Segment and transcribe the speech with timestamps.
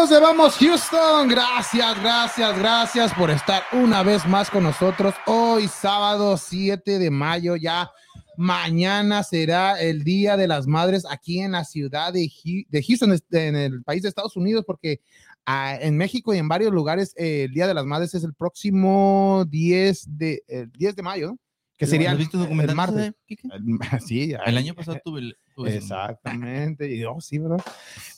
[0.00, 5.14] amigos de Vamos Houston, gracias, gracias, gracias por estar una vez más con nosotros.
[5.26, 7.90] Hoy sábado 7 de mayo ya.
[8.38, 12.30] Mañana será el Día de las Madres aquí en la ciudad de,
[12.82, 15.02] Houston, en el país de Estados Unidos, porque
[15.44, 18.32] ah, en México y en varios lugares eh, el Día de las Madres es el
[18.32, 21.36] próximo 10 de, 10 de mayo,
[21.76, 23.12] que sería el, el martes.
[24.06, 26.94] sí, el año pasado tuve el, Exactamente.
[26.94, 27.62] Y, oh, sí, ¿verdad?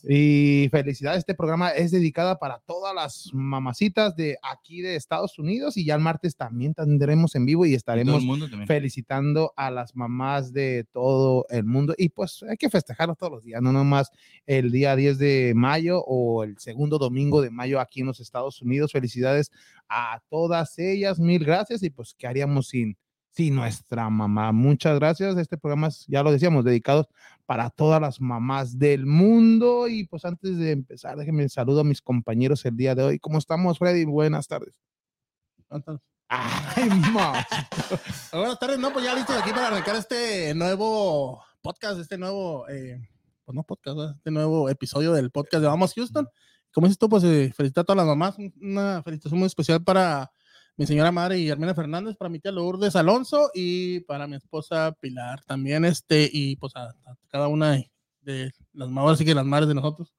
[0.09, 5.77] Y felicidades, este programa es dedicada para todas las mamacitas de aquí de Estados Unidos
[5.77, 8.23] y ya el martes también tendremos en vivo y estaremos
[8.66, 11.95] felicitando a las mamás de todo el mundo.
[11.96, 14.10] Y pues hay que festejarlo todos los días, no nomás
[14.46, 18.60] el día 10 de mayo o el segundo domingo de mayo aquí en los Estados
[18.62, 18.93] Unidos.
[18.93, 19.51] Felicidades
[19.88, 22.96] a todas ellas, mil gracias y pues qué haríamos sin
[23.35, 24.52] Sí, nuestra mamá.
[24.52, 25.38] Muchas gracias.
[25.38, 27.07] Este programa es, ya lo decíamos, dedicados
[27.47, 29.89] para todas las mamás del mundo.
[29.89, 33.19] Y pues antes de empezar, déjenme saludo a mis compañeros el día de hoy.
[33.19, 34.05] ¿Cómo estamos, Freddy?
[34.05, 34.74] Buenas tardes.
[36.29, 36.89] Ay,
[38.33, 43.01] Buenas tardes, no, pues ya listo aquí para arrancar este nuevo podcast, este nuevo, eh,
[43.46, 46.29] pues no podcast, este nuevo episodio del podcast de Vamos Houston.
[46.71, 48.37] Como dices tú, pues eh, felicito a todas las mamás.
[48.61, 50.30] Una felicitación muy especial para
[50.76, 54.96] mi señora madre y Armena Fernández, para mi tía Lourdes Alonso y para mi esposa
[55.01, 56.95] Pilar también, este, y pues a,
[57.28, 57.82] cada una
[58.23, 60.12] de las madres, así que las madres de nosotros,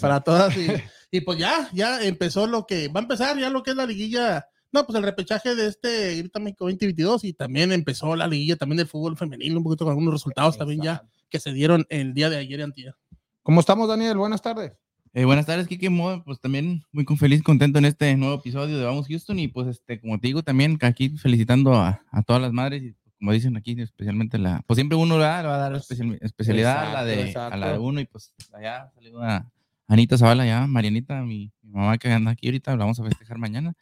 [0.00, 0.54] para todas.
[1.12, 3.86] Y, pues ya, ya empezó lo que va a empezar, ya lo que es la
[3.86, 8.56] liguilla, no, pues el repechaje de este Grita México 2022 y también empezó la liguilla
[8.56, 12.12] también del fútbol femenino, un poquito con algunos resultados también ya que se dieron el
[12.12, 12.94] día de ayer y antier.
[13.42, 14.18] ¿Cómo estamos, Daniel?
[14.18, 14.72] Buenas tardes.
[15.18, 15.90] Eh, buenas tardes, Kike.
[16.26, 19.38] Pues también muy feliz, contento en este nuevo episodio de Vamos Houston.
[19.38, 22.82] Y pues, este, como te digo, también aquí felicitando a, todas las madres.
[22.82, 24.62] Y como dicen aquí, especialmente la.
[24.66, 27.98] Pues siempre uno le va a dar especialidad a, la de, a la de uno.
[27.98, 29.50] Y pues allá salió a
[29.88, 33.72] Anita Zavala, ya, Marianita, mi, mamá que anda aquí ahorita, la vamos a festejar mañana.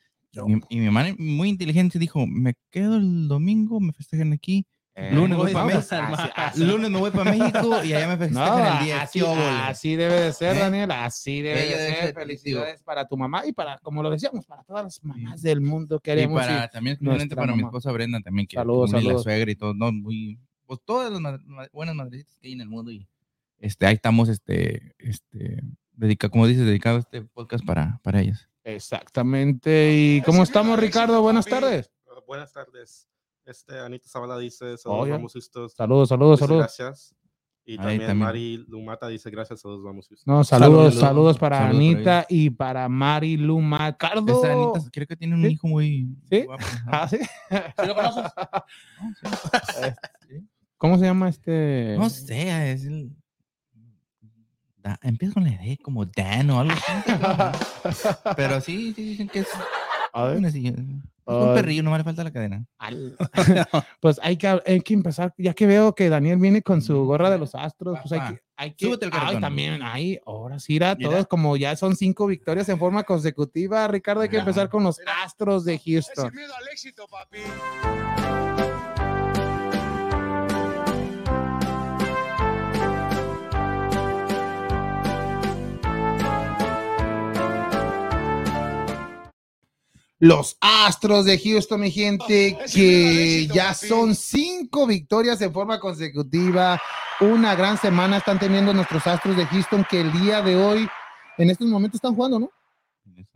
[0.69, 5.53] Y, mi mamá, muy inteligente, dijo: Me quedo el domingo, me festejan aquí lunes, voy
[5.53, 5.97] para México,
[6.57, 9.03] lunes me voy para México y allá me festejan el día.
[9.03, 10.61] Así, así, debe de ser, ¿Eh?
[10.61, 10.91] Daniel.
[10.93, 12.15] Así debe de ser.
[12.15, 16.01] Felicidades para tu mamá y para, como lo decíamos, para todas las mamás del mundo.
[16.01, 16.99] Queremos y para, también
[17.35, 19.15] para mi esposa Brenda también, que saludos, saludos.
[19.15, 21.41] la suegra y todo, no, muy, pues todas las
[21.73, 23.07] buenas madrecitas que hay en el mundo y
[23.59, 25.63] este, ahí estamos, este, este,
[25.93, 28.49] dedica, como dices, dedicado a este podcast para, para ellas.
[28.65, 29.95] Exactamente.
[29.95, 31.21] ¿Y cómo estamos, Ricardo?
[31.23, 31.91] Buenas tardes.
[32.27, 33.09] Buenas tardes.
[33.45, 35.33] Este, Anita Zavala dice, saludos, vamos.
[35.33, 36.59] Saludos, saludos, saludos.
[36.59, 37.15] Gracias.
[37.67, 40.09] Y también, Mari Lumata dice gracias, todos vamos.
[40.27, 43.97] No, saludos, saludos, para Anita y para Mari Lumata.
[43.97, 44.45] Cardo.
[44.45, 46.43] Anita, creo que tiene un hijo muy ¿Sí?
[46.45, 46.65] guapo.
[46.87, 47.19] ¿Ah, sí?
[47.51, 48.25] ¿Sí lo conoces?
[50.77, 51.97] ¿Cómo se llama este?
[51.99, 53.11] No sé, es el...
[55.01, 56.93] empieza con la D como Dan o algo así.
[58.37, 59.49] Pero sí, sí dicen que es...
[60.13, 60.43] A ver.
[61.27, 62.65] Un perrillo, no le falta la cadena.
[64.01, 67.31] pues hay que, hay que empezar, ya que veo que Daniel viene con su gorra
[67.31, 70.77] de los astros, pues hay que, hay que Súbete el ay, también, ahí, ahora sí,
[70.77, 74.85] era todos como ya son cinco victorias en forma consecutiva, Ricardo, hay que empezar con
[74.85, 76.33] los astros de Houston.
[76.35, 78.44] Miedo al éxito, papi.
[90.19, 96.81] Los Astros de Houston, mi gente, que ya son cinco victorias en forma consecutiva.
[97.21, 100.89] Una gran semana están teniendo nuestros Astros de Houston que el día de hoy,
[101.39, 102.51] en estos momentos están jugando, ¿no?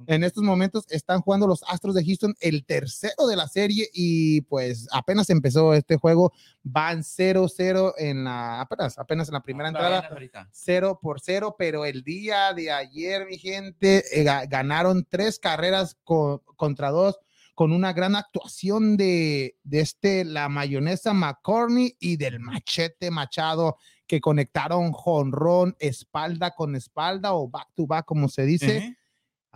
[0.06, 4.42] En estos momentos están jugando los Astros de Houston el tercero de la serie y
[4.42, 6.32] pues apenas empezó este juego,
[6.62, 10.08] van 0-0 en la, apenas, apenas en la primera entrada,
[10.50, 16.90] 0 por 0, pero el día de ayer, mi gente, eh, ganaron tres carreras contra
[16.90, 17.18] dos
[17.54, 24.20] con una gran actuación de, de este, la mayonesa McCorney y del machete Machado que
[24.20, 28.97] conectaron jonrón espalda con espalda o back to back, como se dice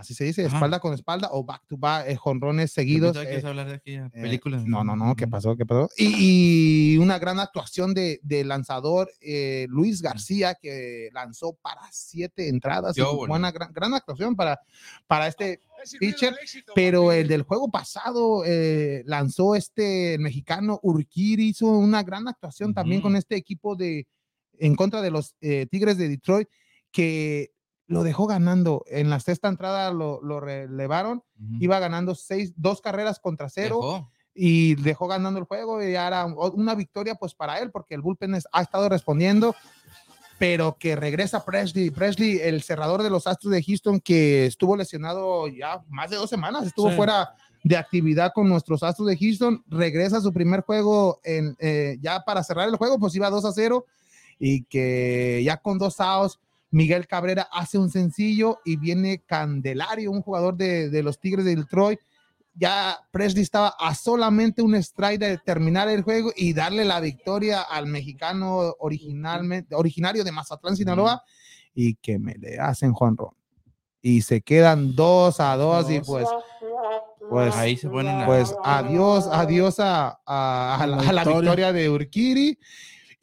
[0.02, 3.16] así se dice, espalda con espalda o back to back, eh, jonrones seguidos.
[3.16, 5.56] Eh, hablar de aquí, eh, no, no, no, ¿qué pasó?
[5.56, 5.88] ¿Qué pasó?
[5.96, 9.10] Y, una gran actuación de, de lanzador
[9.68, 12.96] Luis García, que lanzó para siete entradas.
[13.26, 14.60] Buena, gran, gran, actuación para,
[15.06, 15.60] para este
[15.98, 16.34] pitcher,
[16.74, 18.42] pero el del juego pasado
[19.04, 24.06] lanzó este mexicano Urquiri, hizo una gran actuación también con este equipo de
[24.58, 26.48] en contra de los Tigres de Detroit
[26.90, 27.51] que
[27.92, 28.84] lo dejó ganando.
[28.88, 31.22] En la sexta entrada lo, lo relevaron,
[31.60, 34.08] iba ganando seis, dos carreras contra cero.
[34.34, 38.34] Y dejó ganando el juego y era una victoria pues para él porque el bullpen
[38.50, 39.54] ha estado respondiendo
[40.38, 41.90] pero que regresa Presley.
[41.90, 46.28] Presley, el cerrador de los Astros de Houston, que estuvo lesionado ya más de dos
[46.28, 46.96] semanas, estuvo Sí.
[46.96, 51.96] fuera de actividad con nuestros Astros de Houston, regresa a su primer juego en, eh,
[52.00, 53.86] ya para cerrar el juego, pues iba 2 a 0
[54.40, 56.40] y que ya con dos outs,
[56.72, 61.54] Miguel Cabrera hace un sencillo y viene Candelario, un jugador de, de los Tigres de
[61.54, 62.00] Detroit.
[62.54, 67.62] Ya Presley estaba a solamente un strike de terminar el juego y darle la victoria
[67.62, 71.22] al mexicano originalmente, originario de Mazatlán, Sinaloa,
[71.74, 73.30] y que me le hacen Juan Ron.
[74.02, 76.26] Y se quedan dos a dos y pues,
[77.30, 81.40] pues Ahí se ponen a- pues adiós, adiós a, a- a la, a la victoria.
[81.40, 82.58] victoria de Urquiri.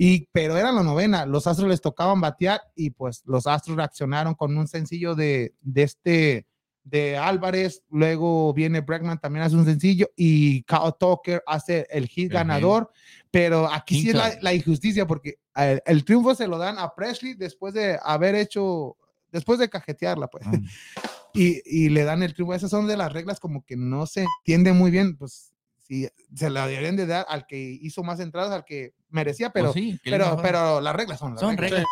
[0.02, 4.34] Y, pero era la novena, los Astros les tocaban batear y pues los Astros reaccionaron
[4.34, 6.48] con un sencillo de, de este,
[6.86, 12.32] de Álvarez, luego viene Bregman, también hace un sencillo y Kyle Tucker hace el hit
[12.32, 12.90] ganador,
[13.30, 16.96] pero aquí sí es la, la injusticia porque eh, el triunfo se lo dan a
[16.96, 18.96] Presley después de haber hecho,
[19.34, 20.46] después de cajetearla, pues.
[20.48, 20.52] Ah,
[21.34, 22.54] y, y le dan el triunfo.
[22.54, 25.52] Esas son de las reglas como que no se entiende muy bien, pues
[25.90, 29.74] sí, se la deberían de dar al que hizo más entradas, al que merecía, pero,
[29.74, 31.82] pues sí, que le pero, pero las reglas son las son reglas.
[31.82, 31.88] reglas.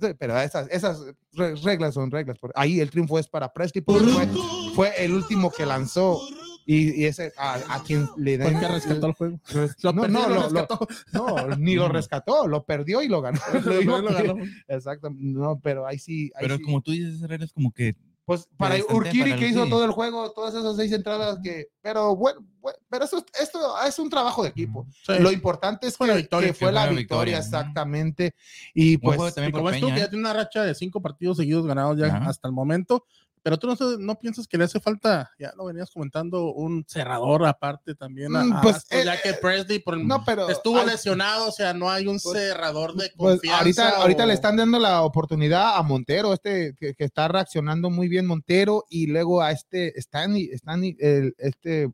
[0.00, 1.00] Sí, pero esas, esas
[1.32, 2.38] re- reglas son reglas.
[2.38, 4.28] por- Ahí el triunfo es para Presley, porque fue,
[4.74, 6.20] fue el último que lanzó
[6.66, 8.60] y, y ese a, a quien le Fue el den.
[8.60, 9.40] que rescató el juego.
[9.82, 10.66] Lo no, perdió, no, lo lo-
[11.12, 13.38] no, ni lo rescató, lo perdió y lo ganó.
[13.64, 14.34] Lo iba- Lo ganó.
[14.66, 16.32] Exacto, no, pero ahí sí.
[16.34, 16.62] ahí Pero sí.
[16.62, 19.90] como tú dices, esas reglas como que Pues para Urquiri para que hizo todo el
[19.90, 24.44] juego, todas esas seis entradas que, pero bueno, bueno, pero eso, esto es un trabajo
[24.44, 24.86] de equipo.
[25.04, 25.14] Sí.
[25.18, 27.38] Lo importante es Fue que, la victoria, que fue la victoria, victoria.
[27.38, 28.34] exactamente.
[28.74, 30.08] Y pues, Y como por es tú, que ya ¿eh?
[30.08, 32.28] tiene una racha de cinco partidos seguidos ganados ya Ajá.
[32.30, 33.04] hasta el momento,
[33.42, 37.44] pero tú no, no piensas que le hace falta, ya lo venías comentando, un cerrador
[37.46, 38.34] aparte también.
[38.36, 41.48] a- Mm, a pues, eh, ya que Presley por el- no, pero estuvo al- lesionado,
[41.48, 43.58] o sea, no hay un Pues- cerrador de pues, confianza.
[43.58, 47.90] ahorita, ahorita o- le están dando la oportunidad a Montero, este que, que está reaccionando
[47.90, 51.88] muy bien Montero, y luego a este Stanley, Stanley el, este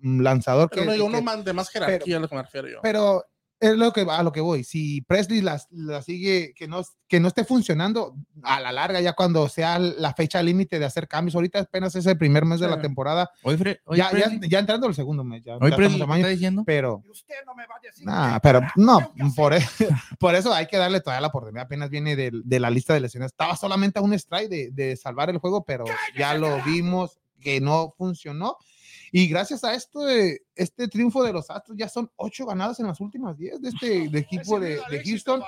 [0.00, 2.68] mm, lanzador Pero que, no uno más de más jerarquía, a lo que me refiero
[2.68, 2.78] yo.
[2.82, 3.24] pero
[3.58, 4.64] es lo que a lo que voy.
[4.64, 9.14] Si Presley las, la sigue, que no, que no esté funcionando a la larga, ya
[9.14, 12.68] cuando sea la fecha límite de hacer cambios, ahorita apenas es el primer mes de
[12.68, 14.10] la temporada, Hoy, Fre- hoy ya,
[14.48, 16.62] ya, entrando el segundo mes, ya, hoy ya Presley estamos a ¿qué mayo, está diciendo.
[16.66, 19.60] pero Y usted no me va a decir nah, qué pero no, por, e-
[20.18, 23.00] por eso hay que darle todavía la oportunidad, apenas viene de, de la lista de
[23.00, 25.84] lesiones, estaba solamente a un strike de, de salvar el juego, pero
[26.18, 28.56] ya lo vimos que no funcionó.
[29.18, 32.86] Y gracias a esto, de, este triunfo de los Astros, ya son ocho ganadas en
[32.86, 35.42] las últimas diez de este de equipo de, de Houston.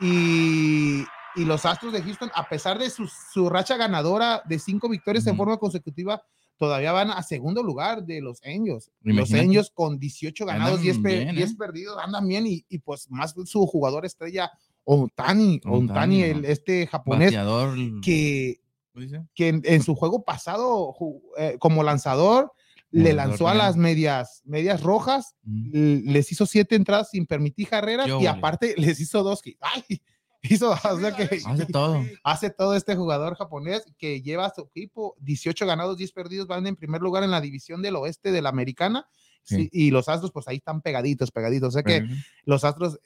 [0.00, 1.04] Y,
[1.36, 5.24] y los Astros de Houston, a pesar de su, su racha ganadora de cinco victorias
[5.28, 5.38] en Ujú.
[5.38, 6.20] forma consecutiva,
[6.56, 8.90] todavía van a segundo lugar de los Angels.
[9.02, 9.32] Los.
[9.32, 11.54] Angels con 18 ganados, Andan 10, pe- bien, 10 ¿eh?
[11.56, 14.50] perdidos, andan bien y, y pues más su jugador estrella,
[14.82, 17.76] Ontani, Ohtani, Ontani, el, este japonés, Bateador.
[18.02, 18.60] que,
[18.92, 19.22] ¿cómo dice?
[19.32, 20.92] que en, en su juego pasado
[21.38, 22.50] eh, como lanzador
[23.02, 26.10] le lanzó a las medias, medias rojas Mm.
[26.10, 29.40] les hizo siete entradas sin permitir carreras Qué y aparte les hizo dos.
[29.60, 29.82] ¡Ay!
[30.42, 32.04] Hizo, o sea que Hace todo.
[32.22, 36.66] hace todo este jugador japonés que lleva a su equipo 18 ganados, 10 perdidos, van
[36.68, 39.08] en primer lugar en la división del oeste de la americana.
[39.42, 39.68] Sí.
[39.72, 41.68] Y los Astros, pues ahí están pegaditos, pegaditos.
[41.68, 42.06] O sea que
[42.44, 43.00] los Astros,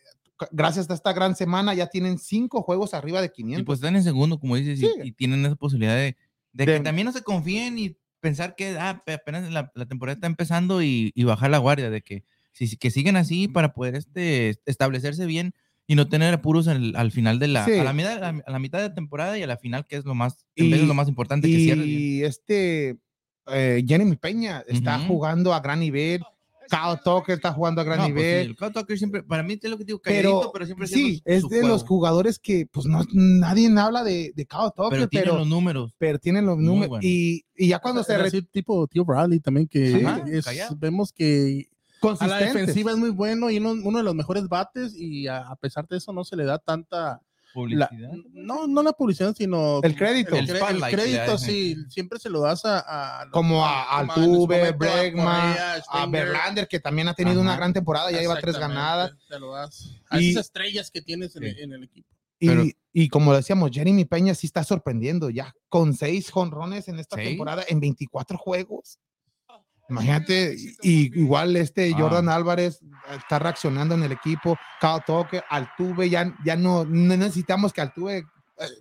[0.51, 3.65] gracias a esta gran semana, ya tienen cinco juegos arriba de Y 500.
[3.67, 6.17] pues están en segundo, como dices, y- y, tienen esa posibilidad de,
[6.53, 9.87] de De- que también no se confíen y pensar que ah, pe- apenas la, la
[9.87, 13.73] temporada está empezando y, y bajar la guardia, de que, si, que siguen así para
[13.73, 15.53] poder este, establecerse bien
[15.87, 17.73] y no tener apuros al, al final de la, Sí.
[17.73, 19.97] a, la mitad, a, la- a la mitad de temporada y a la final, que
[19.97, 22.99] es lo más, en Y- vez de lo más importante que cierre y este
[23.53, 26.23] eh, Jeremy Peña está jugando a gran nivel.
[26.71, 28.47] Kyle Tucker está jugando a gran No, pues sí, nivel.
[28.51, 31.43] el Kyle Tucker siempre, para mí es lo que digo, pero pero, siempre sí, es
[31.43, 35.25] su de los jugadores que pues no nadie habla de, de Kyle Tucker, pero tiene
[35.27, 35.95] pero, los números.
[35.99, 36.89] pero tienen los números.
[36.89, 37.03] bueno.
[37.07, 40.77] Y, y ya cuando se decir, tipo Tío Bradley también, que Ajá, es- callado.
[40.79, 41.67] vemos que
[42.19, 45.49] a la defensiva es muy bueno y uno, uno de los mejores bates y a,
[45.49, 47.21] a pesar de eso no se le da tanta...
[47.55, 48.11] la- Publicidad.
[48.33, 49.81] no, no la publicidad, sino...
[49.83, 50.37] El crédito.
[50.37, 53.23] El, crédito, sí, siempre se lo das a...
[53.23, 55.57] a- como a como en su Altuve, momento a Bregman,
[55.89, 56.07] a.
[56.07, 59.13] Verlander, que también ha tenido una gran temporada, ya lleva tres ganadas.
[59.29, 61.49] Se lo das a Y- esas estrellas que tienes en, Sí.
[61.51, 62.09] el- en el equipo.
[62.39, 66.99] Y, Pero- y como decíamos, Jeremy Peña sí está sorprendiendo ya con seis jonrones en
[66.99, 68.99] esta temporada en 24 juegos.
[69.91, 71.97] Imagínate, y, igual este Ah.
[71.99, 72.81] Jordan Álvarez
[73.17, 78.19] está reaccionando en el equipo, Kyle Tucker, Altuve, ya, ya no, no necesitamos que Altuve,
[78.19, 78.25] eh,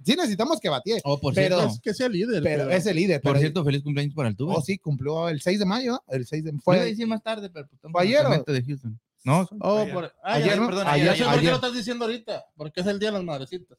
[0.05, 2.43] sí necesitamos que batee, Oh, por Pero- cierto, Es que sea líder.
[2.43, 3.21] pero es el líder.
[3.21, 4.53] por pero- cierto, feliz cumpleaños para el tubo.
[4.55, 6.03] oh, sí, cumplió el 6 de mayo, ¿no?
[6.09, 8.43] el 6 de Fue fue, decir más tarde, pero pues, estamos ¿Fue en el ayer
[8.45, 8.99] de Houston.
[9.25, 9.93] No, Oh, ayer.
[9.93, 10.67] por, ah, Ayer, ¿no?
[10.67, 11.49] perdón, Ayer, sé por qué ayer.
[11.49, 13.77] lo estás diciendo ahorita, porque es el día de las madrecitas.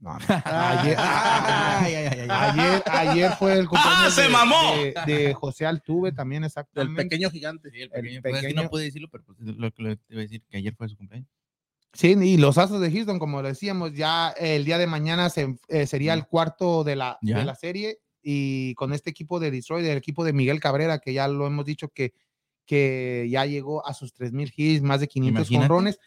[0.00, 0.18] No, no.
[0.44, 2.28] Ayer, Ay, ay, ay, ay.
[2.30, 4.72] ayer, ayer fue el cumpleaños se de, mamó!
[4.76, 7.02] de- de José Altuve también exactamente.
[7.02, 7.70] pequeño gigante.
[7.70, 9.82] Sí, el el pequeño, pues es que pequeño- no pude decirlo, pero pues, lo que
[9.82, 11.28] le iba a decir que ayer fue su cumpleaños.
[11.94, 15.86] Sí, y los Astros de Houston, como decíamos, ya el día de mañana se- eh,
[15.86, 19.96] sería el cuarto de la, de la serie y con este equipo de Detroit, el
[19.98, 22.12] equipo de Miguel Cabrera, que ya lo hemos dicho que,
[22.68, 25.64] que ya llegó a sus 3.000 hits, más de 500 Imagínate.
[25.64, 25.98] honrones,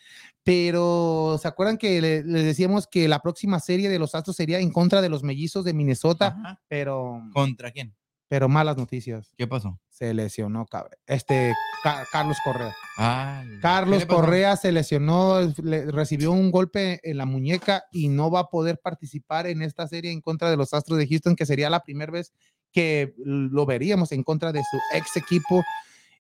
[0.44, 4.60] pero ¿se acuerdan que le- les decíamos que la próxima serie de los Astros sería
[4.60, 6.38] en contra de los mellizos de Minnesota?
[6.40, 6.62] Ajá.
[6.68, 7.96] Pero, ¿Contra quién?
[8.28, 9.78] pero malas noticias, ¿Qué pasó?
[9.90, 10.66] se lesionó
[11.06, 11.54] este,
[11.84, 12.74] Ca- Carlos Correa.
[12.98, 14.06] Ay, ¿qué Carlos?
[14.06, 18.80] Correa se lesionó, le- recibió un golpe en la muñeca y no va a poder
[18.82, 22.12] participar en esta serie en contra de los Astros de Houston, que sería la primera
[22.12, 22.32] vez
[22.72, 25.62] que lo veríamos en contra de su ex equipo.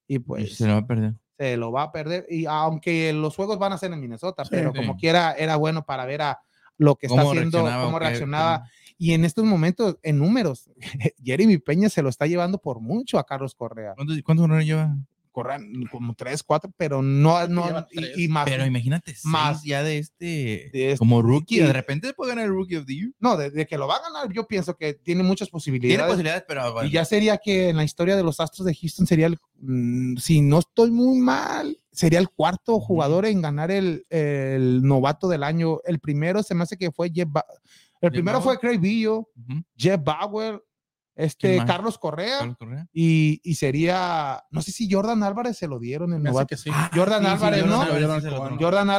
[0.07, 1.13] Y pues Se lo va a perder.
[1.37, 2.25] se lo va a perder.
[2.29, 4.49] Y aunque los juegos van a ser en Minnesota, Sí.
[4.51, 4.77] pero Sí.
[4.79, 6.39] como quiera, era bueno para ver a
[6.77, 8.05] lo que está ¿Cómo haciendo, cómo qué?
[8.05, 8.63] reaccionaba.
[8.97, 10.69] Y en estos momentos, en números,
[11.23, 13.93] Jeremy Peña se lo está llevando por mucho a Carlos Correa.
[13.95, 14.95] ¿Cuántos, cuántos honores lleva?
[15.31, 15.59] Correa
[15.89, 18.45] como tres, cuatro, pero no, no, y, y más.
[18.45, 19.63] Pero imagínate, Más.
[19.63, 20.25] ya de este,
[20.73, 23.11] de este- como rookie, y- de repente puede ganar el Rookie of the Year.
[23.19, 26.05] No, de, de que lo va a ganar, yo pienso que tiene muchas Tiene posibilidades.
[26.07, 29.07] posibilidades, pero bueno, Y ya sería que en la historia de los Astros de Houston
[29.07, 34.05] sería el, mm, si no estoy muy mal, sería el cuarto jugador en ganar el,
[34.09, 35.79] el novato del año.
[35.85, 37.45] El primero se me hace que fue Jeff Ba-
[38.01, 38.57] El Jeff primero Bauer.
[38.57, 39.27] fue Craig Billo.
[39.77, 40.61] Jeff Bauer, ¿Quién
[41.15, 41.57] este?
[41.65, 42.87] Carlos Correa Carlos Correa.
[42.93, 46.47] y, y sería, no sé si Jordan Álvarez se lo dieron hace novato.
[46.47, 46.69] que sí.
[46.93, 47.81] Jordan Sí, Álvarez, ¿no?
[47.81, 48.57] Álvarez Jordan Álvarez.
[48.59, 48.89] Jordan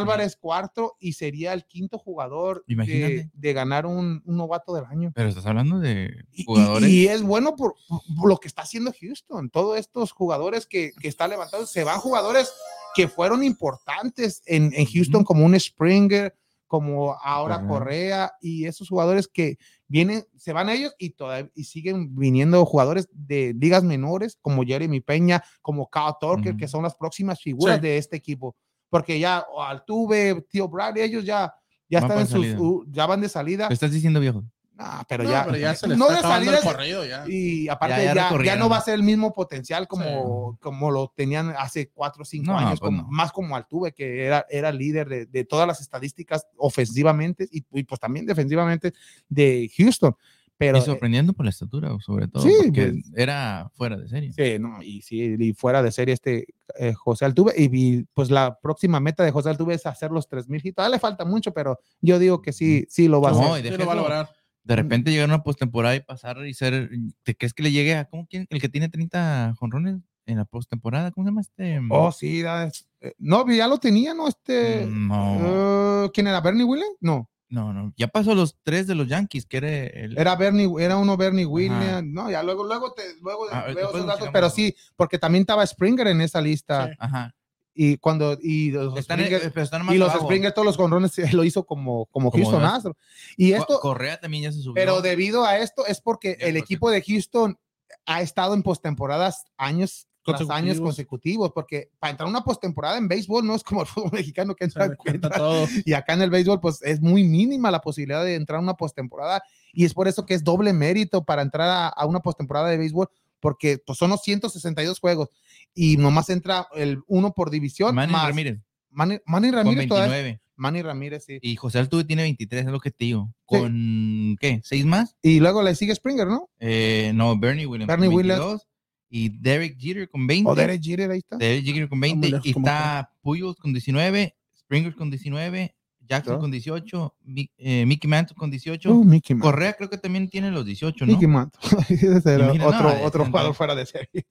[0.40, 5.12] cuarto y sería el quinto jugador de, ganar un, un novato del año.
[5.14, 6.88] Pero estás hablando de Y- y- jugadores.
[6.90, 7.74] Y, es bueno por,
[8.18, 9.50] por lo que está haciendo Houston.
[9.50, 12.52] Todos estos jugadores que, que está levantando, se van jugadores
[12.94, 16.36] que fueron importantes en, en Houston, como un Springer,
[16.72, 17.68] como ahora Correa.
[17.68, 23.10] Correa, y esos jugadores que vienen, se van ellos y, todavía, y siguen viniendo jugadores
[23.12, 26.56] de ligas menores, como Jeremy Peña, como Kyle Ujú.
[26.56, 27.82] que son las próximas figuras Sí.
[27.82, 28.56] de este equipo.
[28.88, 31.52] Porque ya Altuve, Tío Bradley, ellos ya,
[31.90, 33.68] ya Van están en sus, ya van de salida.
[33.68, 34.42] Lo estás diciendo viejo.
[34.84, 37.24] Ah, pero No, ya, pero ya se le no está de el corrido ya.
[37.28, 38.58] y aparte Ya- ya, ya ya, recorrieron.
[38.58, 42.52] no va a ser el mismo potencial como, como lo tenían hace cuatro o cinco
[42.52, 43.08] No, años, pues como- no.
[43.08, 47.84] más como Altuve, que era, era líder de, de todas las estadísticas ofensivamente y, y,
[47.84, 48.92] pues también defensivamente
[49.28, 50.16] de Houston.
[50.58, 52.44] Pero, y sorprendiendo por la estatura, sobre todo.
[52.44, 53.12] sí, porque pues.
[53.16, 54.32] era fuera de serie.
[54.32, 56.46] Sí, no, y sí, y fuera de serie este
[56.78, 57.64] eh, José Altuve, y,
[57.96, 60.76] y, pues la próxima meta de José Altuve es hacer los 3000 hits.
[60.76, 63.66] Todavía le falta mucho, pero yo digo que sí, sí lo va a No, hacer.
[63.66, 64.30] y Sí lo va a lograr.
[64.64, 66.90] De repente llegar a una postemporada y pasar y ser.
[67.24, 68.04] ¿Te crees que le llegue a.
[68.04, 68.46] ¿Cómo quién?
[68.50, 71.10] El que tiene 30 jonrones en la postemporada?
[71.10, 71.80] ¿Cómo se llama este?
[71.90, 74.28] Oh, sí, da- eh, no, ya lo tenía, ¿no?
[74.28, 76.04] Este, No.
[76.04, 76.40] eh, ¿quién era?
[76.40, 76.96] ¿Bernie Williams?
[77.00, 77.92] No, No, no.
[77.96, 80.16] Ya pasó los tres de los Yankees, que era el.
[80.16, 84.06] era Bernie, era uno Bernie Williams, no, ya luego, luego te, luego Ah, veo esos
[84.06, 86.94] datos, pero sí, porque también estaba Springer en esa lista, Sí.
[86.98, 87.34] Ajá.
[87.74, 90.12] Y cuando, y los Están, Springer, pero están y los.
[90.12, 92.72] Springer, todos los conrones lo hizo como, como, Como Houston dos.
[92.72, 92.96] Astros,
[93.36, 94.74] y esto, Correa también ya se subió.
[94.74, 97.58] Pero debido a esto es porque Ya, el equipo de Houston
[98.06, 101.50] ha estado en postemporadas años tras años Consecutivos.
[101.52, 104.64] porque para entrar a una postemporada en béisbol no es como el fútbol mexicano que
[104.64, 105.66] entra, que entra- todo.
[105.84, 108.74] y acá en el béisbol pues es muy mínima la posibilidad de entrar a una
[108.74, 112.68] postemporada y es por eso que es doble mérito para entrar a, a una postemporada
[112.68, 113.08] de béisbol
[113.40, 115.28] porque pues son los 162 juegos
[115.74, 118.58] y nomás entra el uno por división Manny más Ramírez,
[118.90, 120.38] Manny, Manny con Ramírez todavía- 29.
[120.54, 123.34] Manny Ramírez sí Y José Altuve tiene 23, es lo que te digo.
[123.50, 123.58] Sí.
[123.58, 124.60] ¿Con qué?
[124.62, 125.16] ¿Seis más?
[125.22, 126.50] y luego le sigue Springer ¿no?
[126.60, 127.88] Eh, no, Bernie Williams.
[127.88, 128.38] Bernie con Williams.
[128.40, 128.68] 22,
[129.10, 130.50] Y Derek Jeter con 20.
[130.50, 132.30] o Derek Jeter ahí está Derek Jeter con 20.
[132.30, 134.36] lejos y está Pujols con 19.
[134.56, 135.74] Springer con 19.
[136.08, 136.40] Jackson ¿No?
[136.40, 137.14] con 18.
[137.24, 138.90] Mi- eh, Mickey Mantle con 18.
[138.92, 139.50] Oh, Mickey Mantle.
[139.50, 141.12] Correa creo que también tiene los 18, ¿no?
[141.12, 141.60] Mickey Mantle.
[141.88, 144.26] Ese era Imagina, otro, no, otro jugador fuera de serie.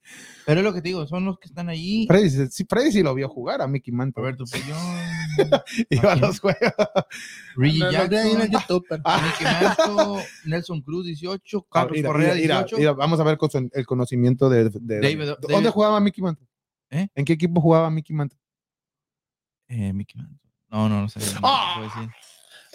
[0.46, 2.06] Pero es lo que te digo, son los que están allí.
[2.06, 4.20] Freddy, sí- Freddy sí lo vio jugar a Mickey Mantle.
[4.22, 4.78] Roberto Pellón,
[5.90, 6.60] Iba a los juegos.
[7.56, 12.34] Reggie ahí el Jackson, YouTube, pero- Ah, Mickey Mantle, Nelson Cruz 18, Carlos mira, Correa
[12.34, 12.76] mira, mira, 18.
[12.78, 16.22] mira, vamos a ver con su- el conocimiento de, de- David- ¿Dónde David- jugaba Mickey
[16.22, 16.46] Mantle?
[16.90, 17.08] ¿Eh?
[17.14, 18.38] ¿En qué equipo jugaba Mickey Mantle?
[19.68, 20.38] Eh, Mickey Mantle.
[20.72, 21.20] No, no, no sé.
[21.34, 21.74] No, Ah.
[21.74, 22.14] te voy a decir.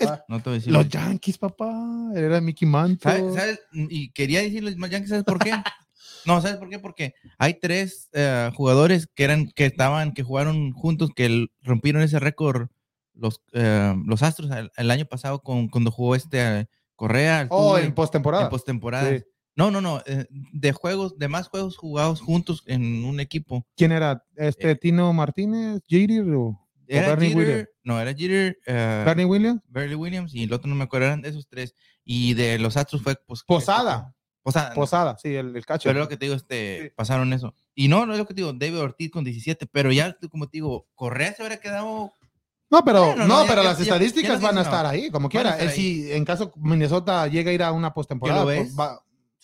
[0.10, 0.72] Ah, No te voy a decir.
[0.74, 1.74] Los Yankees, papá.
[2.16, 3.12] Era Mickey Mantle.
[3.20, 3.36] ¿Sabes?
[3.36, 3.60] sabes?
[3.74, 5.52] Y quería decirles más Yankees, ¿sabes por qué?
[6.26, 6.78] No, ¿sabes por qué?
[6.78, 12.02] Porque hay tres eh, jugadores que eran, que estaban, que jugaron juntos, que el- rompieron
[12.02, 12.68] ese récord
[13.14, 17.48] los, eh, los Astros el, el año pasado con, cuando jugó este eh, Correa.
[17.50, 18.44] Oh, en postemporada.
[18.46, 19.10] en postemporada.
[19.18, 19.24] Sí.
[19.56, 20.02] No, no, no.
[20.52, 23.66] de juegos, de más juegos jugados juntos en un equipo.
[23.78, 24.24] ¿Quién era?
[24.36, 24.76] Este Eh.
[24.76, 27.70] Tino Martínez, Jeter o Era Jeter, Williams.
[27.84, 29.62] no, era Jeter, eh, Bernie Williams.
[29.68, 31.74] Barry Williams y el otro no me acuerdo, eran de esos tres.
[32.06, 34.14] Y de los Astros fue pues, Posada.
[34.44, 34.70] Posada.
[34.70, 34.76] no.
[34.76, 35.90] Posada, sí, el, el cacho.
[35.90, 36.90] Pero es lo que te digo, este, Sí.
[36.96, 37.54] pasaron eso.
[37.76, 40.46] Y no, no es lo que te digo, David Ortiz con 17, pero ya, como
[40.48, 42.14] te digo, Correa se hubiera quedado.
[42.70, 45.28] No, pero, no, no, ya- pero ya- las ya- estadísticas van a estar ahí, como
[45.30, 45.58] quiera.
[45.72, 49.02] Si en caso Minnesota llega a ir a una postemporada, ¿Que lo pues va.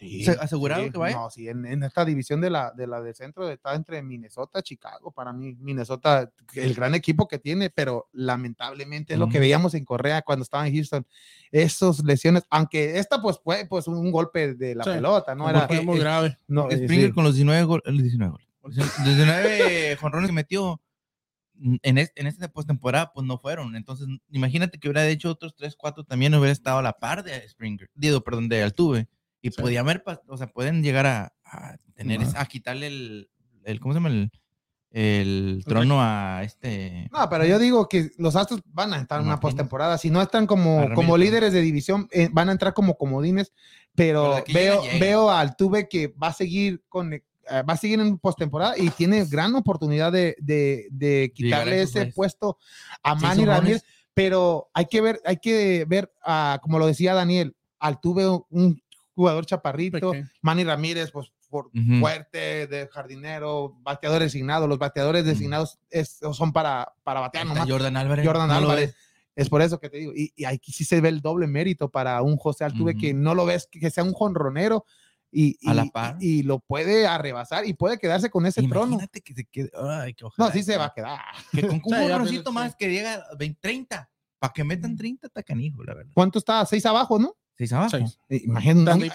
[0.08, 1.16] Sí, ¿Se- asegurado que vaya?
[1.16, 4.60] No, sí, en, en esta división de la, de la de centro está entre Minnesota
[4.60, 5.12] y Chicago.
[5.12, 9.86] Para mí, Minnesota, el gran equipo que tiene, pero lamentablemente es lo que veíamos en
[9.86, 11.06] Correa cuando estaba en Houston.
[11.52, 14.90] Esos lesiones, aunque esta pues fue pues un golpe de la Sí.
[14.92, 15.68] pelota, no era.
[15.84, 16.38] muy grave.
[16.48, 17.84] no, eh, Springer con los 19 goles.
[17.86, 18.48] 19 goles.
[19.04, 20.82] 19 jonrones que metió
[21.82, 23.76] en, es- en esta postemporada, pues no fueron.
[23.76, 27.48] Entonces, imagínate que hubiera hecho otros 3, 4 también, hubiera estado a la par de
[27.48, 27.90] Springer.
[27.94, 29.08] Digo, perdón, de Altuve.
[29.44, 29.62] Y Sí.
[29.62, 33.30] podía haber, o sea, pueden llegar a, a tener, a quitarle el,
[33.66, 34.10] el, ¿cómo se llama?
[34.10, 34.32] El,
[34.90, 37.10] el trono a este.
[37.12, 39.98] No, pero yo digo que los Astros van a estar en una postemporada.
[39.98, 43.52] Si no están como, como líderes de división, eh, van a entrar como comodines.
[43.96, 45.06] Pero veo, llega, llega.
[45.06, 48.90] veo a Altuve que va a seguir con eh, va a seguir en postemporada y
[48.92, 52.58] tiene gran oportunidad de, de, de quitarle ese puesto
[53.04, 53.48] a Manny honrones.
[53.60, 53.84] Ramírez.
[54.14, 58.82] Pero hay que ver, hay que ver, ah, como lo decía Daniel, Altuve, un
[59.16, 60.14] jugador chaparrito.
[60.42, 64.68] Manny Ramírez, pues por fuerte, de jardinero, bateador designado.
[64.68, 67.70] Los bateadores designados es- son para, para batear nomás.
[67.70, 68.26] Jordan Álvarez.
[68.26, 68.96] Jordan ¿no Álvarez.
[69.36, 70.14] Es por eso que te digo.
[70.16, 73.34] Y, y aquí sí se ve el doble mérito para un José Altuve que no
[73.36, 74.86] lo ves que, sea un jonronero
[75.32, 75.58] y,
[76.20, 78.94] y- lo puede arrebasar y puede quedarse con ese trono.
[78.94, 79.72] Imagínate que se quede.
[79.76, 81.20] Ay, que No, ojalá sí que- se va a quedar.
[81.52, 82.52] Que con un Sí, sí.
[82.52, 84.10] más que llega a 20, 30.
[84.40, 86.12] Para que metan 30, está canijo, la verdad.
[86.14, 86.66] ¿Cuánto está?
[86.66, 87.36] Seis abajo, ¿no?
[87.56, 87.92] Seis abajo.
[87.92, 88.20] Seis.
[88.30, 89.10] Eh, Imagínate.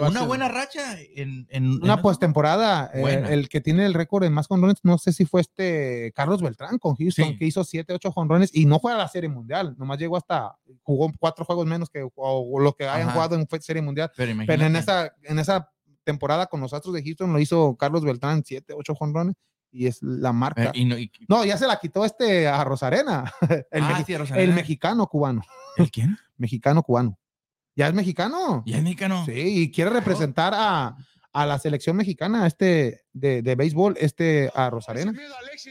[0.00, 4.32] Una buena racha en, en Una en- postemporada, eh, el que tiene el récord en
[4.34, 7.38] más jonrones, no sé si fue este Carlos Beltrán con Houston, Sí.
[7.38, 10.56] que hizo siete, ocho jonrones y no fue a la Serie Mundial, nomás llegó hasta,
[10.82, 13.12] jugó cuatro juegos menos que o, lo que hayan Ajá.
[13.12, 14.10] jugado en Serie Mundial.
[14.16, 15.70] Pero, Pero en esa, en esa
[16.04, 19.36] temporada con los Astros de Houston lo hizo Carlos Beltrán, siete, ocho jonrones
[19.72, 20.64] y es la marca.
[20.64, 23.32] Eh, y no, y- no, ya se la quitó este a Rosarena,
[23.70, 24.44] el, Ah, mexi- sí, a Rosarena.
[24.50, 25.42] el mexicano cubano,
[25.76, 26.18] ¿El quién?
[26.36, 27.16] mexicano cubano.
[27.80, 28.62] Ya es mexicano.
[28.66, 29.24] ¿Y el mexicano?
[29.24, 30.96] Sí, y quiere representar a,
[31.32, 35.12] a la selección mexicana este de, de béisbol, este a Rosarena.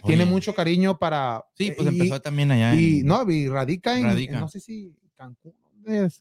[0.05, 0.31] Tiene Oye.
[0.31, 1.43] mucho cariño para.
[1.55, 2.73] Sí, pues y- empezó también allá.
[2.73, 4.33] Y en- no, y radica en, Radica.
[4.33, 6.19] en no sé si Cancún, ¿dónde es?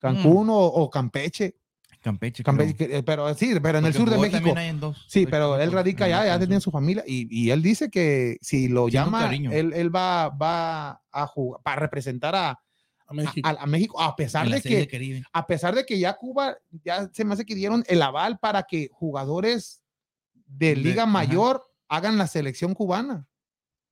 [0.00, 1.56] Cancún o, o Campeche,
[2.00, 2.42] Campeche.
[2.42, 4.54] Campeche, que- eh, pero sí, pero en el sur de México.
[4.80, 8.38] dos- Sí, pero él radica allá, ya tiene su familia y, y él dice que
[8.40, 9.50] si lo un llama, cariño.
[9.52, 12.58] él, él va, va a jugar, para representar a,
[13.08, 13.48] a México.
[13.48, 17.24] a- a México, a pesar de que a pesar de que ya Cuba, ya se
[17.24, 19.82] me hace que dieron el aval para que jugadores
[20.46, 21.12] de De- Liga ajá.
[21.12, 23.26] Mayor hagan la selección cubana,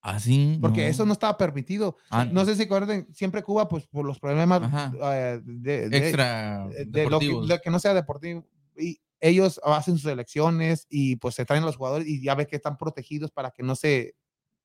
[0.02, 0.58] Ah, sí.
[0.60, 1.96] porque eso no estaba permitido.
[2.10, 4.92] Ah, No sé si recuerden, siempre Cuba, pues por los problemas Ajá.
[5.14, 6.68] eh, de, de- Extra.
[6.68, 11.16] de- de lo, que, lo que no sea deportivo, y ellos hacen sus elecciones y
[11.16, 13.74] pues se traen a los jugadores y ya ves que están protegidos para que no
[13.74, 14.14] se...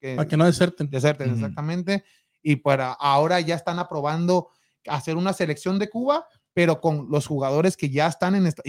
[0.02, 0.90] que- Para que no deserten.
[0.90, 2.04] deserten, exactamente.
[2.44, 4.50] Y para ahora ya están aprobando
[4.88, 8.62] hacer una selección de Cuba, pero con los jugadores que ya están en esta.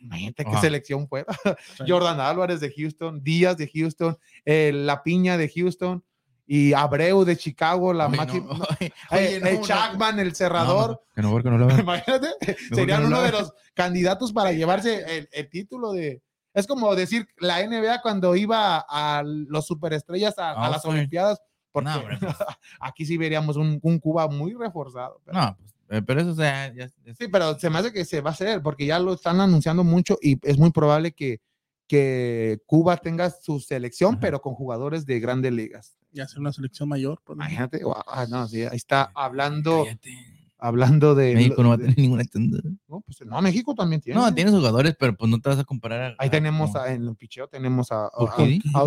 [0.00, 0.60] Imagínate qué Ajá.
[0.60, 1.08] selección.
[1.78, 1.84] Sí.
[1.88, 6.04] Jordan Álvarez de Houston, Díaz de Houston, eh, La Piña de Houston
[6.46, 8.20] y Abreu de Chicago, la no,
[8.80, 9.66] oye, eh, el no, no.
[9.66, 11.00] Chapman, el cerrador.
[11.14, 11.78] que no, porque no lo veo.
[11.80, 12.28] Imagínate,
[12.74, 16.20] serían uno de los candidatos para llevarse el, el título de.
[16.52, 20.88] Es como decir la NBA cuando iba a los superestrellas a, a Ah, las sí.
[20.88, 21.40] Olimpiadas,
[21.72, 22.34] porque No, hombre, pues.
[22.80, 25.20] aquí sí veríamos un, un Cuba muy reforzado.
[25.24, 28.04] pero- No, pues, eh, pero eso sea, ya, ya- Sí, pero se me hace que
[28.04, 31.40] se va a hacer porque ya lo están anunciando mucho y es muy probable que,
[31.86, 34.20] que Cuba tenga su selección, Ajá.
[34.20, 35.96] pero con jugadores de grandes ligas.
[36.12, 37.20] Y hacer una selección mayor.
[37.26, 37.34] ¿no?
[37.34, 40.10] Imagínate, guau, ah, no, sí, ahí está hablando, cállate.
[40.58, 41.34] hablando de.
[41.34, 42.24] México no va a de- tener ninguna
[42.88, 44.20] no, pues, no, México también tiene.
[44.20, 46.12] No, tiene jugadores, pero pues no te vas a comparar.
[46.12, 48.10] a- Ahí tenemos a- en el picheo, tenemos a, a,
[48.74, 48.82] a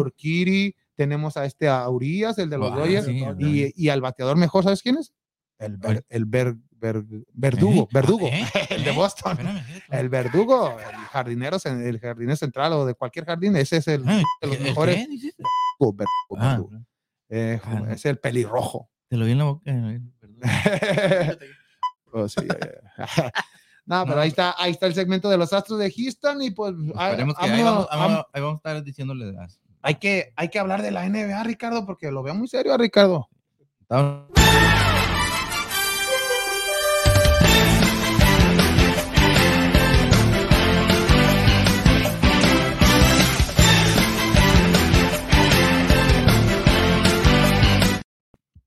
[0.96, 4.38] tenemos a este a Urias, el de los Ah, Dodgers, sí, y, y al bateador
[4.38, 5.14] mejor, ¿sabes quién es?
[5.60, 7.04] El, ver- el ver- ver-
[7.34, 7.88] verdugo, ¿Eh?
[7.94, 8.46] verdugo, ¿Eh?
[8.70, 8.96] el de ¿Eh?
[8.96, 9.38] Boston.
[9.90, 14.24] El verdugo, el jardinero, el jardinero central o de cualquier jardín, ese es el Ay,
[14.42, 15.08] de los ¿el mejores.
[15.10, 15.44] dijiste?
[15.80, 16.06] verdugo,
[16.38, 16.72] Ah, verdugo.
[17.30, 17.92] Eh, Ah, no.
[17.92, 18.90] es el pelirrojo.
[19.08, 19.62] te lo vi en la boca.
[19.66, 20.02] eh.
[22.16, 22.42] Oh, sí,
[23.88, 26.74] no, pero ahí está, ahí está el segmento de los astros de Houston y pues
[26.96, 29.36] ah, que ahí vamos, vamos- ahí vamos a estar diciéndole.
[29.84, 32.78] Hay que, hay que hablar de la NBA, Ricardo, porque lo veo muy serio a
[32.78, 33.30] Ricardo.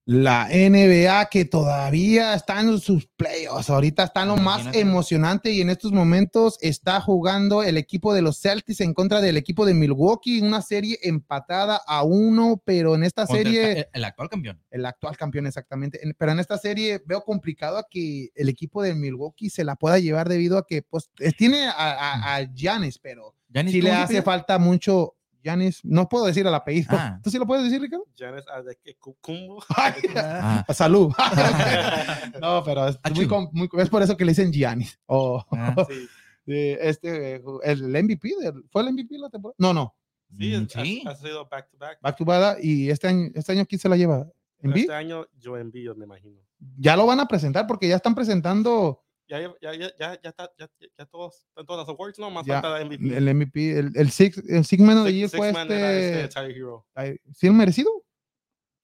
[0.09, 5.69] La NBA que todavía está en sus playoffs, ahorita está lo más emocionante y en
[5.69, 10.41] estos momentos está jugando el equipo de los Celtics en contra del equipo de Milwaukee,
[10.43, 14.63] una serie empatada a uno, pero en esta Contra serie, el, el actual campeón.
[14.71, 18.85] el actual campeón exactamente, en- pero en esta serie veo complicado a que el equipo
[18.85, 23.01] de Milwaukee se la pueda llevar debido a que pues tiene a, a, a Giannis,
[23.01, 25.16] pero Giannis, sí le ¿cómo se hace falta mucho.
[25.47, 26.89] Giannis, no puedo decir el apellido.
[26.91, 27.21] Ah.
[27.23, 28.05] ¿Tú sí lo puedes decir, Ricardo?
[28.19, 29.63] Janis Adekecumbo.
[30.17, 31.13] Ah, Salud.
[32.41, 34.99] no, pero es, muy, muy- es por eso que le dicen Giannis.
[35.07, 35.75] O ah.
[35.89, 36.09] Sí,
[36.49, 39.55] eh, este, el MVP, del- ¿fue el MVP la temporada?
[39.59, 39.95] No, no,
[40.37, 41.03] sí, Mm, es- sí.
[41.07, 41.99] Ha, ha sido back to back.
[42.03, 44.27] back to back, y este año, este año ¿quién se la lleva?
[44.61, 44.83] ¿Embiid?
[44.85, 46.41] Este año yo envío, me imagino.
[46.79, 50.69] Ya lo van a presentar porque ya están presentando Ya, ya, ya, ya, está- ya,
[50.99, 52.31] ya, todos, están todas las awards, ¿no?
[52.31, 53.17] Más Ya, falta la MVP.
[53.17, 56.57] el MVP, el, el Six, el Six Man of the Year fue este, este Tyler
[56.57, 56.87] Hero.
[57.35, 57.91] ¿sí el merecido?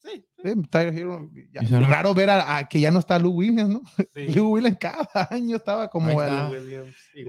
[0.05, 0.11] Sí,
[0.43, 1.31] sí, Sí, Tyler Hero.
[1.53, 3.83] Ya, ¿Y se lo- raro ver a, a que ya no está Lou Williams, ¿no?
[4.17, 4.29] sí.
[4.35, 6.61] Lou Williams cada año estaba como Ahí el.
[6.65, 7.25] Williams y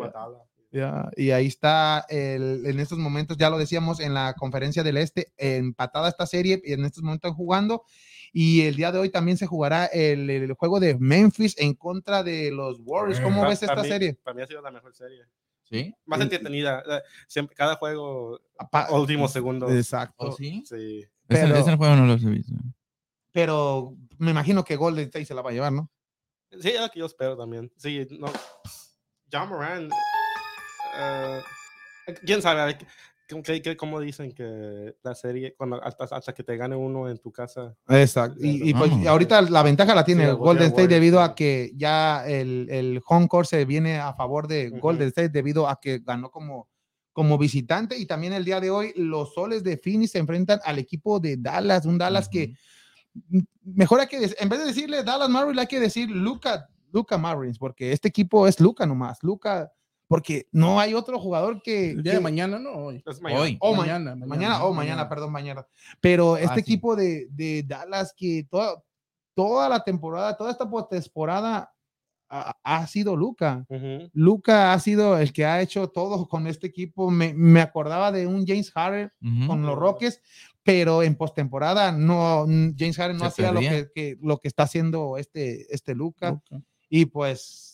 [1.15, 5.31] y ahí está, el, en estos momentos, ya lo decíamos en la conferencia del Este,
[5.37, 7.83] empatada esta serie, y en estos momentos jugando.
[8.35, 12.23] Y el día de hoy también se jugará el, el juego de Memphis en contra
[12.23, 13.19] de los Warriors.
[13.21, 14.15] ¿Cómo ves esta mí- serie?
[14.23, 15.23] Para mí ha sido la mejor serie.
[15.63, 15.95] ¿Sí?
[16.05, 16.23] Más Sí.
[16.23, 16.83] entretenida.
[17.27, 18.41] Siempre, cada juego,
[18.71, 19.69] Pa- último segundo.
[19.71, 20.15] Exacto.
[20.17, 20.63] ¿Oh, sí?
[20.65, 20.99] Sí.
[21.29, 22.53] Ese, Pero- ese juego no lo he visto.
[23.31, 25.89] Pero me imagino que Golden State se la va a llevar, ¿no?
[26.59, 27.71] Sí, es lo que yo espero también.
[27.77, 28.27] Sí, no.
[29.31, 29.89] John Moran.
[30.95, 31.41] eh,
[32.25, 32.77] ¿Quién sabe?
[33.33, 36.55] A ver, ¿Cómo, qué- qué- cómo dicen que la serie, cuando hasta, hasta que te
[36.57, 37.75] gane uno en tu casa?
[37.89, 38.37] Exacto.
[38.41, 42.25] Y, y pues ahorita la ventaja la tiene Sí, Golden State debido a que ya
[42.27, 44.69] el, el home court se viene a favor de.
[44.79, 46.67] Golden State debido a que ganó como,
[47.11, 50.79] como visitante y también el día de hoy los soles de Phoenix se enfrentan al
[50.79, 52.53] equipo de Dallas, un Dallas que
[53.31, 57.17] m- mejor hay que, en vez de decirle Dallas Mavericks, hay que decir Luca, Luca
[57.17, 59.71] Mavericks, porque este equipo es Luca nomás, Luca,
[60.13, 61.91] porque no hay otro jugador que...
[61.91, 62.71] El día que- de mañana, ¿no?
[62.71, 63.03] Hoy.
[63.05, 63.41] Es mañana.
[63.41, 63.57] Hoy.
[63.61, 65.09] Ma- Mañana, mañana, mañana, oh, mañana, mañana.
[65.09, 65.67] perdón, mañana.
[65.99, 66.59] Pero este sí.
[66.61, 68.81] equipo de, de Dallas que toda,
[69.33, 71.73] toda la temporada, toda esta temporada
[72.29, 73.65] ha, ha sido Luca.
[73.69, 74.09] Ujú.
[74.13, 77.09] Luca ha sido el que ha hecho todo con este equipo.
[77.09, 79.47] Me, me acordaba de un James Harden Ujú.
[79.47, 80.21] con los Rockets,
[80.63, 82.45] pero en postemporada no,
[82.77, 86.39] James Harden no hacía lo que, que- lo que está haciendo este, este Luca.
[86.89, 87.72] Y pues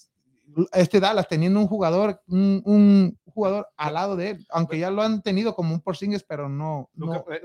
[0.74, 5.02] este Dallas teniendo un jugador, un, un jugador al lado de él, aunque ya lo
[5.02, 7.08] han tenido como un Porzingis, pero no, no.
[7.28, 7.42] Me-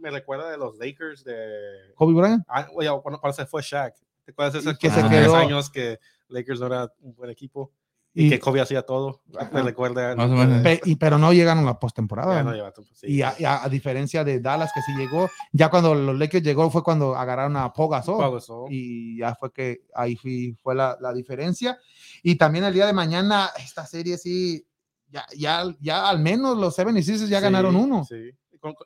[0.00, 1.92] me- recuerda de los Lakers de.
[1.96, 2.44] Kobe Bryant.
[2.48, 3.94] Ah, oye, cuando, cuando se fue Shaq.
[4.24, 7.28] ¿Te acuerdas de esos que se quedó- 10 años que Lakers no era un buen
[7.30, 7.72] equipo?
[8.16, 9.22] Y, Y- que Kobe hacía todo.
[9.36, 9.62] Ajá.
[9.62, 10.14] recuerda.
[10.14, 10.62] Más o menos.
[10.62, 12.42] Pe- y, pero no llegaron a la postemporada.
[12.44, 13.08] no tiempo, sí.
[13.08, 16.44] y a, y a- a diferencia de Dallas, que sí llegó, ya cuando los Lakers
[16.44, 18.68] llegó fue cuando agarraron a Gasol.
[18.70, 21.76] y ya fue que ahí fui- fue la, la diferencia.
[22.22, 24.64] Y también el día de mañana, esta serie sí,
[25.08, 28.04] ya, ya, ya al menos los 76 ya Sí, ganaron uno.
[28.04, 28.30] Sí.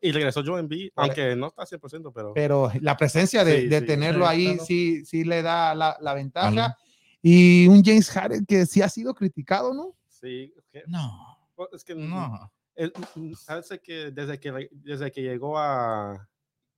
[0.00, 1.08] Y regresó Joe Embiid, Vale.
[1.10, 2.32] aunque no está 100%, pero.
[2.34, 3.86] Pero la presencia de, Sí, de sí.
[3.86, 4.64] tenerlo Sí, ahí claro.
[4.64, 6.48] sí, sí le da la, la ventaja.
[6.48, 6.74] Algo.
[7.22, 9.94] Y un James Harden que sí ha sido criticado, ¿no?
[10.08, 10.52] Sí.
[10.72, 12.52] que- No, bueno, Es que no.
[12.74, 12.92] el-
[13.36, 16.28] ¿Sabes que desde que, desde que llegó a,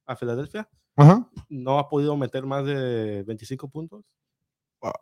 [0.06, 1.28] a Filadelfia Ajá.
[1.48, 4.04] no ha podido meter más de 25 puntos?
[4.82, 4.92] Ah.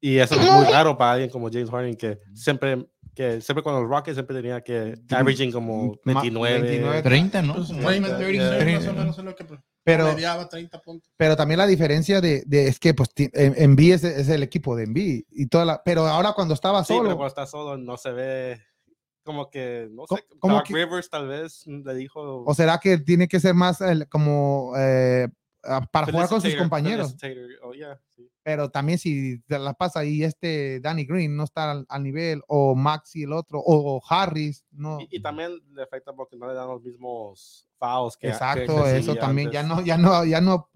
[0.00, 3.72] Y eso es muy raro para alguien como James Harden que siempre que siempre con
[3.80, 7.02] los Rockets siempre tenía que averaging como Ma- 29, 29.
[7.02, 7.54] 30, ¿no?
[7.54, 8.78] Pues, Como 30, 30, 30, 30.
[8.80, 9.44] más o menos es lo que
[9.86, 11.12] Pero, mediaba 30 puntos.
[11.16, 14.42] pero también la diferencia de, de- es que pues ti- en- Embiid es, es el
[14.42, 17.46] equipo de Embiid y toda la, pero ahora cuando estaba Sí, pero solo, cuando está
[17.46, 18.60] solo no se ve
[19.22, 22.42] como que, no sé, como Doc que- Rivers tal vez le dijo...
[22.44, 25.28] o será que tiene que ser más el- como eh,
[25.90, 27.16] para jugar con sus compañeros,
[27.62, 28.30] oh, yeah, sí.
[28.42, 32.42] pero también si te la pasa ahí este Danny Green no está al, al nivel
[32.48, 35.00] o Maxi el otro o, Harris, no.
[35.00, 38.98] Y, y también le afecta porque no le dan los mismos fouls que Exacto, que
[38.98, 40.68] eso también ya no, ya no, ya no.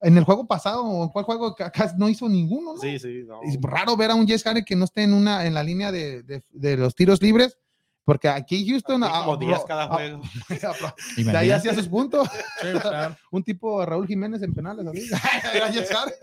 [0.00, 2.74] En el juego pasado, ¿o en cuál juego acá no hizo ninguno?
[2.74, 2.80] ¿no?
[2.80, 3.40] Sí, sí, no.
[3.42, 5.90] Es raro ver a un Jess Harden que no esté en una en la línea
[5.92, 7.58] de, de- de los tiros libres,
[8.04, 10.20] porque aquí Houston Aquí como ah, 10 bro, cada ah, juego.
[10.48, 11.52] de ahí Imagínate.
[11.54, 12.28] hacía sus puntos.
[12.60, 13.16] Sí, claro.
[13.30, 14.84] Un tipo Raúl Jiménez en penales.
[15.12, 16.14] Harden.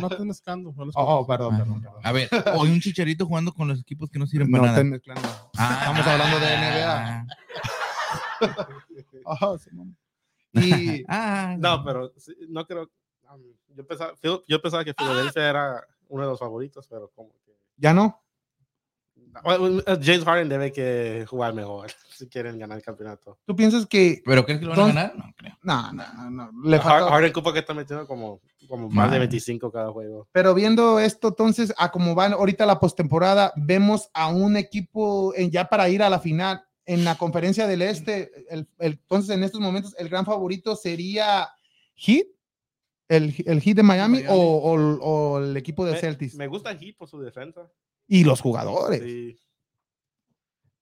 [0.00, 0.74] No estés mezclando.
[0.76, 2.00] no Oh, perdón, Ah, perdón, perdón.
[2.02, 4.78] A ver, hoy un chicharito jugando con los equipos que no sirven No, para nada.
[4.78, 5.28] estoy mezclando.
[5.56, 7.26] Ah, Estamos hablando de NBA.
[10.54, 11.00] Sí.
[11.00, 12.12] Y Ah, No, pero
[12.48, 12.90] no creo.
[13.32, 13.40] um,
[13.74, 17.56] Yo pensaba, Phil- yo pensaba que Philadelphia era uno de los favoritos, pero como que.
[17.78, 18.21] ya no.
[20.02, 23.38] James Harden debe que jugar mejor si quieren ganar el campeonato.
[23.46, 25.16] ¿Tú piensas que ¿Pero crees que lo van a ganar?
[25.16, 25.58] No creo.
[25.62, 26.68] No, no, no, no.
[26.68, 29.20] Le faltó- Harden Cooper que está metiendo como, como más de Man.
[29.20, 30.28] 25 cada juego.
[30.32, 35.50] Pero viendo esto, entonces, a cómo van ahorita la postemporada, vemos a un equipo en,
[35.50, 38.30] ya para ir a la final en la conferencia del Este.
[38.50, 41.48] El, el- entonces, en estos momentos, el gran favorito sería
[41.94, 42.26] Heat,
[43.08, 44.34] el, el Heat de Miami, Miami.
[44.36, 47.70] O, o- o el equipo de Me, Celtics me gusta Heat por su defensa.
[48.06, 49.02] Y los jugadores.
[49.02, 49.38] Sí.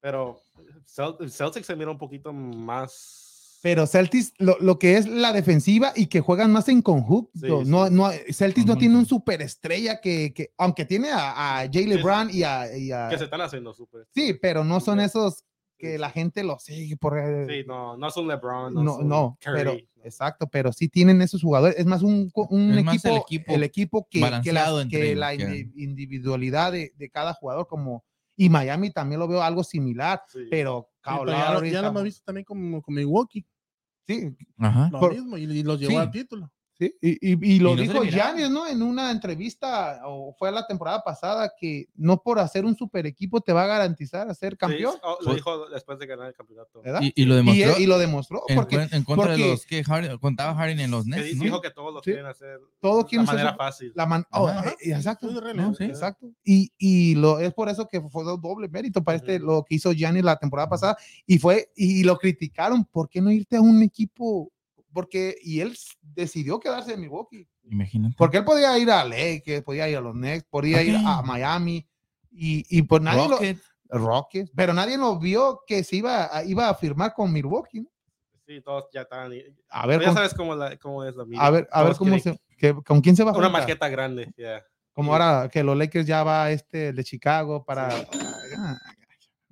[0.01, 0.41] Pero
[0.87, 3.59] Cel- Celtics se mira un poquito más.
[3.63, 7.31] Pero Celtics, lo, lo que es la defensiva y que juegan más en conjunto.
[7.35, 7.93] Sí, no, sí.
[7.95, 12.43] no, Celtics no tiene un superestrella que, que, aunque tiene a, a Jay LeBron y
[12.43, 14.09] a, y a- que se están haciendo súper.
[14.15, 15.45] Sí, pero no son esos
[15.81, 16.15] que Sí, la sí.
[16.15, 17.15] gente los sigue por...
[17.49, 18.75] Sí, no, no son LeBron.
[18.75, 20.05] No, no, son no, Curry, pero no.
[20.05, 21.77] exacto, pero sí tienen esos jugadores.
[21.79, 25.15] Es más un, un Es más equipo, el equipo el equipo que, que, la, que
[25.17, 28.05] la individualidad de, de cada jugador, como
[28.37, 30.41] y Miami también lo veo algo similar, Sí.
[30.51, 33.45] pero Sí, Kyle pero ya, lo- Lowry ya lo hemos visto también con, con Milwaukee.
[34.07, 34.89] sí, Ajá.
[34.93, 35.97] Lo Por- mismo, y, y los llevó sí.
[35.97, 36.51] al título.
[36.81, 38.05] Sí, y, y- y lo Y no se dijo.
[38.05, 38.67] Giannis, ¿no?
[38.67, 43.43] En una entrevista, o fue la temporada pasada, que no por hacer un super equipo
[43.43, 46.35] te va a garantizar a ser campeón, Sí, oh, lo dijo después de ganar el
[46.35, 46.81] campeonato.
[46.83, 47.01] ¿verdad?
[47.03, 47.79] Y, y lo demostró.
[47.79, 50.91] y lo demostró, en, porque en contra porque- de los que Harden- contaba Harden en
[50.91, 51.37] los Que Nets.
[51.37, 51.45] ¿no?
[51.45, 52.05] dijo que todos lo Sí.
[52.13, 53.93] quieren hacer Todo de quieren la manera fácil.
[53.95, 54.71] la man- oh, Ajá.
[54.71, 55.75] eh, exacto, No, ¿eh?
[55.77, 55.85] sí.
[55.85, 56.31] exacto.
[56.43, 59.93] Y, y lo, es por eso que fue doble mérito para este, lo que hizo
[59.93, 63.83] Giannis la temporada pasada, y fue, y lo criticaron, ¿por qué no irte a un
[63.83, 64.51] equipo?
[64.93, 67.49] Porque, y él decidió quedarse en Milwaukee.
[67.65, 68.15] Imagínate.
[68.19, 71.03] Porque él podía ir a Lakers, podía ir a los Nets, podía ir Ok.
[71.05, 71.89] a Miami
[72.31, 76.45] y, y pues nadie Rockets, lo Rockets, pero nadie lo vio que se iba a,
[76.45, 77.81] iba a firmar con Milwaukee.
[77.81, 77.89] ¿no?
[78.47, 79.31] Sí, todos ya están.
[79.69, 81.41] A ver, ya con, sabes cómo, la, cómo es la vida.
[81.41, 83.63] a ver, a ver cómo quieren se, que- con quién se va a Una juntar.
[83.63, 84.65] maqueta grande, ya.
[84.93, 87.89] Como ahora que los Lakers ya va este el de Chicago para
[88.59, 88.77] Ah,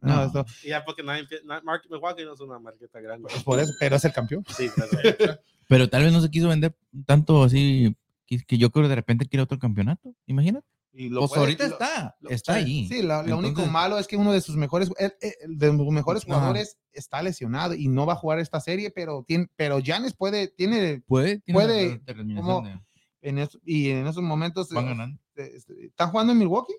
[0.01, 0.25] no, No.
[0.25, 1.25] esto- Y ya porque nadie,
[1.65, 3.29] Mark Milwaukee no es una marqueta grande.
[3.45, 4.45] por eso, pero es el campeón.
[4.57, 4.89] Sí, pero-
[5.69, 7.95] Pero tal vez no se quiso vender tanto así
[8.27, 10.15] que, que yo creo que de repente quiere otro campeonato.
[10.27, 10.67] Imagínate.
[10.95, 12.89] Y Pues puede- ahorita lo- está, lo- está sí, ahí.
[12.89, 15.69] Sí, lo, lo único Entonces- malo es que uno de sus mejores, el- el- de
[15.71, 16.35] sus mejores Ajá.
[16.35, 20.49] jugadores está lesionado y no va a jugar esta serie, pero tiene, pero Giannis puede,
[20.49, 22.01] tiene Puede, tiene puede,
[22.37, 22.81] como- de-
[23.21, 25.21] en es- y en esos momentos van eh, ganando.
[25.37, 26.75] eh, eh, ¿están jugando en Milwaukee?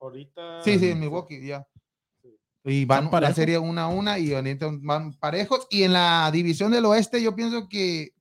[0.00, 0.62] ahorita.
[0.62, 1.66] Sí, sí, en Milwaukee, ya.
[2.64, 3.36] Y van la parejos.
[3.36, 4.32] serie una a una y
[4.80, 5.66] van parejos.
[5.70, 8.14] Y en la división del oeste, yo pienso que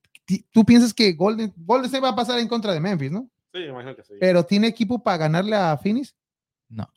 [0.51, 3.29] tú piensas que Golden, Golden State va a pasar en contra de Memphis, ¿no?
[3.53, 4.13] Sí, imagino que sí.
[4.19, 6.15] Pero tiene equipo para ganarle a Phoenix
[6.69, 6.89] No.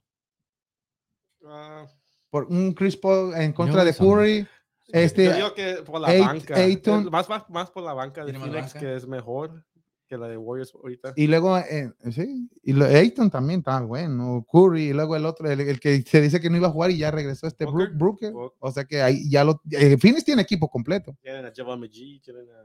[1.47, 1.87] Ah,
[2.31, 3.95] por un Chris Paul en contra de.
[3.95, 4.47] Curry.
[4.89, 6.55] Este, yo digo que por la banca.
[6.57, 8.79] Ayton- más, más, más por la banca de Phoenix, banca.
[8.81, 9.65] que es mejor
[10.09, 11.13] que la de Warriors ahorita.
[11.17, 14.47] y luego, eh, sí, y lo, Ayton también está bueno.
[14.51, 16.91] Curry, y luego el otro, el, el que se dice que no iba a jugar
[16.91, 17.89] y ya regresó este Booker.
[17.91, 18.33] Brook- Brooker.
[18.33, 18.57] Booker.
[18.61, 19.61] O sea que ahí ya lo.
[19.71, 21.17] eh, Phoenix tiene equipo completo.
[21.23, 22.63] Tienen a Javon McGee, tienen a.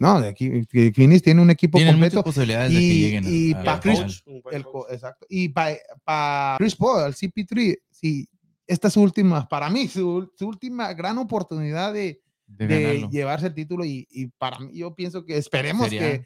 [0.00, 0.50] No, de aquí,
[0.92, 2.24] Phoenix tiene un equipo Tienen completo.
[2.24, 5.26] posibilidades de que y- lleguen y a pa' la Chris- El exacto.
[5.28, 8.28] Y para Chris Paul, el CP3, sí,
[8.66, 13.46] esta es su última, para mí, su, su última gran oportunidad de, de de llevarse
[13.46, 13.84] el título.
[13.84, 16.24] Y, y para mí, yo pienso que esperemos Sería- que,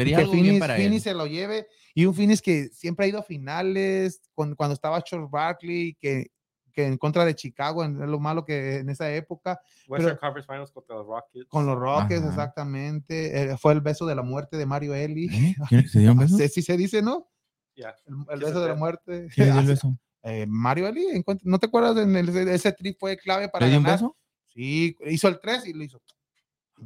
[0.00, 1.12] Sería que algo bien Phoenix, para Phoenix él.
[1.12, 1.66] se lo lleve.
[1.94, 6.26] Y un Phoenix que siempre ha ido a finales, con- cuando estaba Charles Barkley, que,
[6.72, 10.46] que en contra de Chicago, en, lo malo que en esa época, Western pero- Conference
[10.52, 11.46] Finals contra los Rockets.
[11.48, 12.28] con los Rockets, Ajá.
[12.28, 13.42] exactamente.
[13.52, 15.26] eh, fue el beso de la muerte de Mario Eli.
[15.26, 15.54] ¿Eh?
[15.68, 16.36] ¿Quién- ¿Se dio un beso?
[16.38, 17.28] Sí, se dice, ¿no?
[17.74, 17.94] El, el
[18.26, 19.28] ¿Quién beso de la te- muerte.
[19.34, 19.98] ¿Quién le dio el beso?
[20.22, 21.96] Eh, Mario encuent- ¿no te acuerdas?
[21.96, 23.98] En el- ese trip fue clave para ¿Le dio un ganar.
[23.98, 24.16] beso?
[24.48, 26.00] Sí, hizo el 3 y lo hizo.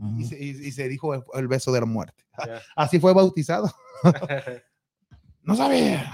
[0.01, 0.11] Ah.
[0.19, 2.25] Y, se, y- y se dijo el, el beso de la muerte.
[2.47, 2.61] Ya.
[2.77, 3.71] Así fue bautizado.
[5.43, 6.11] No sabía.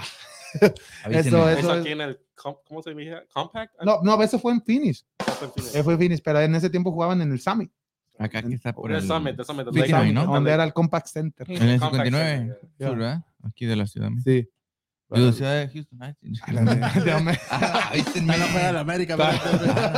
[1.09, 2.19] Eso Eso es- aquí en el.
[2.35, 3.15] ¿Cómo se dice?
[3.33, 3.75] Compact.
[3.83, 5.05] No, no, eso fue en Phoenix.
[5.19, 5.77] Eso.
[5.77, 7.71] Eh, fue en Phoenix, pero en ese tiempo jugaban en el Summit,
[8.17, 9.07] Acá que está por El el...
[9.07, 10.25] Summit, el Summit, Summit, Summit, ¿no?
[10.25, 11.49] donde era el Compact Center.
[11.49, 12.87] En el Compact 59, Center, Ya.
[12.87, 13.23] sur, ¿verdad?
[13.43, 14.09] Aquí de la ciudad.
[14.23, 14.49] Sí.
[15.33, 15.99] Ciudad de Houston.
[17.51, 17.91] Ah,
[18.37, 19.17] no juega la América.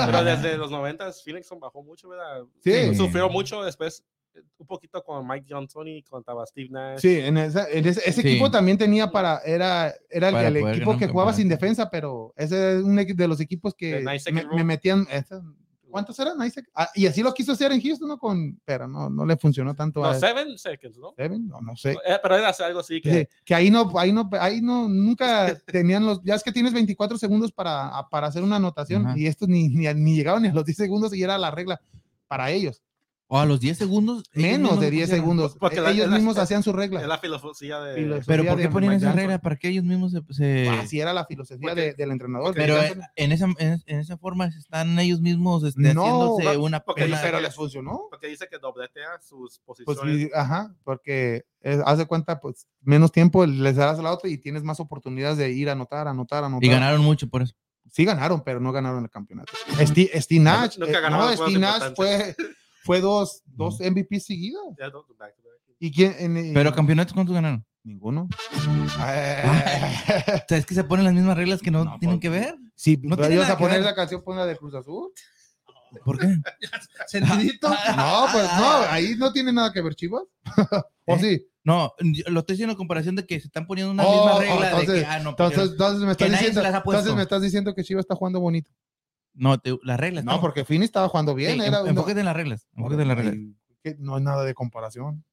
[0.06, 2.44] Pero desde los 90 Phoenix bajó mucho, ¿verdad?
[2.64, 2.96] Sí.
[2.96, 4.04] Sufrió mucho después,
[4.36, 7.00] eh, un poquito con Mike D'Antoni, con estaba Steve Nash.
[7.00, 8.28] Sí, en, esa- en ese, ese Sí.
[8.28, 11.90] equipo también tenía para, era, era el, Para el poder equipo que jugaba sin defensa,
[11.90, 14.04] pero ese es un de los equipos que
[14.56, 15.06] me, metían.
[15.12, 15.42] esa-
[15.94, 16.38] ¿Cuántos eran?
[16.74, 18.18] Ah, y así lo quiso hacer en Houston, ¿no?
[18.18, 21.14] Con, pero no, no le funcionó tanto No, a seven seconds, ¿no?
[21.16, 21.92] Seven, no, no sé.
[21.92, 23.12] Eh, pero era algo así que.
[23.12, 26.74] Sí, que ahí no, ahí no, ahí no, nunca tenían los, ya es que tienes
[26.74, 30.54] 24 segundos para, para hacer una anotación y estos ni, ni, ni llegaban ni a
[30.54, 31.80] los 10 segundos y era la regla
[32.28, 32.82] para ellos.
[33.36, 34.24] O a los 10 segundos.
[34.36, 35.24] Menos de 10 pusieron.
[35.26, 35.58] segundos.
[35.60, 37.08] Porque la- ellos es la- mismos es- hacían su Es regla.
[37.08, 37.96] la filosofía de.
[37.96, 38.26] Filosofía.
[38.28, 39.20] Pero ¿por qué ponían Mike esa Johnson.
[39.22, 39.40] regla?
[39.40, 40.22] Para que ellos mismos se.
[40.30, 42.50] se- Así era la filosofía Porque- de- del entrenador.
[42.50, 42.76] porque pero
[43.16, 46.04] en, esa, en, en esa forma están ellos mismos este, No,
[46.38, 46.82] haciéndose una.
[46.82, 48.02] porque pero les funcionó.
[48.12, 50.30] Porque dice que dobletea sus Pues, posiciones.
[50.36, 54.38] ajá, porque eh, haz de cuenta, pues menos tiempo les darás a la otra y
[54.38, 56.64] tienes más oportunidades de ir a anotar, anotar, anotar.
[56.64, 57.56] y ganaron mucho por eso.
[57.92, 59.52] Sí ganaron, pero no ganaron el campeonato.
[59.80, 62.36] Steve, Nash, eh, no, juegos Steve Nash fue.
[62.84, 64.62] Fue dos, dos MVP seguidas.
[64.80, 65.54] Ya, do- back to back.
[65.80, 66.16] ¿Y quién?
[66.20, 67.66] en- en- Pero campeonatos, ¿cuántos ganaron?
[67.84, 68.30] Ninguno.
[68.56, 72.56] O sea, es que se ponen las mismas reglas que no, No, tienen que ver.
[72.76, 73.86] Sí, No pero ibas a poner ver.
[73.86, 75.12] la canción, pon la de Cruz Azul.
[76.04, 76.28] ¿Por qué?
[77.08, 77.70] Sentidito.
[77.70, 80.24] No, pues no, ahí no tiene nada que ver, Chivas.
[81.06, 81.20] ¿O ¿Eh?
[81.20, 81.48] sí?
[81.66, 81.94] No,
[82.28, 84.72] lo estoy diciendo en comparación de que se están poniendo una Oh, misma regla de
[84.82, 87.00] entonces- que, ah, no, Entonces, entonces me estás Que nadie se diciendo, las ha puesto.
[87.00, 88.70] entonces me estás diciendo que Chivas está jugando bonito.
[89.34, 90.24] No, te- las reglas.
[90.26, 91.54] No, porque Fini estaba jugando bien.
[91.54, 92.68] Sí, era en- uno- enfócate en las reglas.
[92.76, 93.36] Enfócate en las reglas.
[94.00, 95.26] No hay nada de comparación.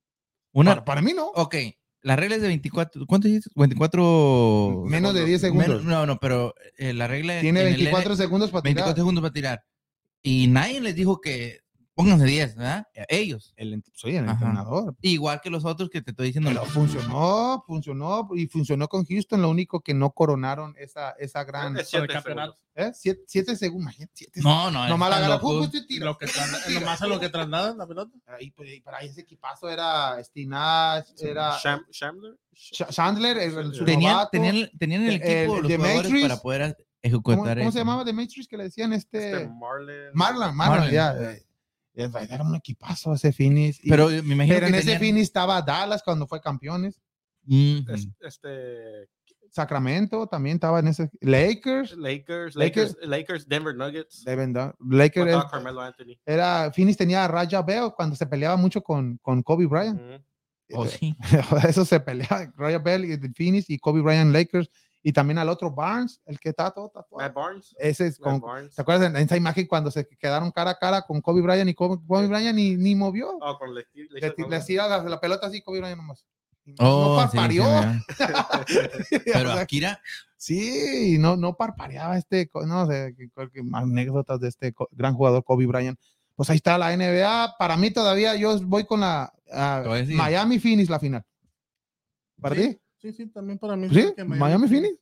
[0.52, 1.28] Una, Para, para mí no.
[1.28, 1.54] ok,
[2.02, 3.50] las reglas de 24, ¿cuánto dijiste?
[3.54, 5.68] 24 Menos de 10 segundos.
[5.68, 8.94] menos- no, no, pero eh, la regla Tiene en el 24 N- segundos para 24
[8.94, 8.96] tirar.
[9.00, 9.64] segundos para tirar.
[10.22, 11.59] Y nadie les dijo que
[12.02, 12.86] pónganse 10, ¿verdad?
[13.08, 13.52] Ellos.
[13.56, 14.32] El, soy el Ajá.
[14.32, 14.96] entrenador.
[15.00, 16.50] Igual que los otros que te estoy diciendo.
[16.50, 19.42] Pero funcionó, funcionó y funcionó con Houston.
[19.42, 21.76] Lo único que no coronaron esa, esa gran.
[21.76, 22.52] Es siete campeonato.
[22.54, 22.60] segundos.
[22.74, 22.92] ¿eh?
[22.94, 23.82] Siete, siete segundos.
[23.84, 26.26] imagínate, siete No, no, Nomás la lo que
[26.72, 28.16] nomás a lo que trasladan la pelota.
[28.26, 32.36] Ahí, pues, y para ahí ese equipazo era Stinash, era Sham- Shamler.
[32.54, 34.30] Ch- Chandler, el, el su Tenían, novato.
[34.32, 36.28] tenían, tenían el equipo, el los de jugadores Matrix.
[36.28, 37.72] para poder ¿Cómo, ejecutar cómo eso.
[37.72, 39.32] se llamaba de Matrix que le decían este?
[39.32, 40.10] Este Marlon.
[40.12, 40.90] Marlon, Marlon, Marlon.
[40.90, 41.12] ya.
[41.32, 41.42] eh,
[42.04, 43.80] Era un equipazo ese Finis.
[43.88, 47.00] Pero me imagino pero en que ese tenían- Finis estaba Dallas cuando fue campeones.
[47.46, 47.84] Ujú.
[47.92, 49.08] Es- Este.
[49.52, 51.10] Sacramento también estaba en ese.
[51.20, 51.96] Lakers.
[51.96, 52.54] Lakers, Lakers.
[52.56, 54.22] Lakers, Lakers, Denver Nuggets.
[54.24, 56.16] Deben dar- Lakers es- Carmelo Anthony.
[56.24, 56.70] era.
[56.72, 60.00] Finis tenía a Raja Bell cuando se peleaba mucho con, con Kobe Bryant.
[60.00, 60.24] Ujú.
[60.72, 61.16] Oh, sí.
[61.68, 62.52] Eso se peleaba.
[62.56, 64.70] Raja Bell y Finis y Kobe Bryant Lakers.
[65.02, 67.24] Y también al otro Barnes, el que está todo tatuado.
[67.26, 67.74] Matt Barnes.
[67.78, 68.74] Ese es con, Barnes.
[68.74, 71.74] ¿Te acuerdas en esa imagen cuando se quedaron cara a cara con Kobe Bryant y
[71.74, 73.38] Kobe, Kobe Bryant ni, ni movió?
[73.40, 76.26] Oh, con le, le, le, hizo- le hacía la, la pelota así, Kobe Bryant nomás.
[76.66, 77.38] No, Oh, no sí,
[79.08, 79.18] sí.
[79.24, 80.00] Pero O sea, Akira,
[80.36, 83.16] sí, no, no parpadeaba este, no sé,
[83.72, 85.98] anécdotas de este gran jugador Kobe Bryant.
[86.36, 87.56] Pues ahí está la NBA.
[87.58, 89.32] Para mí todavía yo voy con la
[89.94, 90.14] decir.
[90.14, 91.24] Miami Phoenix la final.
[92.40, 92.80] ¿Para Sí, ti?
[93.00, 93.88] Sí, sí, también para mí.
[93.88, 94.12] ¿Sí?
[94.14, 94.98] que Miami Phoenix.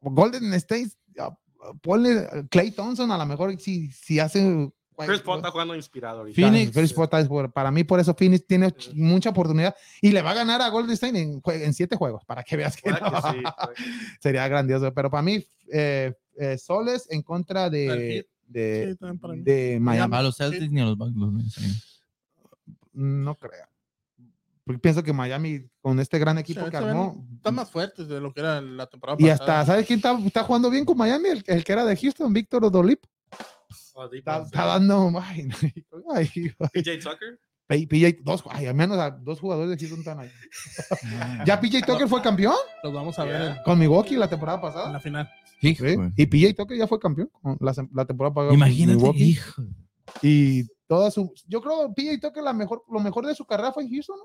[0.00, 0.90] Golden State.
[1.18, 1.36] ah,
[1.82, 4.72] Ponle Clay Thompson a lo mejor si, si hace
[5.06, 6.40] Chris Paul está jugando inspirado ahorita.
[6.40, 6.72] Phoenix.
[6.72, 10.30] Chris Paul está para mí por eso Phoenix tiene ch- mucha oportunidad y le va
[10.30, 12.96] a ganar a Golden State en, siete juegos para que veas que, sí,
[13.76, 13.82] que-
[14.20, 19.06] sería grandioso pero para mí eh, eh, Soles en contra de, de, Sí,
[19.42, 21.14] de Miami a los Celtics ni a los Bucks
[22.92, 23.69] no creo
[24.70, 28.20] Porque pienso que Miami con este gran equipo Sí, que armó Están más fuertes de
[28.20, 29.60] lo que era la temporada y pasada.
[29.60, 31.28] hasta ¿sabes quién está, está jugando bien con Miami?
[31.30, 33.04] El, el que era de Houston Víctor Odolip
[33.94, 34.68] Oh, está, in, está sí.
[34.68, 35.48] dando ay,
[36.14, 37.38] ay, PJ Tucker.
[37.66, 40.30] PJ dos ay, al menos a dos jugadores de Houston están ahí
[41.44, 42.54] ya PJ Tucker fue campeón
[42.84, 44.92] Los vamos a ver en, con Milwaukee la temporada en pasada.
[44.92, 45.28] la final.
[45.60, 45.98] Sí, güey.
[46.16, 47.30] Y PJ Tucker ya fue campeón
[47.60, 48.54] la, temporada pasada.
[48.54, 49.24] Imagínate, Milwaukee.
[49.30, 49.62] hijo.
[50.22, 51.32] Y toda su.
[51.46, 54.16] Yo creo que PJ Tucker la mejor, lo mejor de su carrera fue en Houston,
[54.18, 54.24] ¿no?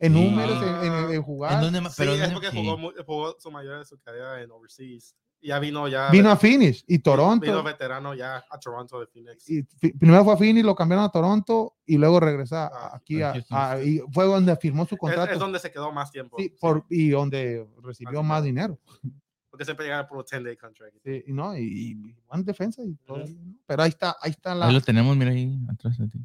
[0.00, 0.20] En Sí.
[0.24, 1.52] números, en, en- en jugar.
[1.54, 1.94] ¿En dónde más?
[1.94, 5.14] Sí, Pero es ¿dónde- porque jugó, jugó su mayoría de su carrera en overseas.
[5.42, 6.10] Ya vino ya.
[6.10, 7.46] Vino a Phoenix y Toronto.
[7.46, 9.48] Vino veterano ya a Toronto de Phoenix.
[9.48, 13.32] y primero fue a Phoenix, lo cambiaron a Toronto y luego regresa Ah, aquí a
[13.50, 15.32] a, y fue donde firmó su Es, contrato.
[15.32, 16.36] es donde se quedó más tiempo.
[16.38, 18.78] Sí, por, y donde recibió Más más dinero.
[19.50, 20.96] Porque siempre llegaba por un 10-day contract.
[21.04, 21.94] Sí, y no, y, y
[22.28, 23.24] buena defensa y todo.
[23.66, 24.66] Pero ahí está, ahí está la.
[24.66, 26.18] Ahí lo tenemos, mira ahí atrás de ti.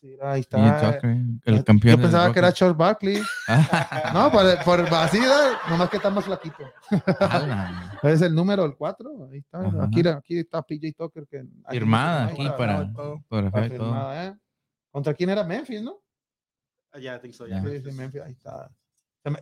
[0.00, 0.92] Sí, ahí PJ está.
[0.94, 1.96] Tucker, el campeón.
[1.96, 2.52] Yo pensaba que era.
[2.52, 3.22] Charles Barkley.
[4.14, 4.90] No, por, por
[5.70, 6.64] nomás que está más flaquito.
[8.02, 9.28] Es el número, el 4.
[9.30, 9.60] Ahí está.
[9.60, 9.84] Ajá.
[9.84, 11.26] Aquí, aquí está PJ Tucker.
[11.26, 13.20] Que, aquí Firmada aquí para todo.
[13.28, 14.36] firmada, ¿eh?
[14.90, 16.00] ¿Contra quién era Memphis, no?
[17.00, 17.60] Ya, I think so, Ya.
[17.62, 17.70] yeah.
[17.70, 18.70] Sí, sí, Memphis, ahí está.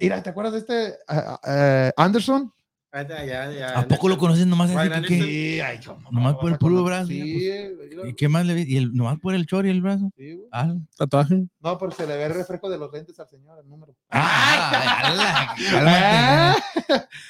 [0.01, 2.53] Mira, ¿te acuerdas de este ah, ah, Anderson?
[2.91, 3.79] Ah, ya, ya, ya.
[3.81, 5.23] ¿A poco lo conocen nomás así que- que-.
[5.23, 5.79] Sí, ay,
[6.11, 6.87] Nomás no por el puro conocer?
[6.87, 8.63] brazo, Sí, ¿Y qué más le vi?
[8.67, 10.11] ¿Y el, nomás por el chor y el brazo?
[10.17, 10.49] sí, güey.
[10.53, 11.47] Ah, Tatuaje.
[11.61, 13.95] No, pero se le ve el refresco de los lentes al señor, el número.
[14.09, 16.57] ah, ala, Ah.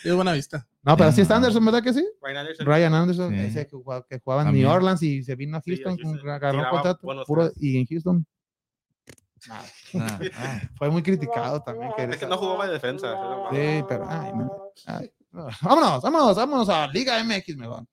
[0.04, 0.64] Es buena vista.
[0.84, 1.34] No, pero está No.
[1.36, 2.06] Anderson, ¿verdad que sí?
[2.22, 2.66] Ryan Anderson.
[2.66, 3.40] Ryan Anderson, Sí.
[3.40, 4.52] ese que jugaba, que jugaba en.
[4.54, 6.30] New Orleans y se vino a Sí, Houston, con- Houston.
[6.30, 8.26] agarró un contrato puro, y en Houston
[9.50, 9.62] Ah,
[9.94, 10.18] ah.
[10.78, 11.90] fue muy criticado también.
[11.96, 13.12] que Es que no jugaba de defensa.
[13.50, 14.18] Sí, pero ay.
[14.26, 14.52] Ay, no.
[15.30, 17.84] Vámonos, vámonos, vámonos a Liga MX mejor.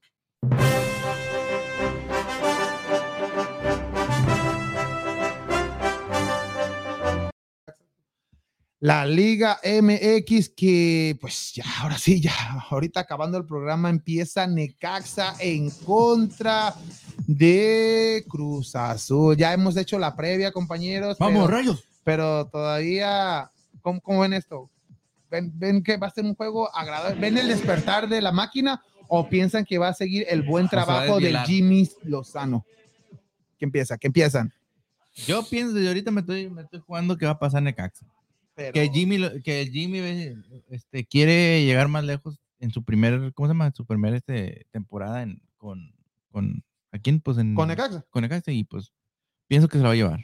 [8.79, 12.33] La Liga MX que pues ya, ahora sí, ya,
[12.69, 16.75] ahorita acabando el programa empieza Necaxa en contra
[17.25, 19.35] de Cruz Azul.
[19.35, 21.17] Ya hemos hecho la previa, compañeros.
[21.17, 21.83] Vamos, rayos.
[22.03, 23.49] Pero todavía,
[23.81, 24.69] ¿cómo, cómo ven esto?
[25.29, 27.19] ¿Ven, ¿Ven que va a ser un juego agradable?
[27.19, 31.15] ¿Ven el despertar de la máquina o piensan que va a seguir el buen trabajo
[31.15, 31.47] de desvielar.
[31.47, 32.65] Jimmy Lozano?
[33.57, 33.97] ¿Qué empieza?
[33.97, 34.51] ¿Qué empiezan?
[35.27, 38.05] Yo pienso, desde ahorita me estoy, me estoy jugando que va a pasar Necaxa.
[38.53, 39.99] Pero- Que Jimmy, que Jimmy
[40.69, 43.67] este, quiere llegar más lejos en su primer, ¿cómo se llama?
[43.67, 45.93] En su primer este, temporada en, con,
[46.31, 47.19] con, ¿a quién?
[47.19, 48.05] Pues en, con Necaxa.
[48.09, 48.91] con Necaxa y pues
[49.47, 50.19] pienso que se lo va a llevar.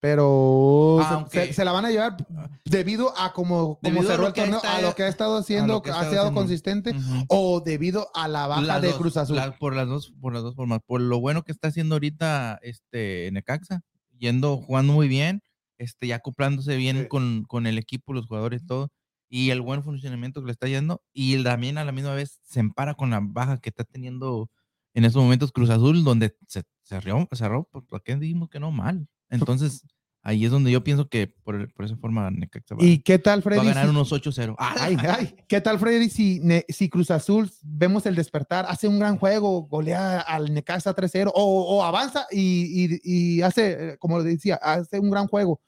[0.00, 2.16] Pero se- Aunque- se, se la van a llevar
[2.64, 6.10] debido a como, como Debido cerró el torneo, a lo que ha estado haciendo, ha
[6.10, 6.94] sido consistente,
[7.28, 9.36] o debido a la baja Las de dos, Cruz Azul.
[9.36, 10.80] la- por las dos, por las dos formas.
[10.86, 13.80] Por lo bueno que está haciendo ahorita este Necaxa,
[14.18, 15.42] yendo, jugando muy bien,
[15.78, 17.08] este, ya acoplándose bien Sí.
[17.08, 18.90] con, con el equipo, los jugadores, todo,
[19.28, 22.60] y el buen funcionamiento que le está yendo, y también a la misma vez se
[22.60, 24.50] empara con la baja que está teniendo
[24.94, 28.70] en estos momentos Cruz Azul, donde se cerró, cerró, ¿por por qué dijimos que no
[28.72, 29.06] mal?
[29.30, 29.82] Entonces,
[30.22, 33.38] ahí es donde yo pienso que por, por esa forma Necaxa va, ¿Y qué tal,
[33.38, 33.60] va Freddy?
[33.60, 34.56] a ganar si- unos 8-0.
[34.58, 34.74] ¡Ah!
[34.80, 36.08] Ay, ay, ¿qué tal, Freddy?
[36.10, 40.94] Si, Ne- si Cruz Azul vemos el despertar, hace un gran juego, golea al Necaxa
[40.94, 45.60] 3-0 o, o avanza y, y- y hace, como decía, hace un gran juego.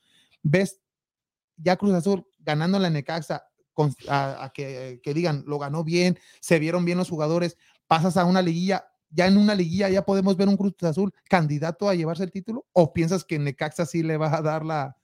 [0.42, 0.80] Ves
[1.56, 3.42] ya Cruz Azul ganando la Necaxa,
[3.72, 7.56] con- a, a que, que digan, lo ganó bien, se vieron bien los jugadores,
[7.86, 8.84] pasas a una liguilla.
[9.10, 12.66] Ya en una liguilla ya podemos ver un Cruz Azul candidato a llevarse el título
[12.72, 14.96] o piensas que Necaxa sí le va a dar la,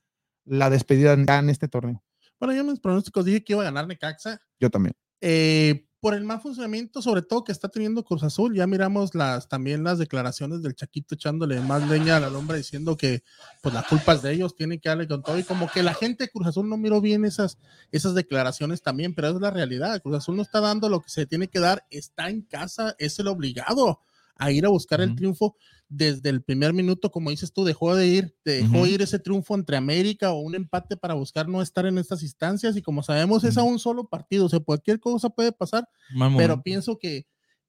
[0.45, 2.03] la despedida ya en este torneo.
[2.39, 4.39] Bueno, yo en mis pronósticos dije que iba a ganar Necaxa.
[4.59, 4.95] Yo también.
[5.21, 9.47] Eh, por el mal funcionamiento, sobre todo que está teniendo Cruz Azul, ya miramos las
[9.47, 13.23] también las declaraciones del Chaquito echándole más leña a la lumbre diciendo que
[13.61, 15.93] pues la culpa es de ellos, tienen que darle con todo y como que la
[15.93, 17.57] gente de Cruz Azul no miró bien esas,
[17.91, 21.25] esas declaraciones también, pero es la realidad, Cruz Azul no está dando lo que se
[21.25, 24.01] tiene que dar, está en casa, es el obligado
[24.39, 25.55] a ir a buscar el triunfo
[25.89, 28.85] desde el primer minuto, como dices tú, dejó de ir, dejó Ujú.
[28.87, 32.75] ir ese triunfo entre América o un empate para buscar no estar en estas instancias
[32.75, 36.33] y como sabemos es a un solo partido, o sea, cualquier cosa puede pasar, Mal
[36.35, 36.63] pero momento.
[36.63, 37.25] pienso que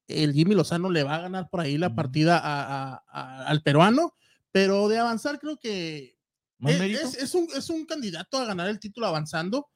[0.07, 2.63] el Jimmy Lozano le va a ganar por ahí la partida a-
[2.95, 4.13] a- a- al peruano,
[4.51, 6.15] pero de avanzar creo que
[6.57, 9.67] ¿Más es, un, es un candidato a ganar el título avanzando,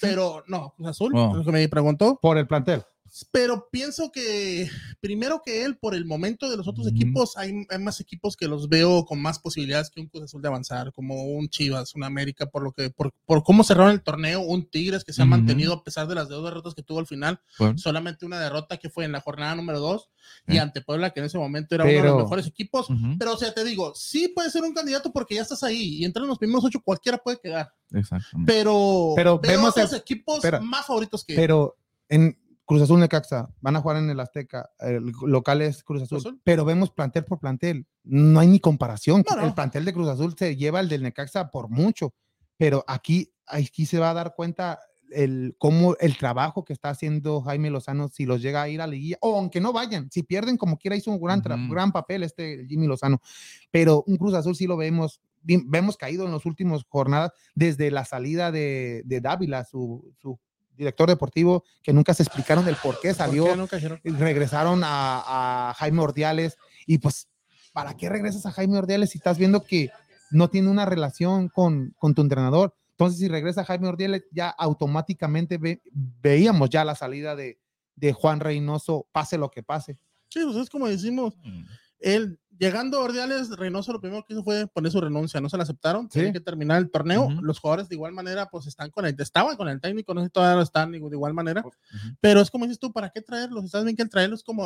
[0.00, 1.34] pero no, Cruz Azul, Oh.
[1.34, 2.84] lo que me preguntó, Por el plantel.
[3.30, 4.68] Pero pienso que
[5.00, 8.48] primero que él, por el momento de los otros equipos, hay, hay más equipos que
[8.48, 12.04] los veo con más posibilidades que un Cruz Azul de avanzar, como un Chivas, un
[12.04, 15.24] América, por lo que, por, por cómo cerraron el torneo, un Tigres que se ha
[15.24, 18.76] mantenido a pesar de las dos derrotas que tuvo al final, Bueno, solamente una derrota
[18.76, 20.10] que fue en la jornada número 2
[20.46, 20.58] y Sí.
[20.58, 22.88] ante Puebla, que en ese momento era uno de los mejores equipos.
[23.18, 26.04] Pero, o sea, te digo, sí puede ser un candidato porque ya estás ahí y
[26.04, 27.72] entre los primeros ocho cualquiera puede quedar.
[27.92, 28.52] Exactamente.
[28.52, 31.76] Pero, Pero veo vemos el- equipos más favoritos que Pero
[32.08, 32.38] en
[32.68, 36.26] Cruz Azul Necaxa van a jugar en el Azteca, el local es Cruz Azul, Cruz
[36.26, 36.40] Azul.
[36.44, 39.24] pero vemos plantel por plantel, no hay ni comparación.
[39.26, 39.46] No, no.
[39.46, 42.12] El plantel de Cruz Azul se lleva el del Necaxa por mucho,
[42.58, 47.40] pero aquí, aquí se va a dar cuenta el cómo el trabajo que está haciendo
[47.40, 50.22] Jaime Lozano si los llega a ir a la liguilla o aunque no vayan, si
[50.22, 51.40] pierden como quiera hizo un gran,
[51.70, 53.22] gran papel este Jimmy Lozano,
[53.70, 58.04] pero un Cruz Azul sí lo vemos vemos caído en las últimas jornadas desde la
[58.04, 60.38] salida de, de Dávila, su, su
[60.78, 65.68] director deportivo, que nunca se explicaron el por qué ¿por salió, qué y regresaron a,
[65.70, 66.56] a Jaime Ordiales
[66.86, 67.28] y pues,
[67.74, 69.90] ¿para qué regresas a Jaime Ordiales si estás viendo que
[70.30, 72.74] no tiene una relación con, con tu entrenador?
[72.92, 77.58] Entonces, si regresa Jaime Ordiales, ya automáticamente ve- veíamos ya la salida de,
[77.96, 79.98] de Juan Reynoso, pase lo que pase.
[80.30, 81.62] Sí, pues es como decimos, Mm.
[82.00, 85.56] él llegando a Ordiales, Reynoso lo primero que hizo fue poner su renuncia, no se
[85.56, 86.14] la aceptaron, Sí.
[86.14, 87.42] tienen que terminar el torneo, Ujú.
[87.42, 90.26] los jugadores de igual manera pues están con el, estaban con el técnico, no sé
[90.26, 91.72] si todavía lo están de igual manera, Ujú.
[92.20, 93.64] pero es como dices tú, ¿para qué traerlos?
[93.64, 94.64] Estás bien que el traerlos es como,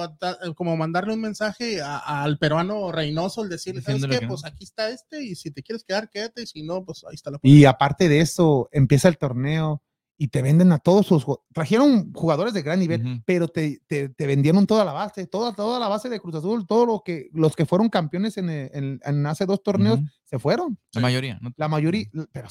[0.56, 4.18] como mandarle un mensaje a- al peruano Reynoso, el decirle, ¿sabes qué?
[4.18, 4.28] que no.
[4.28, 7.14] Pues aquí está este y si te quieres quedar, quédate y si no, pues ahí
[7.14, 9.82] está la Y aparte de eso, empieza el torneo
[10.18, 14.26] y te venden a todos sus trajeron jugadores de gran nivel, pero te, te, te
[14.26, 17.56] vendieron toda la base, toda, toda la base de Cruz Azul, todo lo que los
[17.56, 20.78] que fueron campeones en, eh, en- en hace dos torneos se fueron.
[20.92, 21.38] La mayoría.
[21.40, 21.50] ¿no?
[21.56, 22.48] La mayoría, pero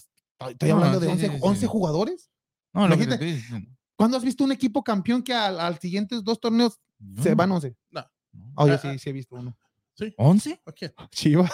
[0.50, 1.68] estoy, No, hablando de sí, 11, sí, sí, 11 sí.
[1.68, 2.30] jugadores.
[2.74, 3.26] No, lo que te Imagínate.
[3.30, 3.78] estoy diciendo.
[3.96, 6.80] ¿Cuándo has visto un equipo campeón que al, al siguientes dos torneos
[7.22, 7.76] se van 11?
[7.92, 8.02] No.
[8.34, 8.52] no.
[8.56, 9.56] Oh, yo Ah, sí, sí he visto uno.
[10.02, 10.60] Sí, ¿11?
[10.66, 10.94] ¿a quién?
[11.12, 11.52] Chivas.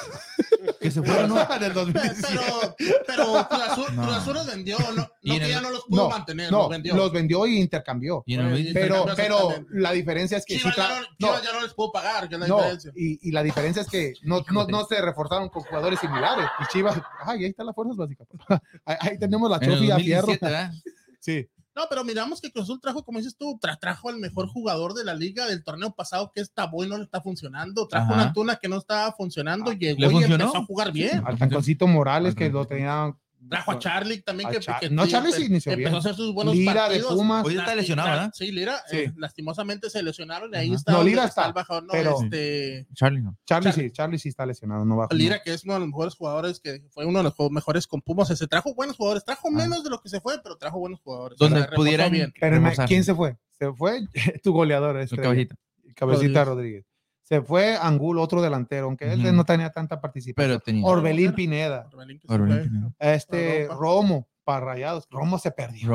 [0.80, 1.36] Que se fueron, ¿no?
[1.60, 2.28] Del 2017.
[2.30, 2.76] Pero,
[3.06, 4.04] pero Cruz Azul, No.
[4.04, 6.10] Cruz Azul los vendió, no, no Y en que el- ya no los pudo No,
[6.10, 6.96] mantener, no, los vendió.
[6.96, 8.24] los vendió y intercambió.
[8.26, 10.88] Y en el Oye, 20 Pero, Intercambió pero la diferencia es que sí Chivas, ya
[10.88, 12.92] no, no, Chivas ya no les pudo pagar, que es la no, diferencia.
[12.96, 16.46] y, y la diferencia es que no, no, no se reforzaron con jugadores similares.
[16.62, 18.28] Y Chivas, ay, ahí están las fuerzas básicas.
[18.86, 20.28] ahí, ahí tenemos la en el Chofi a Fierro.
[20.28, 20.72] 2017, ¿verdad?
[21.20, 21.50] Sí.
[21.78, 24.96] No, pero miramos que Cruz Azul trajo, como dices tú, tra- trajo al mejor jugador
[24.96, 27.88] de la liga del torneo pasado, que es Tabo y no le está funcionando.
[27.88, 28.14] Trajo Ajá.
[28.16, 30.46] una Antuna que no estaba funcionando, llegó ¿le y funcionó?
[30.46, 31.22] empezó a jugar bien.
[31.24, 33.16] Al Taconcito Morales, que lo tenía.
[33.50, 35.96] Trajo a Charlie también, A que, Char- que- no, Charlie sí empe- inició empezó bien.
[35.96, 37.14] a hacer sus buenos Lira de partidos.
[37.16, 37.46] Pumas.
[37.46, 38.32] Hoy está lesionado, ¿verdad?
[38.34, 38.98] Sí, Lira, Sí.
[38.98, 40.92] eh, lastimosamente se lesionaron y ahí está.
[40.94, 43.38] No, Lira está, el no, pero- este, Charlie, no.
[43.46, 43.88] Charlie, Charlie.
[43.90, 46.60] sí, Charlie sí está lesionado, no va Lira, que es uno de los mejores jugadores,
[46.60, 48.28] que fue uno de los mejores con Pumas.
[48.28, 49.52] Se trajo buenos jugadores, trajo Ah.
[49.52, 51.38] menos de lo que se fue, pero trajo buenos jugadores.
[51.38, 52.34] Donde O sea, pudieran- bien.
[52.40, 52.62] Pero.
[52.88, 53.38] ¿quién se fue?
[53.60, 54.02] Se fue
[54.44, 55.56] tu goleador, El este, caballito.
[55.96, 56.86] Cabecita Rodríguez.
[57.28, 60.50] Se fue Angulo, otro delantero, aunque él no tenía tanta participación.
[60.50, 60.86] Pero tenía.
[60.86, 62.20] Orbelín Pineda, Orbelín.
[62.22, 62.92] Pineda.
[63.00, 63.68] este.
[63.68, 65.08] Romo, para Rayados.
[65.12, 65.90] Romo se perdió.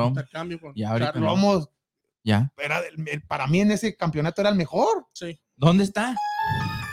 [0.91, 1.27] Ahorita no.
[1.29, 1.71] Romo
[2.23, 2.53] ya.
[2.59, 5.07] era del- el- para mí en ese campeonato era el mejor.
[5.15, 5.41] Sí.
[5.57, 6.15] ¿Dónde está?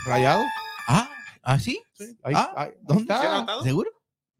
[0.06, 0.42] Rayado.
[0.88, 1.10] Ah,
[1.42, 1.78] ¿ah, sí?
[1.92, 2.16] Sí.
[2.24, 3.02] Ahí, Ah, ahí- ¿dónde?
[3.12, 3.46] está.
[3.62, 3.90] ¿Seguro?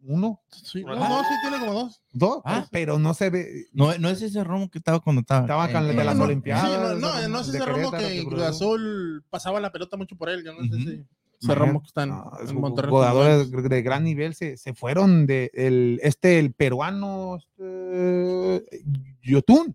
[0.02, 1.08] Uno, Sí, no, Ah.
[1.08, 2.00] no, sí tiene como dos.
[2.12, 2.66] dos, Ah.
[2.70, 3.66] pero no se ve.
[3.72, 5.42] No, no es ese Romo que estaba cuando estaba.
[5.42, 6.64] Estaba con el en- de las Olimpiadas.
[6.64, 10.30] Sí, no, no, no es ese Romo que Cruz Azul pasaba la pelota mucho por
[10.30, 10.42] él.
[10.44, 10.76] Yo no sé Ujú.
[10.76, 11.04] si
[11.42, 11.54] ese.
[11.54, 12.90] Romo que está en, No, en esos Monterrey.
[12.90, 18.64] jugadores de gran nivel se, se fueron de el, este, el peruano, este,
[19.22, 19.74] Yotun.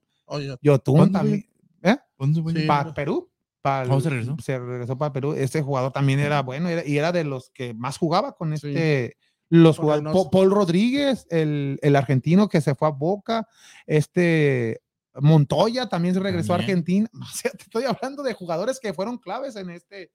[0.61, 1.45] Yotun ¿Cuándo también.
[1.83, 1.97] ¿Eh?
[2.17, 2.53] ¿Dónde fue?
[2.53, 2.65] Sí.
[2.67, 3.29] Para Perú.
[3.61, 4.35] Para ¿Cómo se regresó?
[4.43, 5.33] Se regresó para Perú.
[5.33, 9.17] Ese jugador también era bueno era- y era de los que más jugaba con este.
[9.49, 13.47] Los jugadores, Paul Rodríguez, el, el argentino que se fue a Boca,
[13.85, 14.81] este
[15.21, 16.57] Montoya también se regresó a.
[16.57, 17.09] Argentina.
[17.21, 20.11] O sea, te estoy hablando de jugadores que fueron claves en este.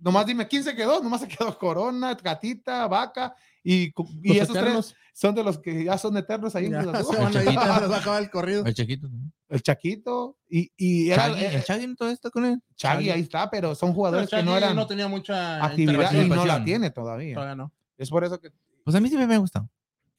[0.00, 1.02] Nomás dime, ¿quién se quedó?
[1.02, 3.92] Nomás se quedó Corona, Gatita, Vaca y,
[4.22, 7.16] y esos tres son de los que ya son eternos ahí en ya Cruz Azul.
[7.32, 8.64] se van a el corrido.
[8.64, 12.62] El Chaquito y, y era, Chagui, eh, el Chagui no todo esto con él.
[12.76, 13.10] Chagui, Chagui.
[13.10, 16.46] ahí está, pero son Pero jugadores que no eran no tenía mucha actividad y no
[16.46, 17.34] la tiene todavía.
[17.34, 17.72] Todavía no.
[17.98, 18.50] Es por eso que,
[18.84, 19.68] Pues a mí sí me ha gustado.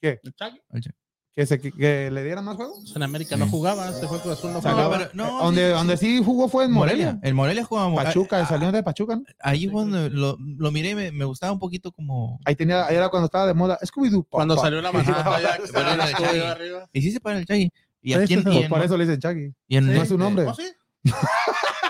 [0.00, 0.20] ¿qué?
[0.22, 0.96] El Chagui, El Chagui.
[1.34, 2.78] que, se, que, que le dieran más juegos.
[2.82, 4.98] pues, en América no jugaba, se fue a Cruz Azul, no jugaba.
[4.98, 7.18] pero- no, Eh, donde, sí, donde sí jugó fue en Morelia.
[7.22, 7.94] El Morelia jugaba.
[7.94, 9.22] Pachuca, ah, salió de Pachuca, ¿no?
[9.40, 12.38] Ahí Sí, fue donde lo, lo miré y me, me gustaba un poquito como.
[12.44, 13.78] Ahí tenía, ahí era cuando estaba de moda.
[13.82, 14.26] Scooby-Doo.
[14.28, 14.90] Cuando salió la
[15.72, 16.88] Pero arriba.
[16.92, 17.70] Y sí se para el Chagui.
[18.02, 19.54] Y Sí, aquí en, y en- por eso le dicen Chagui.
[19.68, 20.46] y en- No es su nombre.
[20.46, 20.64] ¿Oh, sí?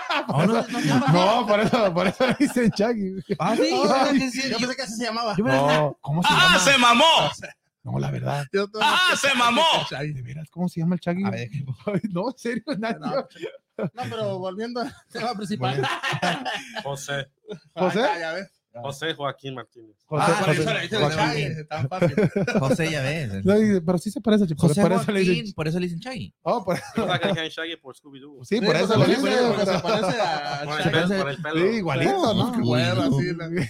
[0.09, 0.45] Ah,
[1.13, 3.23] no, por eso, por eso le dicen Chagui.
[3.39, 3.69] Ah, sí.
[3.71, 5.35] yo pensé que sí, Yo yo- pensé que así se llamaba.
[5.37, 6.59] No, ¿cómo se ¡Ah, llama?
[6.59, 7.31] se mamó!
[7.83, 8.45] No, la verdad.
[8.81, 9.63] ¡Ah, se mamó!
[9.89, 11.23] De veras, ¿cómo se llama el Chagui?
[11.25, 11.49] A ver,
[11.85, 13.27] Ay, no, en serio, No, Nacho.
[13.77, 15.81] no, pero volviendo al tema principal.
[16.83, 17.27] José,
[17.73, 18.01] José.
[18.73, 19.97] José Joaquín Martínez.
[20.05, 21.17] José, Ah, Por José- eso le dicen Joaquín.
[21.17, 22.15] Chagui, tan fácil.
[22.59, 23.45] José, ya ves.
[23.45, 23.53] No,
[23.85, 24.61] pero sí se parece, chico.
[24.67, 25.53] José por eso le Joaquín, dicen.
[25.55, 26.33] por eso le dicen Chagui.
[26.43, 28.45] Oh, por- decían Shaggy por Scooby-Doo.
[28.45, 29.23] Sí, por eso le dicen.
[29.23, 30.91] se parece a Por el Chagui.
[31.09, 31.55] pelo, por el pelo.
[31.55, 32.63] Sí, igualito, ¿no?
[32.63, 33.17] Güero, bueno.
[33.17, 33.67] así, la-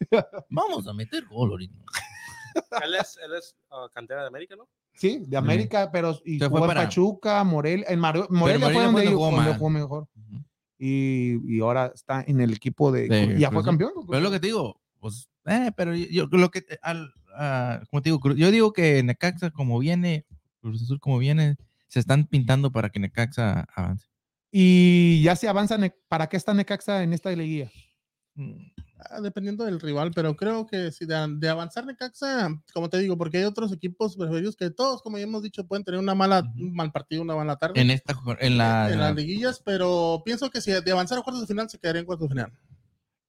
[0.50, 1.74] Vamos a meter gol ahorita.
[2.84, 4.68] Él es, él es ah, cantera de América, ¿no?
[4.94, 8.82] Sí, de América, pero y jugó en para- Pachuca, Morelia, en Mar- Morelia Morelia fue
[8.84, 10.08] donde, jugó mejor.
[10.82, 13.92] Y, y ahora está en el equipo de, ya fue campeón.
[14.06, 17.82] Pero es lo que te digo, pues, eh, pero yo, yo lo que, al, ah,
[17.90, 20.24] como te digo, yo digo que Necaxa como viene,
[20.62, 21.56] Cruz Azul como viene,
[21.86, 24.06] se están pintando para que Necaxa avance.
[24.50, 25.78] Y ya se avanza,
[26.08, 27.70] ¿para qué está Necaxa en esta liguilla?
[29.08, 33.16] Ah, dependiendo del rival, pero creo que si de, de avanzar Necaxa, como te digo,
[33.16, 36.42] porque hay otros equipos preferidos que todos, como ya hemos dicho, pueden tener una mala,
[36.56, 40.50] un mal partido, una mala tarde En esta, en la, en las liguillas, pero pienso
[40.50, 42.52] que si de avanzar a cuartos de final se quedaría en cuartos de final.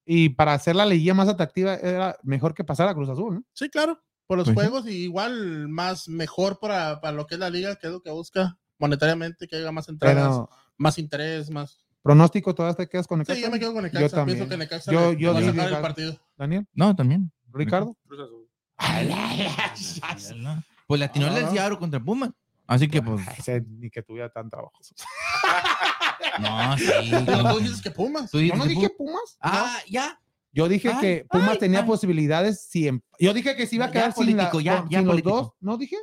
[0.06, 3.44] Y para hacer la liguilla más atractiva era mejor que pasar a Cruz Azul, ¿no?
[3.54, 4.68] Sí, claro, por los Pues sí.
[4.70, 8.02] juegos y igual más mejor para, para lo que es la liga, que es lo
[8.02, 11.78] que busca monetariamente, que haya más entradas, Pero más interés, más...
[12.02, 13.36] pronóstico, ¿todavía te quedas con Necaxa?
[13.36, 14.38] Sí, yo me quedo con Yo también.
[14.38, 16.18] pienso que Necaxa Yo- le- yo le va a di sacar el partido.
[16.38, 17.32] Daniel, No, también.
[17.54, 17.96] Ricardo.
[20.88, 21.52] Pues No, les no.
[21.52, 22.32] Diablo contra Pumas.
[22.68, 23.22] Así que pues.
[23.48, 24.94] Ay, ni que tuviera tan trabajoso.
[26.40, 26.86] No, sí.
[27.26, 27.54] Pero no.
[27.54, 28.32] tú dices que Pumas.
[28.32, 29.38] Tú Yo dices no que dije Pumas- Pumas.
[29.42, 30.20] Ah, ya.
[30.54, 31.86] Yo dije Ay, que Pumas ay, tenía ay.
[31.86, 33.06] posibilidades siempre.
[33.20, 35.08] Yo dije que se iba a Ya, quedar sin, la- político, ya, con- ya, sin
[35.08, 35.52] los dos.
[35.60, 35.98] ¿No dije?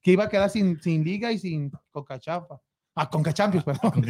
[0.00, 2.60] Que iba a quedar sin, sin liga y sin Cocachafa.
[2.94, 4.04] Ah, Conca Champions, perdón.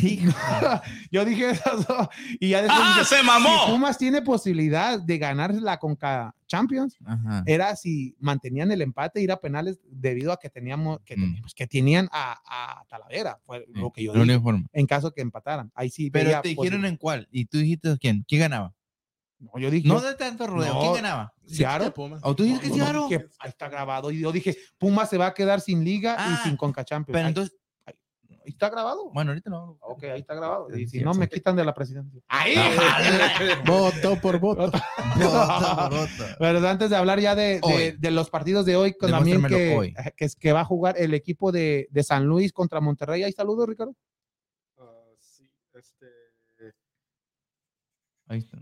[0.00, 0.30] Hijo.
[1.10, 1.76] Yo dije eso.
[1.88, 2.08] dos.
[2.38, 3.66] Y ya después ¡Ah, dije, se si mamó!
[3.66, 7.42] Pumas tiene posibilidad de ganar la Conca Champions, Ajá.
[7.46, 11.20] era si mantenían el empate, ir a penales debido a que teníamos, que, Mm.
[11.20, 13.40] teníamos- que tenían a, a Talavera.
[13.44, 14.40] Fue lo que yo dije.
[14.72, 15.72] En caso que empataran.
[15.74, 16.08] Ahí sí.
[16.10, 17.28] Pero te dijeron en cuál.
[17.32, 18.24] Y tú dijiste quién.
[18.28, 18.72] ¿Quién ganaba?
[19.40, 19.86] No, yo dije.
[19.88, 20.74] No de tanto rodeo.
[20.74, 20.80] No.
[20.80, 21.32] ¿Quién ganaba?
[21.94, 22.20] Pumas.
[22.22, 23.08] ¿O tú dices que No, no, Seattle?
[23.08, 24.10] que ahí está grabado.
[24.12, 27.16] Y yo dije, Pumas se va a quedar sin liga Ah, y sin Conca Champions.
[27.16, 27.56] Pero entonces,
[28.50, 29.10] está grabado.
[29.12, 29.78] bueno, ahorita no.
[29.80, 30.76] Ok, ahí está grabado.
[30.76, 32.20] Y si no, me quitan de la presidencia.
[32.28, 32.54] Ahí.
[33.66, 34.70] Voto por voto.
[36.38, 37.60] Pero antes de hablar ya de,
[37.98, 39.94] de- los partidos de hoy, con también que, Demuéstramelo hoy.
[40.16, 43.22] que, es- que va a jugar el equipo de, de San Luis contra Monterrey.
[43.22, 43.94] Ahí saludos, Ricardo.
[44.78, 44.84] Ah,
[45.20, 46.06] sí, este.
[48.26, 48.58] Ahí está.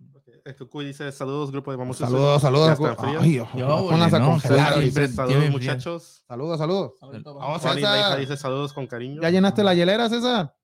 [0.47, 2.79] El Cucuy dice saludos, grupo de Vamos Saludos, saludos.
[3.21, 4.43] Ay, Yo, no, saludos,
[5.27, 6.23] Tiene- muchachos.
[6.29, 6.93] Saludos, saludos.
[7.01, 8.19] Vamos, Juan César.
[8.21, 9.21] Dice saludos con cariño.
[9.23, 10.55] ¿Ya llenaste la hielera, César?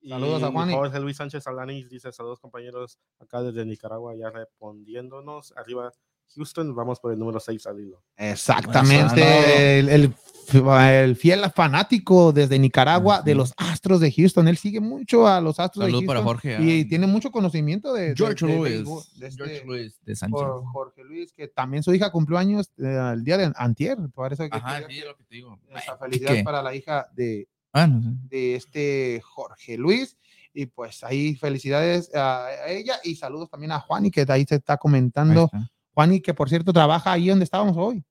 [0.00, 0.72] Y Saludos a Juani.
[0.72, 5.52] Jorge Luis Sánchez Alanis dice saludos compañeros acá desde Nicaragua ya respondiéndonos.
[5.56, 5.92] Arriba
[6.36, 8.02] Houston, vamos por el número 6 al hilo.
[8.16, 9.80] Exactamente.
[9.80, 10.14] El, el-
[10.54, 14.48] el fiel fanático desde Nicaragua de los Astros de Houston.
[14.48, 16.22] Él sigue mucho a los Astros de para.
[16.22, 16.58] Jorge.
[16.62, 20.40] Y ah, tiene mucho conocimiento de, de- George de béisbol, de este- George de Sánchez.
[20.72, 23.96] Jorge Luis, que también su hija cumplió años eh, el día de antier.
[24.14, 25.58] Por eso que Ajá, quería sí, que- es lo que te digo.
[25.70, 26.44] esa Ay, felicidad ¿qué?
[26.44, 28.08] para la hija de, Ah, no sé.
[28.28, 30.16] de este Jorge Luis.
[30.54, 34.56] Y pues ahí felicidades a ella y saludos también a Juani, que de ahí se
[34.56, 35.44] está comentando.
[35.46, 35.70] está.
[35.94, 38.04] Juani, que por cierto trabaja ahí donde estábamos hoy.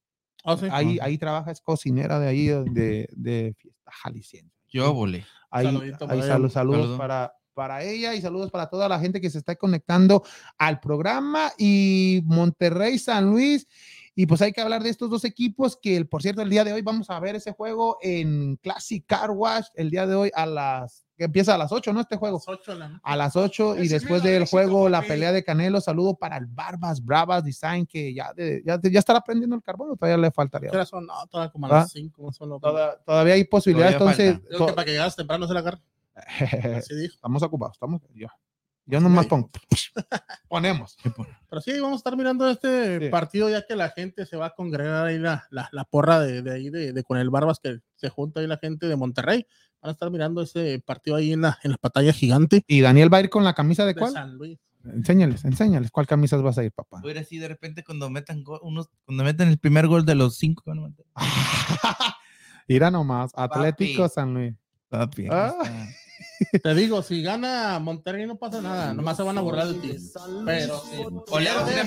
[0.44, 0.68] Ah, sí.
[0.72, 4.52] Ahí, ahí trabaja, es cocinera de ahí de, de fiesta jalisciense.
[4.70, 5.26] Yo volé.
[5.50, 6.28] Ahí, Saludito ahí ella.
[6.28, 6.98] saludos Saludo.
[6.98, 10.24] para, para ella y saludos para toda la gente que se está conectando
[10.58, 13.68] al programa y Monterrey, San Luis.
[14.14, 16.64] Y pues hay que hablar de estos dos equipos que, el- por cierto, el día
[16.66, 20.32] de hoy vamos a ver ese juego en Classic Car Wash, el día de hoy
[20.36, 22.01] a las, que empieza a las 8, ¿no?
[22.01, 22.41] Este juego.
[23.03, 27.03] A las 8 y después del juego, la pelea de Canelo, saludo para el Barbas
[27.05, 30.72] Bravas Design, que ya, de- ya, ya estará prendiendo el carbón, o todavía le faltaría.
[30.72, 31.74] No, todavía como a ¿Ah?
[31.84, 32.62] las 5 más o menos.
[32.62, 35.80] Toda- todavía hay posibilidad, Todavía entonces que para que llegas temprano se la agarre.
[36.78, 37.16] Así dijo.
[37.16, 38.28] estamos ocupados, estamos yo.
[38.86, 39.49] Yo nomás pongo.
[40.49, 40.97] Ponemos.
[41.49, 43.09] Pero sí, vamos a estar mirando este Sí.
[43.09, 46.41] partido ya que la gente se va a congregar ahí la, la, la porra de,
[46.41, 49.45] de ahí de, de con el Barbas que se junta ahí la gente de Monterrey.
[49.82, 53.11] Van a estar mirando ese partido ahí en la, en la pantalla gigante Y Daniel
[53.13, 54.13] va a ir con la camisa de de cuál?
[54.13, 54.59] San Luis.
[54.84, 56.99] Enséñales, enséñales cuál camisas vas a ir, papá.
[57.01, 60.15] Voy a ir así de repente cuando metan unos, cuando metan el primer gol de
[60.15, 60.63] los cinco.
[60.65, 61.05] van a meter.
[62.67, 64.13] Irá nomás, Atlético Papi.
[64.13, 64.53] San Luis.
[64.89, 65.53] Papi, Ah.
[66.63, 69.97] Te digo, si gana Monterrey no pasa nada, nomás se van a borrar de ti.
[70.45, 70.97] Pero sí.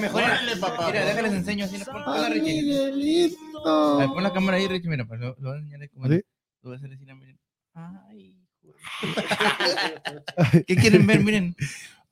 [0.00, 0.22] Mejor.
[0.60, 0.86] Papá.
[0.86, 1.78] Mira, déjales enseño así.
[1.84, 2.62] Pon, ponla, Richie.
[2.62, 3.94] Miguelito.
[3.94, 4.88] A ver, pon la cámara ahí, Richie.
[4.88, 6.08] Mira, pues lo, lo voy a enseñar como.
[6.08, 6.22] ¿Sí?
[6.62, 7.04] Lo voy a hacer así.
[7.04, 7.38] miren.
[7.74, 8.36] Ay.
[10.66, 11.20] ¿Qué quieren ver?
[11.20, 11.56] Miren.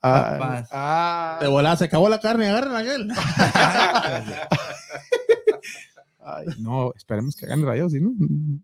[0.02, 0.68] Ah, Papás.
[0.72, 3.08] ah, De volada, se acabó la carne, agarren a aquel.
[6.24, 8.12] Ay, no, esperemos que gane Rayados, ¿sí, ¿no?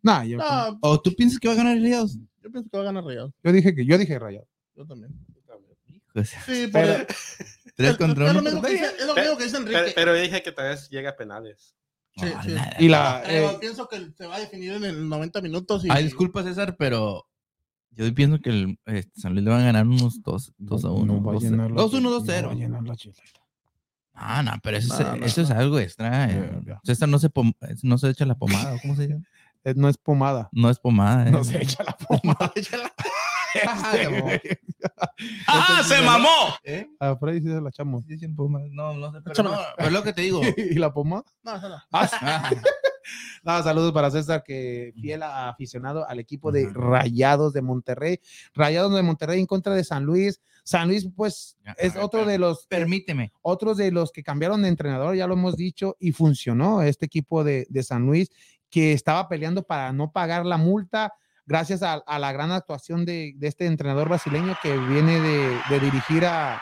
[0.02, 2.16] Nah, yo no, pues, ¿O tú piensas que va a ganar Rayados?
[2.42, 3.32] Yo pienso que va a ganar Rayados.
[3.42, 4.48] Yo dije que yo dije Rayados.
[4.76, 5.12] Yo también.
[6.12, 7.06] Pues, sí, pero,
[7.76, 8.38] tres contra uno.
[8.40, 9.78] Es lo mismo que dice, lo pero, mismo que dice Enrique.
[9.78, 11.74] Pero, pero, dije que tal vez llega a penales.
[12.16, 12.54] Sí, ah, sí.
[12.84, 15.84] Y la, pero eh, pienso que se va a definir en el 90 minutos.
[15.84, 16.02] Y...
[16.02, 17.28] Disculpa, César, pero
[17.90, 20.52] yo pienso que el, eh, San Luis le van a ganar unos 2
[20.84, 21.20] a 1.
[21.20, 23.47] 2-1, 2-0.
[24.20, 26.30] Ah, no, pero eso, No, es, no, eso es algo extra.
[26.30, 26.60] eh.
[26.64, 26.80] Ya, ya.
[26.84, 29.20] César no se, pom- no se echa la pomada, ¿o ¿cómo se dice?
[29.64, 30.48] Eh, No es pomada.
[30.52, 31.28] No es pomada.
[31.28, 31.30] eh.
[31.30, 32.52] No se echa la pomada.
[33.66, 34.28] Ah, se mamó.
[35.46, 36.28] ¡Ah, se mamó!
[36.64, 36.86] ¿Eh?
[37.00, 38.04] A Freddy sí se la echamos.
[38.70, 40.40] No, no sé, pero, lo que te digo.
[40.56, 41.24] ¿Y la pomada?
[41.42, 41.76] No, no.
[41.92, 42.50] Ah,
[43.42, 46.68] No, saludos para César, que fiel a- aficionado al equipo de.
[46.70, 48.20] Rayados de Monterrey.
[48.54, 50.42] Rayados de Monterrey en contra de San Luis.
[50.68, 53.32] San Luis, pues, Ya, es ver, otro de los Permíteme.
[53.40, 57.42] otros de los que cambiaron de entrenador, ya lo hemos dicho, y funcionó este equipo
[57.42, 58.30] de, de San Luis,
[58.68, 61.14] que estaba peleando para no pagar la multa,
[61.46, 65.80] gracias a, a la gran actuación de, de este entrenador brasileño que viene de, de
[65.80, 66.60] dirigir a,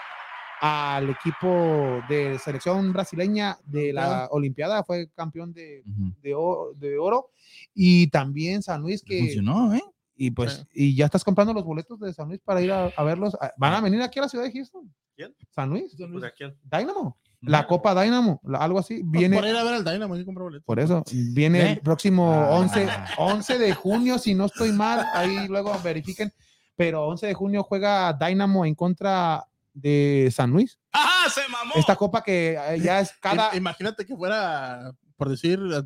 [0.60, 5.82] al equipo de selección brasileña de la Olimpiada, fue campeón de,
[6.22, 7.30] de oro,
[7.74, 9.18] y también San Luis que...
[9.18, 9.82] Funcionó, ¿eh?
[10.18, 10.66] Y pues, Sí.
[10.72, 13.36] y ya estás comprando los boletos de San Luis para ir a, a verlos.
[13.40, 14.90] Ah, ¿Van a venir aquí a la ciudad de Houston?
[15.14, 15.34] ¿Quién?
[15.54, 15.94] San Luis.
[15.96, 16.32] Pues.
[16.64, 17.18] Dynamo.
[17.42, 19.02] La Copa Dynamo, la- algo así.
[19.04, 20.64] Viene, Por ir a ver al Dynamo, comprar boletos.
[20.64, 22.48] por eso, viene el próximo Ah.
[22.52, 22.88] 11,
[23.18, 26.32] 11 de junio, si no estoy mal, ahí luego verifiquen.
[26.76, 29.44] Pero 11 de junio juega Dynamo en contra
[29.74, 30.78] de San Luis.
[30.92, 31.72] ¡Ah, se mamó!
[31.76, 33.52] Esta copa que eh, ya es cada...
[33.52, 35.82] Im- Imagínate que fuera, por decir, eh,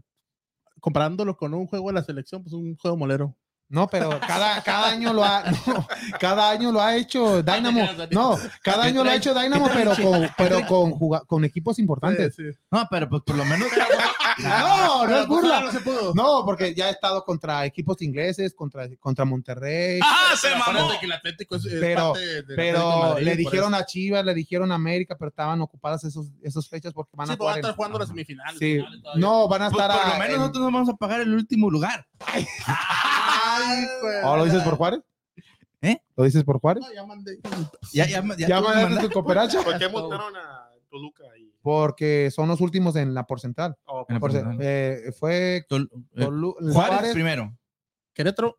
[0.81, 3.37] comparándolo con un juego de la selección, pues un juego molero.
[3.71, 5.87] No, pero cada, cada año lo ha, no,
[6.19, 7.89] cada año lo ha hecho Dynamo.
[8.11, 12.35] No, cada año lo ha hecho Dynamo, pero con, pero con, con equipos importantes.
[12.35, 12.59] Sí, sí.
[12.71, 13.69] No, pero pues por lo menos.
[14.39, 14.47] No,
[14.99, 15.61] no Pero, es pues, burla.
[15.61, 16.13] No se pudo.
[16.15, 20.01] No, porque ya ha estado contra equipos ingleses, contra, contra Monterrey.
[20.03, 20.65] ¡Ah, se mamó!
[20.65, 22.13] acuérdate que el Atlético es, es Pero-
[22.57, 26.93] Pero le dijeron a Chivas, le dijeron a América, pero estaban ocupadas esos, esos fechas
[26.93, 27.59] porque van Sí, a pues, van a jugar.
[27.61, 28.59] estar jugando las semifinales.
[28.59, 28.79] Sí,
[29.15, 29.97] no, van a Pues, estar.
[30.01, 32.05] por lo menos en- nosotros nos vamos a pagar el último lugar.
[33.65, 34.17] Ay, pues.
[34.25, 35.01] ¿Oh, ¿Lo dices por Juárez?
[35.83, 35.99] ¿Eh?
[36.17, 36.83] ¿Lo dices por Juárez?
[36.87, 37.39] No, ya mandé.
[37.93, 39.63] Ya, ya, ya, ¿Ya mandaste tu cooperacha?
[39.63, 41.53] ¿Por qué montaron a Toluca ahí?
[41.63, 43.77] Porque son los últimos en la porcental.
[43.85, 44.57] Oh, Por- porcental.
[44.61, 47.57] eh, fue Tol- eh, Tolu- Juárez, Juárez primero
[48.13, 48.59] Querétaro,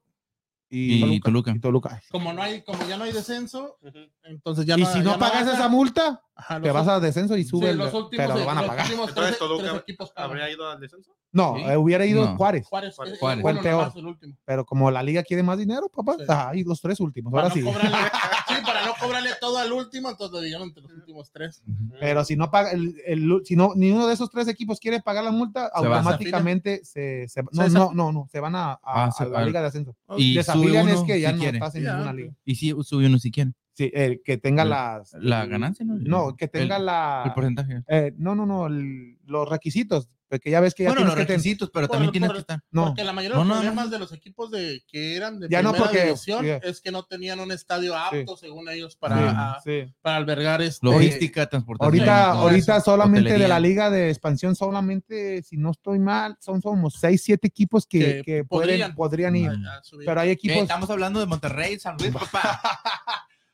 [0.69, 1.51] y, Toluca.
[1.51, 2.01] y Toluca.
[2.09, 3.77] como no hay, como ya no hay descenso,
[4.23, 4.87] entonces ya y no.
[4.87, 7.77] si ya no pagas esa multa, Ajá, te vas a descenso y sube, sí, el-
[7.77, 8.89] los últimos, pero lo van a pagar.
[8.89, 10.13] Entonces, tres, Toluca tres equipos.
[10.15, 11.15] ¿Habría ido al descenso?
[11.33, 11.63] No, Sí.
[11.63, 12.35] eh, hubiera ido No.
[12.37, 13.17] Juárez, Juárez, Juárez.
[13.19, 13.41] Juárez.
[13.41, 13.79] Fue el uno peor.
[13.83, 14.35] nomás, el último.
[14.43, 16.25] pero como la liga quiere más dinero, papá, Sí.
[16.27, 17.65] ajá, y los tres últimos, Para ahora no sí.
[17.65, 17.97] cobrarle,
[18.47, 21.63] sí, para no cobrarle todo al último, entonces lo dividieron entre los últimos tres.
[22.01, 25.01] Pero si no paga, el, el- si no, ni uno de esos tres equipos quiere
[25.01, 28.71] pagar la multa, Se automáticamente se, se- no, Se no, no, no, se van a,
[28.73, 29.95] a- Ah, se a la liga de ascenso.
[30.17, 31.57] Y Desafilian sube es uno que ya si no quiere.
[31.57, 32.33] estás en ninguna liga.
[32.45, 33.51] Y si sube uno si quiere.
[33.73, 35.95] Sí, el que tenga El- las La ganancia, ¿no?
[35.97, 37.83] No, que tenga el, la el porcentaje.
[37.87, 41.25] eh, no, no, no, el- los requisitos, porque ya ves que ya Bueno, los que
[41.25, 42.61] ten- requisitos, pero Por- también tienes por- que estar.
[42.71, 43.91] no, Porque la mayoría de No, los no, no, problemas no.
[43.91, 47.03] de los equipos de que eran de Ya no, primera porque- división es que no
[47.03, 49.93] tenían un estadio apto, según ellos, para, sí, a- sí.
[50.01, 50.85] para albergar este.
[50.87, 51.93] Logística, transportación.
[51.93, 56.61] Ahorita, ahorita eso, solamente de la liga de expansión, solamente, si no estoy mal, son
[56.61, 58.95] somos seis, siete equipos que, Que que podrían.
[58.95, 59.49] pueden, podrían ir.
[59.67, 60.05] a- a subir.
[60.05, 62.61] Pero hay Eh, equipos, Estamos hablando de Monterrey, San Luis, papá.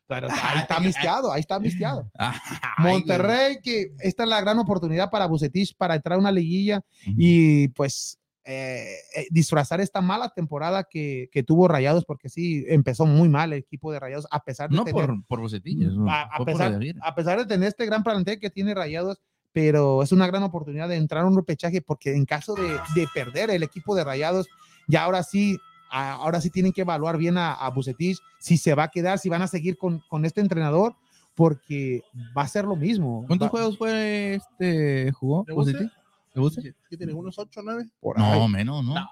[0.08, 2.10] Pero ahí está misteado, ahí está misteado.
[2.80, 7.68] Monterrey, que esta es la gran oportunidad para Bucetich para entrar a una liguilla y
[7.70, 13.28] pues eh, eh, disfrazar esta mala temporada que, que tuvo Rayados, porque sí, empezó muy
[13.28, 15.92] mal el equipo de Rayados, a pesar de No tener, por, por bocetillas.
[15.92, 18.74] no, a, a fue por pesar, a pesar de tener este gran plantel que tiene
[18.74, 19.20] Rayados,
[19.52, 23.08] pero es una gran oportunidad de entrar a un repechaje, porque en caso de, de
[23.14, 24.48] perder el equipo de Rayados,
[24.88, 25.58] ya ahora sí,
[25.90, 29.20] a- ahora sí tienen que evaluar bien a, a Bucetich si se va a quedar,
[29.20, 30.96] si van a seguir con, con este entrenador,
[31.36, 32.04] porque
[32.38, 33.24] va a ser lo mismo.
[33.28, 35.46] ¿Cuántos Va- juegos fue este jugó?
[35.54, 35.92] Bucetich?
[36.34, 36.76] ¿De Buse?
[36.90, 37.14] ¿Qué- tiene?
[37.14, 37.90] ¿Unos 8 o 9?
[38.00, 38.40] Por ahí.
[38.40, 38.94] No, menos, ¿no?
[38.96, 39.10] No.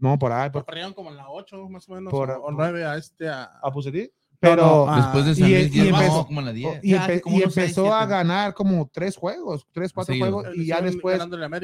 [0.00, 2.84] No, por ahí, por, Perdieron como en la 8, más o menos, Por- o, 9
[2.84, 3.28] a este.
[3.28, 4.10] A, a Bucetich.
[4.40, 6.80] Pero, no, Después de Ah, San y- Luis, y no, empezó- como en la 10.
[6.82, 10.32] y, empe- como y empezó a ganar como tres juegos, tres, cuatro Seguidos.
[10.42, 11.18] juegos, y ya después,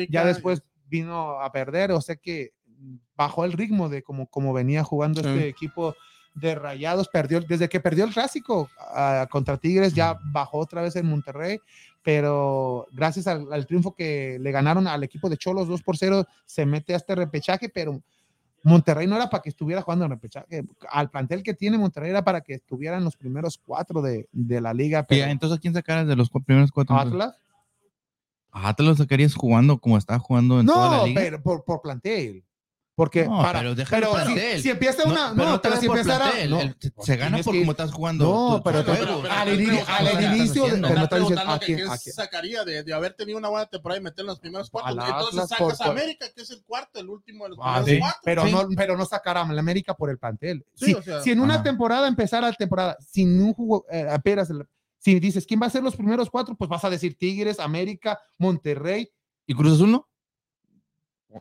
[0.09, 2.53] ya después vino a perder, o sea que
[3.17, 5.29] bajó el ritmo de como, como venía jugando Sí.
[5.29, 5.95] este equipo
[6.35, 8.69] de Rayados, perdió, desde que perdió el clásico
[9.31, 11.59] contra Tigres, ya bajó otra vez en Monterrey,
[12.03, 16.25] pero gracias al, al triunfo que le ganaron al equipo de Cholos 2 por 0,
[16.47, 18.01] se mete a este repechaje, pero
[18.63, 22.23] Monterrey no era para que estuviera jugando en repechaje, al plantel que tiene Monterrey era
[22.25, 25.75] para que estuviera en los primeros cuatro de, de la liga, Y, entonces, ¿a quién
[25.75, 26.97] sacaras de los cu- primeros cuatro?
[26.97, 27.35] Atlas,
[28.79, 31.21] lo sacarías jugando como estaba jugando en toda la no, liga.
[31.21, 32.45] pero por, por plantel.
[32.97, 34.13] Porque No, para, pero pero
[34.61, 36.59] si- empieza una, no, pero si empezara, no,
[37.03, 38.25] se- gana por como estás jugando.
[38.25, 39.23] No, pero al, pero-
[39.55, 42.93] ini- pero- al inicio, pero no Está está diciendo preguntando a que sacaría de, de
[42.93, 44.91] haber tenido una buena temporada y meter en los primeros cuatro.
[44.91, 47.77] Al Entonces sacas por- a América, que es el cuarto, el último de los Ah,
[47.83, 48.21] primeros sí, cuatro.
[48.23, 48.53] pero Sí.
[48.53, 50.67] no, pero no sacar a la América por el plantel.
[50.75, 51.63] Sí, si, o sea, si en una ajá.
[51.63, 54.53] temporada empezara la temporada sin un jugo, eh, apenas
[54.99, 58.21] si dices quién va a ser los primeros cuatro, pues vas a decir Tigres, América,
[58.37, 59.11] Monterrey.
[59.47, 60.07] ¿Y Cruz Azul no?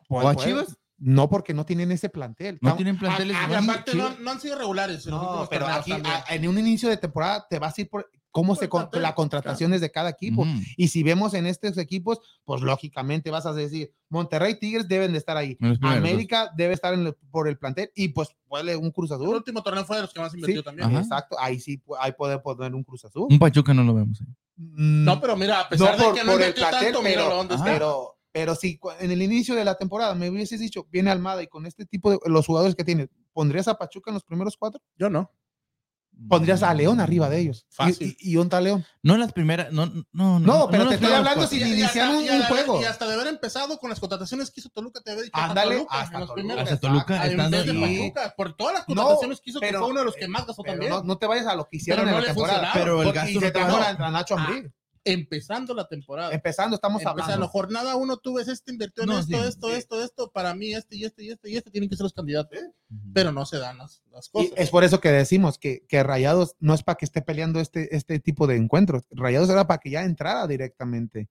[0.08, 0.78] ¿O a Chivas?
[1.00, 2.58] No, porque no tienen ese plantel.
[2.62, 6.26] No tienen planteles a- a- aparte no, no han sido regulares No, pero aquí a-
[6.30, 9.14] en un inicio de temporada te vas a ir por cómo se el con, las
[9.14, 10.46] contrataciones de cada equipo.
[10.78, 15.18] Y si vemos en estos equipos, pues lógicamente vas a decir, Monterrey, Tigres deben de
[15.18, 15.58] estar ahí.
[15.82, 19.36] América debe estar en el- por el plantel y pues puede un Cruz el Azul.
[19.36, 20.90] último torneo fue de los que más invirtió Sí, también.
[20.90, 21.00] Ajá.
[21.00, 21.38] exacto.
[21.40, 23.28] Ahí sí, ahí puede poner un Cruz Azul.
[23.30, 24.22] Un Pachuca no lo vemos.
[24.22, 24.28] ahí.
[24.58, 27.24] Mm, No, pero mira, a pesar No por- de que no el invirtió tanto, mira
[27.24, 27.64] pero- dónde ajá.
[27.64, 27.74] está.
[27.78, 31.48] pero, pero si en el inicio de la temporada me hubieses dicho, viene Almada y
[31.48, 34.82] con este tipo de los jugadores que tiene, ¿pondrías a Pachuca en los primeros cuatro?
[34.98, 35.32] Yo no.
[36.28, 37.66] Pondrías a León arriba de ellos.
[37.70, 38.08] Fácil.
[38.20, 38.86] ¿Y, y, y dónde está León?
[39.04, 40.40] No las primeras, no, no, no.
[40.40, 41.48] No, pero las te estoy hablando cuatro.
[41.58, 42.82] si Y- y iniciaron hasta- un, a- juego.
[42.82, 45.38] Y hasta de haber empezado con las contrataciones que hizo Toluca, te había dicho.
[45.38, 46.34] Ándale, hasta en los Toluca.
[46.34, 46.64] primeros.
[46.64, 47.74] Hasta Toluca, en vez de.
[47.74, 50.28] Pachuca, por todas las No, contrataciones que hizo, que pero- fue uno de los que
[50.28, 50.92] más gastó también.
[50.92, 52.70] no, no te vayas a lo que hicieron Pero en no la temporada.
[52.74, 54.72] Pero el gasto y se no trajo a Nacho Ambriz.
[55.06, 56.34] Empezando la temporada.
[56.34, 57.48] Empezando, estamos Empezando, hablando.
[57.48, 59.74] jornada uno, tú ves este invirtió en No, esto, sí, esto, sí.
[59.76, 60.32] esto, esto.
[60.32, 62.60] Para mí, este y este y este y este tienen que ser los candidatos.
[62.60, 63.12] Ujú.
[63.14, 64.52] Pero no se dan las, las Y cosas.
[64.58, 67.96] es por eso que decimos que, que Rayados no es para que esté peleando este,
[67.96, 69.04] este tipo de encuentros.
[69.12, 71.30] Rayados era para que ya entrara directamente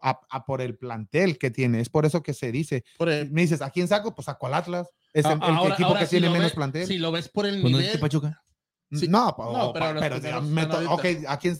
[0.00, 1.80] a, a por el plantel que tiene.
[1.80, 2.84] Es por eso que se dice.
[2.98, 4.14] Por el- Me dices, ¿a quién saco?
[4.14, 4.88] Pues saco al Atlas.
[5.12, 6.86] Es el, A- el Ah, ahora- equipo ahora que si tiene menos ves- plantel.
[6.86, 8.00] Si lo ves por el no nivel.
[8.00, 8.42] Pachuca.
[8.90, 9.08] Sí.
[9.08, 11.04] No, No, pero pero primeros ya meto, ok.
[11.26, 11.58] ¿a quién?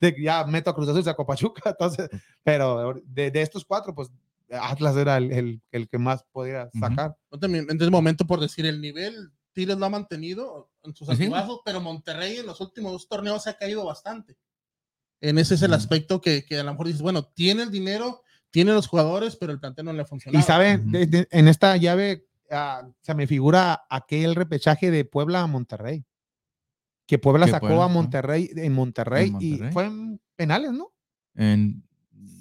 [0.00, 2.08] De- ya meto a Cruz Azul, saco a Pachuca, entonces,
[2.42, 4.10] pero de, de estos cuatro, pues
[4.50, 7.16] Atlas era el, el, el que más podía sacar.
[7.30, 11.06] No te- En este momento, por decir el nivel, Tigres lo ha mantenido en sus
[11.08, 11.12] sí.
[11.12, 14.36] altibajos, pero Monterrey en los últimos dos torneos se ha caído bastante.
[15.20, 18.22] En ese es el aspecto que, que a lo mejor dices, bueno, tiene el dinero,
[18.50, 20.40] tiene los jugadores, pero el plantel no le ha funcionado.
[20.40, 20.46] Y
[20.90, 26.04] de- de- en esta llave ah, se me figura aquel repechaje de Puebla a Monterrey.
[27.10, 27.94] Que Puebla Que sacó Puebla, a ¿no?
[27.94, 29.68] Monterrey en Monterrey, En Monterrey.
[29.68, 30.92] y fue en penales, ¿no?
[31.34, 31.82] En...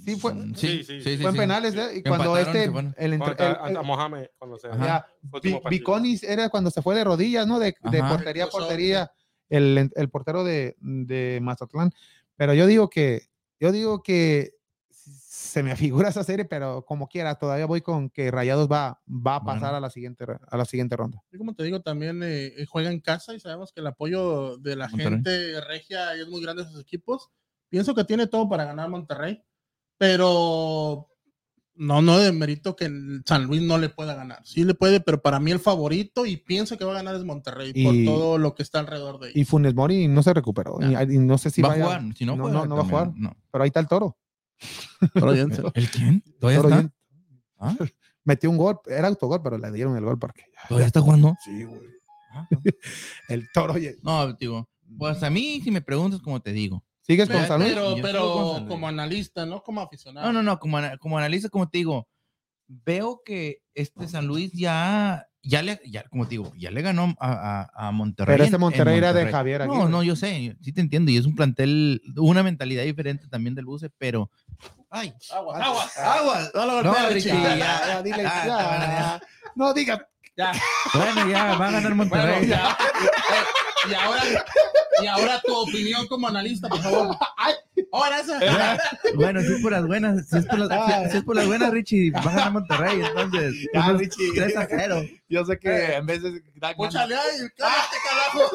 [0.06, 1.18] Sí, fue- Sí, Sí, sí, sí, sí.
[1.18, 1.98] fue en penales, ¿eh?
[1.98, 2.66] Y cuando este,
[2.98, 5.08] el, a, Mohamed, cuando se ya.
[5.72, 7.58] Viconis era cuando se fue de rodillas, ¿no?
[7.58, 9.12] De, de portería a portería,
[9.50, 11.92] el, el portero de, de Mazatlán.
[12.36, 13.24] Pero yo digo que,
[13.60, 14.52] yo digo que
[15.50, 19.36] se me figura esa serie, pero como quiera, todavía voy con que Rayados va, va
[19.36, 19.78] a pasar Bueno.
[19.78, 21.22] a la siguiente, a la siguiente ronda.
[21.32, 24.58] Y como te digo, también eh, eh, juega en casa y sabemos que el apoyo
[24.58, 25.12] de la Monterrey.
[25.14, 27.30] gente regia es muy grande a sus equipos.
[27.70, 29.44] Pienso que tiene todo para ganar Monterrey,
[29.98, 31.08] pero
[31.76, 32.90] no, no de mérito que
[33.26, 34.40] San Luis no le pueda ganar.
[34.44, 37.24] Sí le puede, pero para mí el favorito y pienso que va a ganar es
[37.24, 39.50] Monterrey Y- por todo lo que está alrededor de Y ellos.
[39.50, 40.92] Funes Mori no se recuperó, No.
[41.04, 42.16] y, y no sé si va vaya- a jugar.
[42.16, 43.36] Si no, no, no, no va a jugar, No.
[43.52, 44.18] pero ahí está el toro.
[45.74, 46.24] ¿El quién?
[46.40, 46.94] ¿Todavía Toro está?
[47.58, 47.76] ¿Ah?
[48.24, 51.36] metió un gol, era autogol, pero le dieron el gol porque ya- ¿Todavía está jugando?
[51.44, 51.82] Sí, güey.
[52.32, 52.48] Ah,
[53.28, 56.84] El toro, No, digo, pues a mí, si me preguntas, como te digo.
[57.02, 58.02] ¿sigues con Pero, San Luis?
[58.04, 60.28] pero, con como analista, no como aficionado.
[60.28, 62.08] No, no, no, como, como analista, como te digo,
[62.68, 67.16] veo que este San Luis ya, ya le, ya, como te digo, ya le ganó
[67.20, 68.34] a, a, a Monterrey.
[68.34, 69.34] Pero en- ese en Monterrey era de Monterrey.
[69.34, 69.90] Javier No, Aguirre.
[69.90, 73.66] no, yo sé, sí te entiendo, y es un plantel, una mentalidad diferente también del
[73.66, 74.30] Buce, pero.
[74.92, 75.98] Ay, Aguas, aguas.
[75.98, 76.52] aguas.
[76.54, 77.44] No lo No, golpees, Richie, Richie.
[77.44, 78.46] ya, Ya, ya, dile, ya.
[78.46, 79.22] ya.
[79.56, 80.08] No diga.
[80.36, 80.52] Ya.
[80.94, 82.48] Bueno, ya, va a ganar Bueno, Monterrey.
[82.48, 82.78] ya.
[83.86, 84.22] Eh, y ahora,
[85.04, 87.16] y ahora tu opinión como analista, por favor.
[87.92, 88.40] Ahora esa.
[89.16, 90.70] Bueno, si es por las buenas, si es por las,
[91.04, 93.56] si- si es por las buenas, Richie, va a ganar Monterrey, entonces.
[93.74, 94.32] Ya, unos Richie.
[94.36, 95.02] 3 a 0.
[95.30, 96.42] Yo sé que en vez de.
[96.76, 98.52] Púchale ahí, cállate, carajo.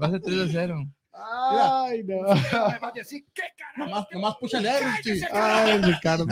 [0.00, 0.84] Va a ser 3 a 0.
[1.18, 2.16] Ay, no.
[3.76, 5.26] Nomás, nomás púchale ahí, Richie.
[5.32, 6.26] Ay, Ricardo.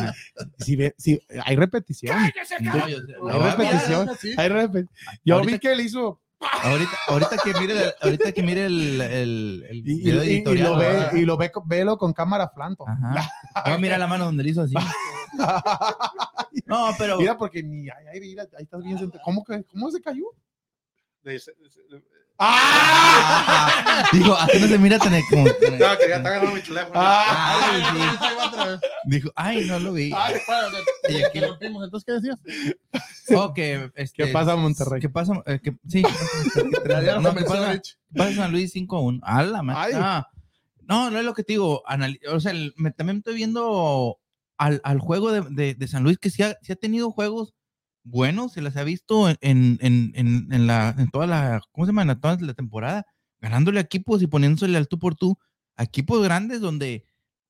[0.58, 2.16] Si ve, si, hay repetición.
[2.60, 3.14] No, yo sé.
[3.14, 3.58] Hay No, a mirar.
[3.58, 4.10] repetición.
[4.36, 4.90] Hay repetición.
[5.24, 6.20] Yo Ahorita- vi que él hizo.
[6.62, 10.26] Ahorita, ahorita que mire, el- ahorita que mire el, el, el Y, y- video y-
[10.26, 12.84] y editorial, lo ve, y lo ve, velo con cámara flanto.
[12.88, 13.30] Ajá.
[13.66, 14.74] No, mira la mano donde le hizo así.
[16.66, 17.18] No, pero.
[17.18, 17.88] Mira, porque ni.
[17.90, 19.22] Ay, ay, mira, ahí estás bien sentado.
[19.24, 20.24] ¿Cómo, que, ¿Cómo se cayó?
[22.38, 24.04] ¡Ah!
[24.12, 25.44] Dijo, así no se mira tan como.
[25.44, 26.92] No, que ya está ganando mi teléfono.
[26.94, 28.86] Ah, Ay, Ay, sí.
[29.04, 30.12] Dijo, ay, no lo vi.
[30.14, 30.68] Ay, bueno,
[31.02, 31.84] te- Y aquí- te rompimos.
[31.84, 32.38] Entonces, ¿qué decías?
[33.36, 35.00] Oh, que, este, ¿Qué pasa, Monterrey?
[35.00, 35.34] ¿Qué pasa?
[35.46, 37.72] Eh, que, sí, lo No, ¿qué pasa?
[37.80, 39.20] ¿Qué pasa San Luis 5 a 1?
[39.22, 39.92] A la ma- Ay.
[39.96, 40.28] ah.
[40.86, 41.82] No, no es lo que te digo.
[41.86, 44.18] anali- o sea, el- me- también estoy viendo
[44.58, 47.54] al, al juego de, de- de San Luis que sí ha, sí ha tenido juegos
[48.04, 49.78] buenos, se las ha visto en, en,
[50.14, 52.02] en, en- la, en toda la, ¿cómo se llama?
[52.02, 53.06] En toda la temporada,
[53.40, 55.36] ganándole a equipos y poniéndole al tú por tú
[55.76, 57.04] a equipos grandes donde,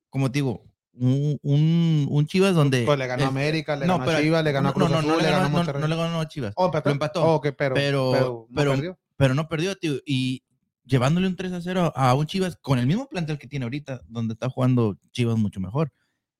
[0.09, 2.83] como te digo, un, un, un Chivas donde...
[2.85, 4.73] Pues le ganó a es- América, le no, ganó a pero- Chivas, le ganó a
[4.73, 6.53] Cruz no, no, Azul, no, le ganó, a no- no le ganó a Chivas.
[6.55, 7.23] Oh, pero, lo empató.
[7.23, 8.99] oh, ok, pero, Pero- pero, no pero- perdió.
[9.17, 9.95] pero no perdió, tío.
[10.05, 10.43] Y
[10.85, 14.01] llevándole un 3 a 0 a un Chivas con el mismo plantel que tiene ahorita,
[14.07, 15.91] donde está jugando Chivas mucho mejor.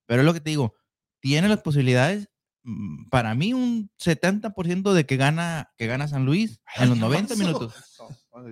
[0.06, 0.74] Pero es lo que te digo,
[1.20, 2.30] tiene las posibilidades,
[3.12, 7.74] para mí, un 70% de que gana, que gana San Luis en los 90 minutos.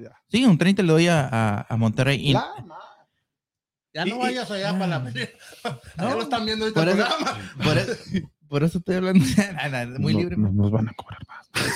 [0.02, 0.12] Ya.
[0.30, 2.20] Sí, un 30 le doy a, a- a Monterrey.
[2.30, 2.34] Y,
[3.94, 5.12] Ya Y- no y- vayas allá para la.
[5.98, 7.54] Ya lo están viendo ahorita por el eso, programa.
[7.64, 7.94] por, eso,
[8.48, 9.26] por eso estoy hablando
[9.72, 10.38] nah, muy no- libre.
[10.38, 11.50] no nos van a cobrar más.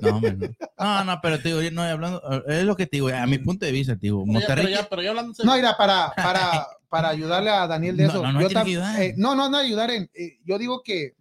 [0.00, 0.36] No, no.
[0.78, 3.38] no, no, pero te digo, yo no hablando, es lo que te digo, a mi
[3.38, 4.64] punto de vista, te digo, Pero ya, Monterrey.
[4.66, 5.50] pero ya, pero ya en serio.
[5.50, 8.22] No, mira, para, para, para ayudarle a Daniel de No, eso.
[8.22, 10.10] no, no yo tam- eh, no, no, no ayudar en.
[10.14, 11.14] eh, yo digo que.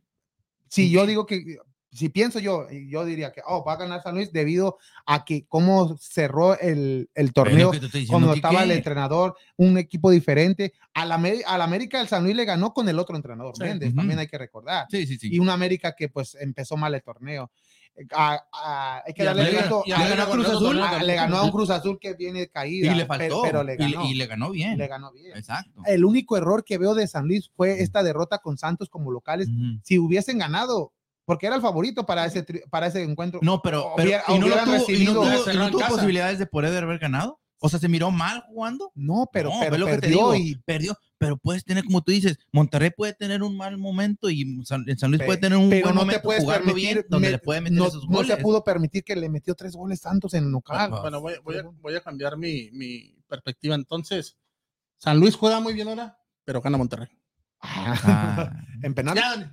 [0.74, 1.58] Si yo digo que.
[1.96, 5.46] Si pienso yo, yo diría que oh, va a ganar San Luis debido a que
[5.48, 7.72] cómo cerró el, el torneo
[8.10, 10.74] cuando estaba el entrenador, un equipo diferente.
[10.96, 13.62] Al, Amé- al América el San Luis le ganó con el otro entrenador, Sí.
[13.64, 13.98] Méndez, Ujú.
[13.98, 14.88] también hay que recordar.
[14.90, 15.30] Sí, sí, sí.
[15.32, 17.52] Y un América que pues empezó mal el torneo.
[18.16, 21.06] A- a- hay que darle ganó Cruz Azul, también.
[21.08, 22.92] le ganó a un Cruz Azul que viene caída.
[22.92, 23.42] y le faltó.
[23.44, 24.06] Pero, le ganó.
[24.06, 24.78] y le ganó bien.
[24.78, 25.38] le ganó bien.
[25.38, 25.82] Exacto.
[25.86, 29.48] El único error que veo de San Luis fue esta derrota con Santos como locales.
[29.84, 30.92] Si hubiesen ganado,
[31.26, 33.40] porque era el favorito para ese, para ese encuentro.
[33.44, 36.40] No, pero, pero Hubiera- ¿y no, lo tuvo, y no recibido- tuvo- y no posibilidades
[36.40, 37.40] de poder haber ganado?
[37.60, 38.92] O sea, ¿se miró mal jugando?
[38.94, 43.14] No, pero, No, perdió digo, y perdió, pero puedes tener, como tú dices, Monterrey puede
[43.14, 46.02] tener un mal momento y San, San Luis Pe- puede tener un pero buen no
[46.02, 48.36] te momento puedes jugando permitir, bien, donde me- le puede meter no, esos no goles.
[48.36, 50.78] se pudo permitir que le metió tres goles Santos en local.
[50.80, 53.76] Ah, Bueno, voy, voy a, voy a cambiar mi, mi perspectiva.
[53.76, 54.38] Entonces,
[54.98, 57.08] San Luis juega muy bien ahora, pero gana Monterrey.
[57.62, 58.52] Ah,
[58.84, 59.16] en penal.
[59.16, 59.52] Ya,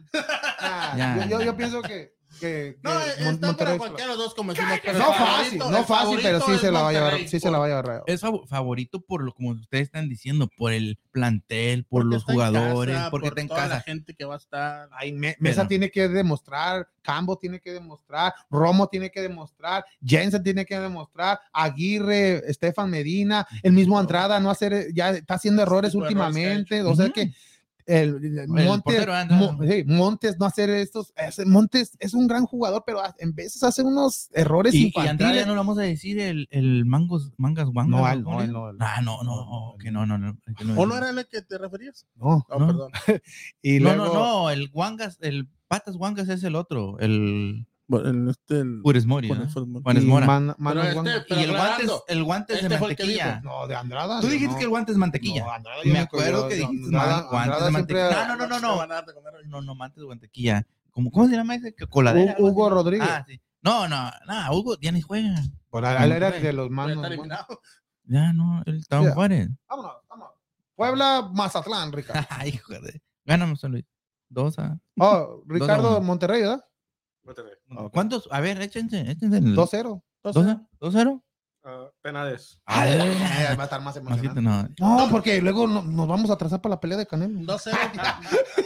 [0.60, 1.16] Ah, Ya.
[1.26, 4.24] yo, yo- yo pienso que, que, no, que está Mon- para Monterrey- cualquiera de los
[4.24, 4.78] dos, como decimos.
[4.84, 7.50] pero No fácil, no fácil, pero sí se la va a llevar, Monterrey, sí se
[7.50, 10.98] la va a llevar es fav- favorito por lo como ustedes están diciendo, por el
[11.12, 13.80] plantel, por porque los jugadores, casa, porque por está en toda la casa.
[13.82, 14.88] gente que va a estar.
[14.92, 19.84] Ay, Me- Mesa Pero- tiene que demostrar, Cambo tiene que demostrar, Romo tiene que demostrar,
[20.04, 25.62] Jensen tiene que demostrar, Aguirre, Estefan Medina, el mismo Andrada no hacer, ya está haciendo
[25.62, 27.32] errores últimamente, o sea que
[27.86, 29.06] el, el Montes.
[29.30, 33.62] Mo- sí, Montes no hacer estos, es- Montes es un gran jugador, pero en veces
[33.62, 35.46] hace unos errores Y, y Andrade infantiles.
[35.46, 38.00] no lo vamos a decir el, el mangos, mangas wangas.
[38.00, 40.38] No, él ¿cómo no, no, Ah, no, no, no, que no, no, no.
[40.56, 42.06] que no ¿O no era el que te referías?
[42.16, 42.66] No, No, No.
[42.66, 42.90] perdón.
[43.62, 48.30] y no, luego, no, no, el Wangas, el Patas Wangas es el otro, el Bueno,
[48.30, 49.48] este, el- Mori, ¿no?
[49.82, 50.24] Juanes Mora.
[50.26, 53.40] Man- Manuel este- y el guante, es, el guante es de este mantequilla.
[53.42, 54.20] no, de Andrada.
[54.20, 54.58] Tú dijiste no.
[54.58, 55.44] que el guante es mantequilla.
[55.44, 58.26] No, Andrada, Me acuerdo que dijiste Andrada- man- guantes Andrada de mantequilla.
[58.28, 58.86] No, no, no, no.
[59.48, 60.66] No, no, mantes de mantequilla.
[60.92, 61.74] ¿Cómo, ¿Cómo se llama ese?
[61.74, 62.36] ¿Qué ¿Coladera?
[62.38, 62.74] Hugo así?
[62.74, 63.08] Rodríguez.
[63.10, 63.40] Ah, sí.
[63.62, 65.34] No, no, no, Hugo ya ni juega.
[65.68, 67.06] Por ahí él era de los Ya manos.
[68.04, 69.12] Ya no, él estaba en.
[69.12, 69.48] Juárez.
[69.68, 70.34] Vámonos, vámonos.
[70.76, 72.24] Puebla, Mazatlán, Ricardo.
[72.30, 73.02] Ay, joder.
[73.24, 73.84] Ganamos San Luis.
[74.28, 74.78] Dos a.
[74.98, 76.00] Oh, Ricardo.
[76.00, 76.64] Monterrey, ¿verdad?
[77.30, 77.54] Monterrey.
[77.76, 77.92] Ok.
[77.92, 78.28] ¿Cuántos?
[78.30, 79.38] A ver, échense, échense.
[79.38, 80.02] el- 2-0.
[80.22, 81.22] ¿Dos a- ¿Dos cero?
[81.62, 82.58] Ah, penales.
[82.64, 82.96] Ay,
[83.56, 84.40] va a estar más emocionante.
[84.40, 84.66] no.
[84.78, 87.38] No, porque luego no- nos vamos a atrasar para la pelea de Canelo.
[87.40, 87.76] 2-0,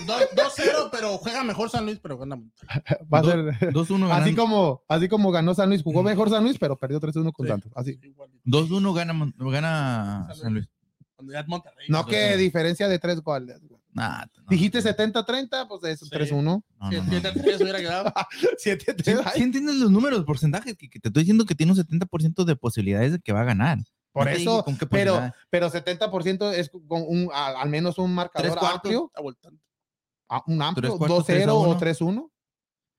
[0.06, 2.36] dos- 2-0, pero juega mejor San Luis, pero gana.
[3.12, 4.42] Va a ser Dos uno así ganando.
[4.42, 7.50] como, así como ganó San Luis, jugó mejor San Luis, pero perdió 3-1 con Sí.
[7.52, 7.72] Santos.
[7.74, 7.98] Así.
[8.00, 8.40] Igualito.
[8.44, 10.68] Dos uno gana, Mon- gana San Luis.
[11.16, 11.86] Cuando ya es Monterrey.
[11.88, 13.60] No que diferencia de tres goles.
[13.94, 14.44] Nah, no.
[14.50, 16.10] Dijiste 70-30, pues es Sí.
[16.10, 16.42] 3-1.
[16.42, 17.02] No, no, no.
[17.10, 18.12] 7-3 hubiera quedado.
[18.58, 19.04] 7-3.
[19.04, 20.76] ¿Sí, sí entiendes los números, porcentajes?
[20.76, 23.44] Que, que te estoy diciendo que tiene un 70% de posibilidades de que va a
[23.44, 23.78] ganar.
[24.12, 28.14] Por No eso, con qué pero, pero 70% es con un, al, al menos un
[28.14, 29.06] marcador amplio.
[29.06, 29.60] Está voltando.
[30.28, 32.30] a- un amplio, Tres cuartos, 2-0 o 3-1.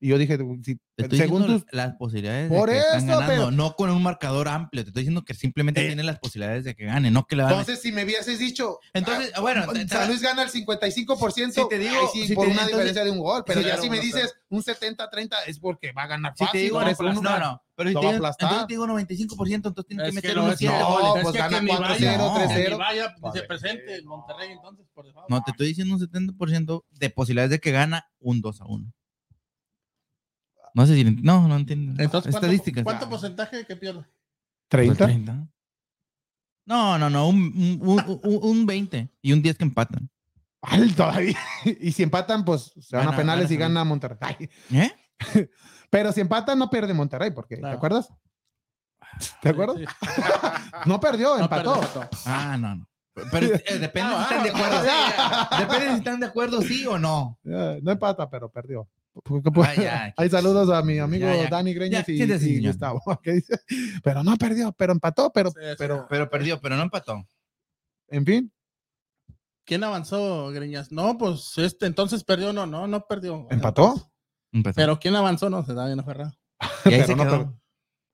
[0.00, 0.78] Y yo dije, si-
[1.16, 1.64] según tus.
[1.72, 4.82] las posibilidades Por de que están eso, ganando, pero- no con un marcador amplio.
[4.84, 5.86] Te estoy diciendo que simplemente Eh.
[5.88, 8.78] tiene las posibilidades de que gane, no que le Entonces, si me hubieses dicho.
[8.94, 11.62] Entonces, ah, bueno, San Luis gana el 55%.
[11.62, 13.42] Si te digo- sí, si por te- una diferencia de un gol.
[13.46, 16.44] Pero Sí, ya claro, si me dices un 70-30 es porque va a ganar Si
[16.44, 16.60] fácil.
[16.60, 16.86] te digo, no,
[17.22, 20.54] no, no, pero si te entonces te digo 95%, entonces tienes Es que no, unos
[20.54, 21.22] es que- 7 no, goles.
[21.22, 22.64] pues gana que ni 4-0, vaya, 3-0.
[22.64, 23.42] que ni vaya, se Vale.
[23.42, 25.06] presente Monterrey entonces por.
[25.28, 28.92] No, te estoy diciendo un 70% de posibilidades de que gana un 2 a 1.
[30.76, 31.92] No sé si no, no entiendo.
[32.02, 32.84] Entonces, ¿cuánto, estadísticas.
[32.84, 34.04] ¿cuánto porcentaje que pierde?
[34.68, 35.06] 30.
[35.06, 35.48] 30.
[36.66, 40.10] No, no, no, un, un, un, un 20 y un 10 que empatan.
[40.94, 41.38] Todavía.
[41.64, 44.50] Y si empatan, pues se van a penales gana y gana Monterrey.
[44.70, 44.92] ¿Eh?
[45.90, 48.12] Pero si empatan, no pierde Monterrey, porque ¿te acuerdas?
[49.40, 49.78] ¿Te acuerdas?
[49.78, 49.86] Sí.
[50.84, 51.80] No perdió, No, empató.
[52.26, 52.88] Ah, no, no.
[53.32, 54.82] Pero eh, depende Ah, si están de acuerdo.
[55.58, 57.38] Depende si están de acuerdo, sí o no.
[57.42, 58.86] No empata, pero perdió.
[59.24, 60.14] Porque, pues, Ah, ya.
[60.16, 61.48] Hay saludos a mi amigo Ya, ya.
[61.48, 62.66] Dani Greñas y, y.
[62.66, 63.00] Gustavo.
[63.22, 63.58] que dice,
[64.02, 65.74] pero no perdió, pero empató, pero, Sí, sí.
[65.78, 67.26] pero, Pero perdió, pero no empató.
[68.08, 68.52] en fin,
[69.64, 70.92] ¿Quién avanzó, Greñas?
[70.92, 73.48] No, pues este entonces perdió, no, no, no perdió.
[73.50, 74.12] empató.
[74.52, 74.76] Empató.
[74.76, 75.50] Pero ¿quién avanzó?
[75.50, 76.32] No, se da bien aferrado.
[76.84, 77.30] pero no quedó.
[77.30, 77.60] perdió.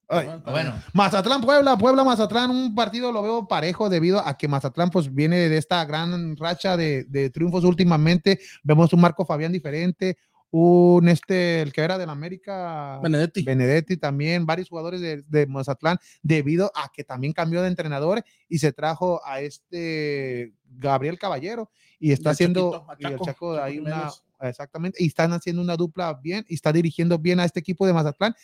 [0.09, 4.91] Ay, Bueno, Mazatlán, Puebla, Puebla, Mazatlán, un partido lo veo parejo debido a que Mazatlán
[4.91, 8.39] pues viene de esta gran racha de, de triunfos últimamente.
[8.63, 10.17] Vemos un Marco Fabián diferente,
[10.53, 13.43] un este, el que era del América, Benedetti.
[13.43, 18.59] Benedetti también, varios jugadores de, de Mazatlán, debido a que también cambió de entrenador y
[18.59, 24.11] se trajo a este Gabriel Caballero y está Y haciendo y el Chaco, Chaco una
[24.41, 27.95] exactamente y están haciendo una dupla bien y está dirigiendo bien a este equipo de
[27.95, 28.35] Mazatlán.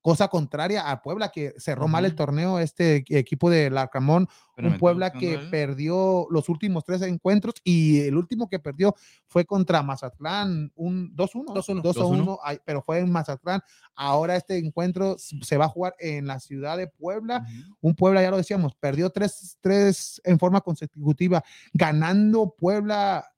[0.00, 5.12] Cosa contraria a Puebla, que cerró mal el torneo, este equipo de Larcamón, un Puebla
[5.12, 8.94] que perdió los últimos tres encuentros y el último que perdió
[9.26, 11.82] fue contra Mazatlán, un 2-1, 2-1.
[11.82, 13.60] 2-1, ay, pero fue en Mazatlán.
[13.94, 17.44] Ahora este encuentro se va a jugar en la ciudad de Puebla.
[17.80, 21.42] Un Puebla, ya lo decíamos, perdió tres, tres en forma consecutiva,
[21.72, 23.28] ganando Puebla.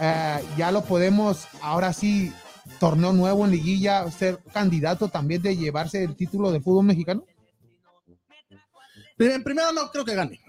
[0.00, 2.32] eh, ya lo podemos, ahora sí,
[2.78, 7.24] torneo nuevo en liguilla, ser candidato también de llevarse el título de fútbol mexicano.
[9.16, 10.40] Prim- Primero no creo que gane.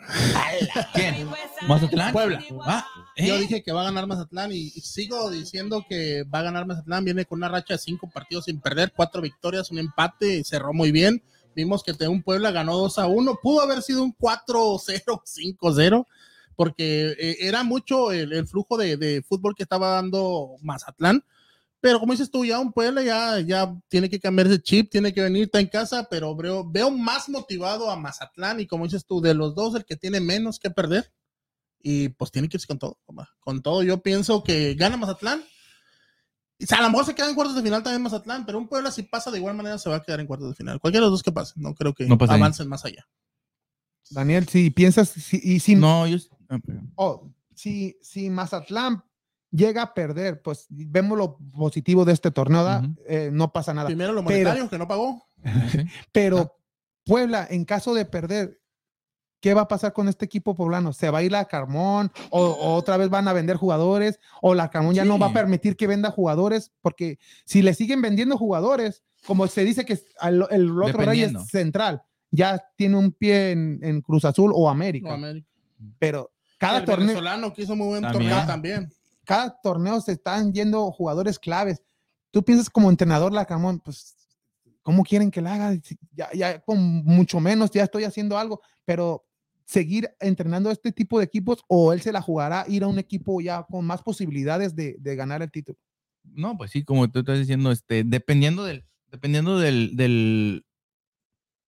[0.93, 1.28] ¿Quién?
[1.68, 2.14] ¿Mazatlán?
[2.14, 2.43] Puebla.
[2.66, 2.86] Ah,
[3.16, 3.28] ¿eh?
[3.28, 6.66] Yo dije que va a ganar Mazatlán y, y sigo diciendo que va a ganar
[6.66, 7.03] Mazatlán.
[7.05, 10.91] Viene con una racha de cinco partidos sin perder, cuatro victorias, un empate, cerró muy
[10.91, 11.22] bien.
[11.55, 13.36] Vimos que un Puebla ganó 2 a 1.
[13.41, 16.05] Pudo haber sido un 4-0, 5-0,
[16.55, 21.24] porque eh, era mucho el, el flujo de, de fútbol que estaba dando Mazatlán.
[21.84, 25.13] Pero como dices tú, ya un Puebla ya, ya tiene que cambiar ese chip, tiene
[25.13, 29.05] que venir, está en casa, pero veo, veo más motivado a Mazatlán y como dices
[29.05, 31.11] tú, de los dos, el que tiene menos que perder
[31.81, 33.01] y pues tiene que irse con todo,
[33.41, 33.84] con todo.
[33.84, 35.43] Yo pienso que gana Mazatlán.
[36.57, 38.59] Y, o sea, a lo mejor se queda en cuartos de final también Mazatlán, pero
[38.59, 40.79] un Puebla si pasa de igual manera se va a quedar en cuartos de final.
[40.79, 43.05] Cualquiera de los dos que pase, no creo que No avancen más allá.
[44.09, 46.17] Daniel, si piensas, si, y si, No, yo.
[46.47, 46.59] ah,
[46.95, 49.03] oh, si, si Mazatlán
[49.55, 52.79] llega a perder, pues vemos lo positivo de este torneo, ¿da?
[52.79, 52.95] Ujú.
[53.07, 53.87] Eh, no pasa nada.
[53.87, 55.27] Primero lo Pero- monetario, que no pagó.
[55.71, 55.79] Sí.
[56.11, 56.57] Pero
[57.05, 58.59] Puebla, en caso de perder,
[59.41, 60.93] ¿qué va a pasar con este equipo poblano?
[60.93, 62.11] ¿Se va a ir la Carmón?
[62.29, 64.19] ¿O, o otra vez van a vender jugadores?
[64.41, 65.35] ¿O la Carmón ya no va a Sí.
[65.35, 66.71] permitir que venda jugadores?
[66.81, 71.33] Porque si le siguen vendiendo jugadores, como se dice que al- el otro rey es
[71.49, 75.13] central, ya tiene un pie en, en Cruz Azul o No, América.
[75.13, 75.47] América.
[75.99, 78.29] pero cada el torneo, venezolano que hizo muy buen También.
[78.31, 78.93] torneo también.
[79.26, 81.82] Cada torneo se están yendo jugadores claves.
[82.32, 84.15] Tú piensas como entrenador, la Carmón, pues,
[84.82, 85.80] ¿cómo quieren que la haga?
[86.11, 89.26] Ya, ya con mucho menos, ya estoy haciendo algo, pero
[89.65, 92.99] seguir entrenando a este tipo de equipos o él se la jugará ir a un
[92.99, 95.78] equipo ya con más posibilidades de, de ganar el título.
[96.24, 100.65] No, pues sí, como tú estás diciendo, este, dependiendo del, dependiendo del, del,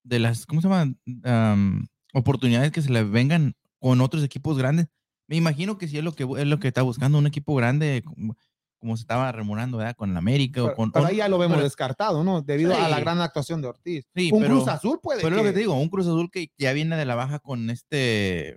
[0.02, 0.98] de las, ¿cómo se llaman?
[1.24, 4.88] Am, oportunidades que se le vengan con otros equipos grandes.
[5.28, 8.02] Me imagino que sí es lo que es lo que está buscando un equipo grande,
[8.04, 8.36] como,
[8.78, 9.96] como se estaba remorando, ¿verdad?
[9.96, 10.92] Con el América o Pero, con.
[10.92, 12.42] pero o- ahí ya lo vemos pero- descartado, ¿no?
[12.42, 14.06] Debido a la gran actuación de Ortiz.
[14.14, 16.06] Sí, un pero- Cruz Azul puede Pero es lo que que- te digo, un Cruz
[16.06, 18.56] Azul que ya viene de la baja con este.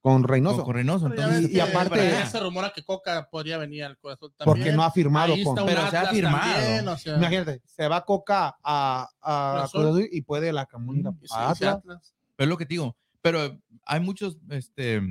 [0.00, 3.82] con Con, Reynoso, con Reynoso, entonces, y que aparte- se rumora que Coca podría venir
[3.84, 4.56] al Cruz Azul también.
[4.64, 5.56] porque no ha firmado con...
[5.66, 6.52] Pero se ha firmado.
[6.54, 11.50] también, o sea, Imagínate, se va Coca a, a Cruz y puede la ir a.
[11.50, 11.80] Atlas.
[12.36, 12.96] Pero es lo que te digo.
[13.20, 15.02] Pero hay muchos, este,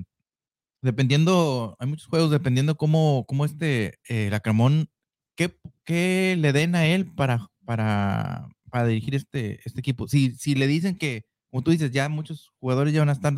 [0.82, 4.90] dependiendo, hay muchos juegos dependiendo cómo, cómo este, eh, la Carmón,
[5.36, 10.08] qué, qué le den a él para, para, para dirigir este, este equipo.
[10.08, 13.34] Si, si le dicen que, como tú dices, ya muchos jugadores ya van a estar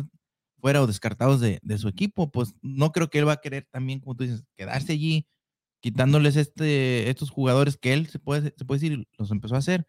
[0.60, 3.66] fuera o descartados de, de su equipo, pues no creo que él va a querer
[3.70, 5.26] también, como tú dices, quedarse allí,
[5.80, 9.86] quitándoles este, estos jugadores que él se puede, se puede decir, los empezó a hacer.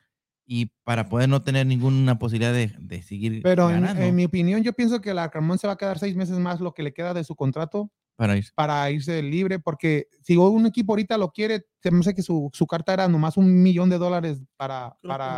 [0.53, 4.03] Y para poder no tener ninguna posibilidad de, de seguir Pero en, ganando.
[4.03, 6.59] en mi opinión, yo pienso que la Carmón se va a quedar seis meses más
[6.59, 8.43] lo que le queda de su contrato para ir.
[8.53, 12.49] para irse libre, porque si un equipo ahorita lo quiere, se me hace que su,
[12.51, 15.37] su carta era nomás un millón de dólares para, que para,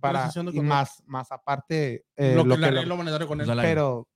[0.00, 3.40] para- y más, más aparte eh, lo, lo que que le lo- arreglo monetario con
[3.42, 3.46] él.
[3.46, 4.08] Pues, pero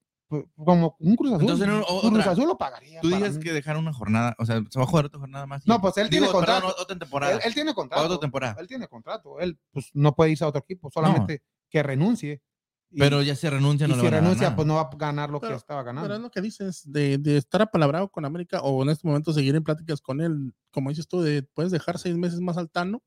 [0.57, 2.27] como un Cruz Azul, Entonces, no, o- Cruz.
[2.27, 3.01] Azul lo pagaría.
[3.01, 3.43] Tú dices mí.
[3.43, 5.67] que dejar una jornada, o sea, se va a jugar otra jornada más.
[5.67, 6.83] y- No, pues él tiene Digo, perdón, contrato.
[6.83, 7.33] otra temporada.
[7.35, 8.05] él, él tiene contrato.
[8.07, 8.57] otra temporada.
[8.61, 9.41] Él tiene contrato.
[9.41, 12.43] Él pues, no puede irse a otro equipo, solamente que renuncie.
[12.95, 14.75] Y- pero ya se renuncia, y no le si van a dar renuncia, pues no
[14.75, 16.19] va a ganar lo Pero- que estaba Pero es ganando.
[16.19, 19.65] lo que dices, de, de estar apalabrado con América o en este momento seguir en
[19.65, 23.03] pláticas con él, como dices tú, de puedes dejar seis meses más al Tano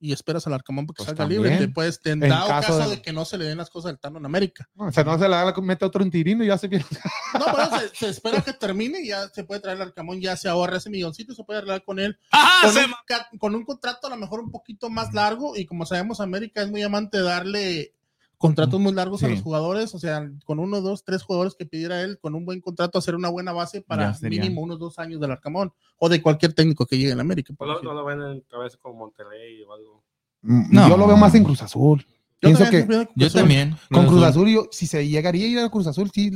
[0.00, 1.50] y esperas al Arcamón porque Pues salga libre.
[1.50, 1.68] también.
[1.70, 3.02] Te puedes, te En dado caso caso, de- de...
[3.02, 4.68] que no se le den las cosas al Tano en América.
[4.74, 6.84] No, o sea, no se le da, mete otro intirino y ya se viene.
[7.38, 10.36] No, pero se, se espera que termine y ya se puede traer al Arcamón, ya
[10.36, 12.18] se ahorra ese milloncito y se puede arreglar con él.
[12.30, 15.56] Ajá, Con se un, ca- con un contrato a lo mejor un poquito más largo
[15.56, 17.94] y como sabemos América es muy amante de darle
[18.38, 22.02] contratos muy largos a los jugadores, o sea, con uno, dos, tres jugadores que pidiera
[22.02, 25.30] él, con un buen contrato, hacer una buena base para mínimo unos dos años del
[25.32, 27.54] Arcamón o de cualquier técnico que llegue en América.
[27.56, 27.88] por No, decir.
[27.88, 30.04] no lo ven en cabeza con Monterrey o algo.
[30.42, 30.88] No.
[30.88, 32.00] Yo lo veo más en Cruz Azul.
[32.42, 33.76] Yo Pienso también que Yo también.
[33.90, 36.30] con Cruz Azul, yo, si se llegaría a ir a Cruz Azul, sí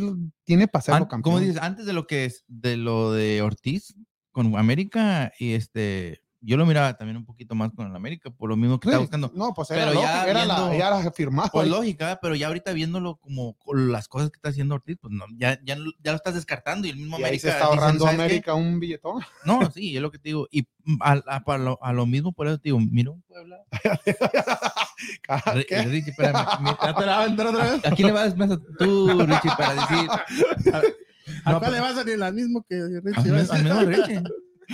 [0.45, 0.71] tiene An-
[1.05, 1.21] campeón.
[1.23, 3.95] como dices, antes de lo que es, de lo de Ortiz
[4.33, 8.49] con América, y este, yo lo miraba también un poquito más con el América, por
[8.49, 9.33] lo mismo que Sí, estaba buscando.
[9.35, 11.49] No, pues era, Pero ya lógico, era, la, viendo- ya era firmado.
[11.53, 11.71] Pues ahí.
[11.71, 15.59] lógica, pero ya ahorita viéndolo como las cosas que está haciendo Ortiz, pues no, ya,
[15.65, 18.05] ya, ya lo estás descartando y el mismo y ahí América se está dicen, ahorrando
[18.05, 18.25] "¿Sabes qué?
[18.25, 19.23] América un billetón.
[19.45, 20.47] No, sí, es lo que te digo.
[20.51, 20.67] Y
[21.01, 21.13] a,
[21.45, 23.59] a- lo, a lo mismo, por eso te digo, mira un Puebla.
[25.69, 25.83] ¿Qué?
[25.83, 27.85] Richie, espérame, mi- ¿Ya te la va a vender otra vez?
[27.87, 30.09] ¿A quién le vas más a tú, Richie, para decir?
[31.45, 33.31] ¿A No, cuál le vas a ir al mismo que Richie?
[33.31, 33.65] Al decir?
[33.65, 34.23] mismo Richie.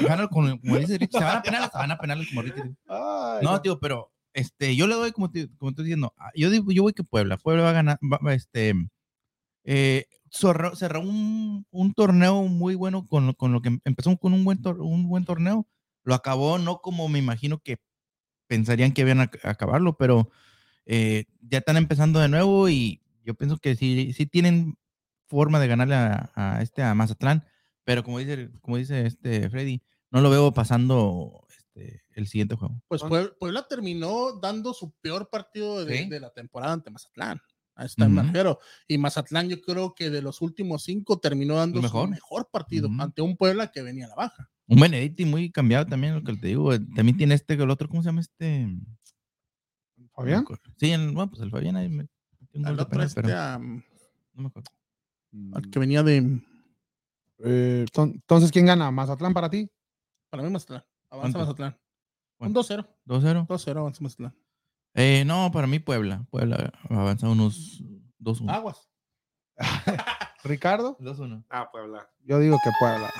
[0.03, 2.75] Ojalá, como, como dice se van a penar, se van a penar como Richie.
[3.43, 6.73] No, tío, pero este, yo le doy como, te, como estoy diciendo, ah, yo digo,
[6.73, 8.75] yo voy que Puebla, Puebla va a ganar, va- este,
[9.65, 14.45] eh, cerró, cerró un, un torneo muy bueno con, con lo que empezó con un
[14.45, 15.66] buen, tor- un buen torneo,
[16.03, 17.79] lo acabó no como me imagino que
[18.47, 20.31] pensarían que iban a ac- acabarlo, pero
[20.87, 24.77] eh, ya están empezando de nuevo y yo pienso que sí, sí tienen
[25.27, 27.45] forma de ganarle a, a este a Mazatlán,
[27.85, 32.82] pero como dice, como dice este Freddy, no lo veo pasando este, el siguiente juego.
[32.89, 36.09] Pues Puebla, Puebla terminó dando su peor partido de, Sí.
[36.09, 37.40] de la temporada ante Mazatlán.
[37.77, 38.23] Ahí está el Ujú.
[38.23, 38.61] marquero.
[38.86, 42.48] Y Mazatlán, yo creo que de los últimos cinco terminó dando su mejor.
[42.51, 44.48] partido ante un Puebla que venía a la baja.
[44.69, 46.73] Un Benedetti muy cambiado también, lo que te digo.
[46.73, 48.69] eh, También tiene este, el otro, ¿cómo se llama este?
[50.15, 50.44] Fabián.
[50.78, 52.05] Sí, el, bueno, pues el Fabián ahí me
[52.52, 54.70] de otro, penal, este, pero no me acuerdo.
[55.55, 56.40] al que venía de.
[57.47, 58.91] Eh, ton- entonces, ¿quién gana?
[58.91, 59.71] ¿Mazatlán para ti?
[60.31, 60.85] Para mí, Mazatlán.
[61.11, 61.39] Avanza ¿Cuánto?
[61.41, 61.73] Mazatlán.
[62.39, 62.61] Un ¿Cuánto?
[62.62, 62.87] 2-0.
[63.07, 63.47] 2-0.
[63.47, 64.35] 2-0 avanza Mazatlán.
[64.95, 66.25] Eh, no, para mí Puebla.
[66.31, 67.83] Puebla avanza unos
[68.19, 68.51] 2-1.
[68.51, 68.89] Aguas.
[70.45, 71.45] Ricardo, 2-1.
[71.51, 72.09] Ah, Puebla.
[72.25, 73.11] yo digo que Puebla.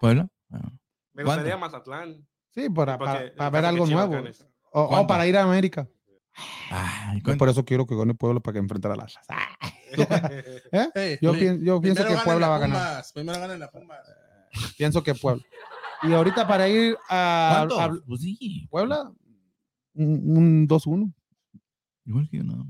[0.00, 0.28] ¿Puebla?
[0.50, 0.70] Ah.
[1.12, 2.26] Me gustaría Mazatlán.
[2.50, 4.14] Sí, para, para- ver algo nuevo.
[4.72, 5.88] O, para ir a América.
[6.70, 9.14] Ay, por eso quiero que gane Puebla para que enfrentar a las.
[10.94, 11.18] ¿Eh?
[11.20, 12.78] Yo, pri- pien- yo pienso que Puebla la va a ganar.
[12.78, 14.00] Pumas, Primero ganen la Pumas.
[14.76, 15.42] Pienso que Puebla.
[16.02, 17.66] Y ahorita para ir a,
[18.06, 18.66] Pues sí.
[18.70, 19.12] Puebla,
[19.94, 21.12] un, un 2-1.
[22.06, 22.66] Igual que yo, no.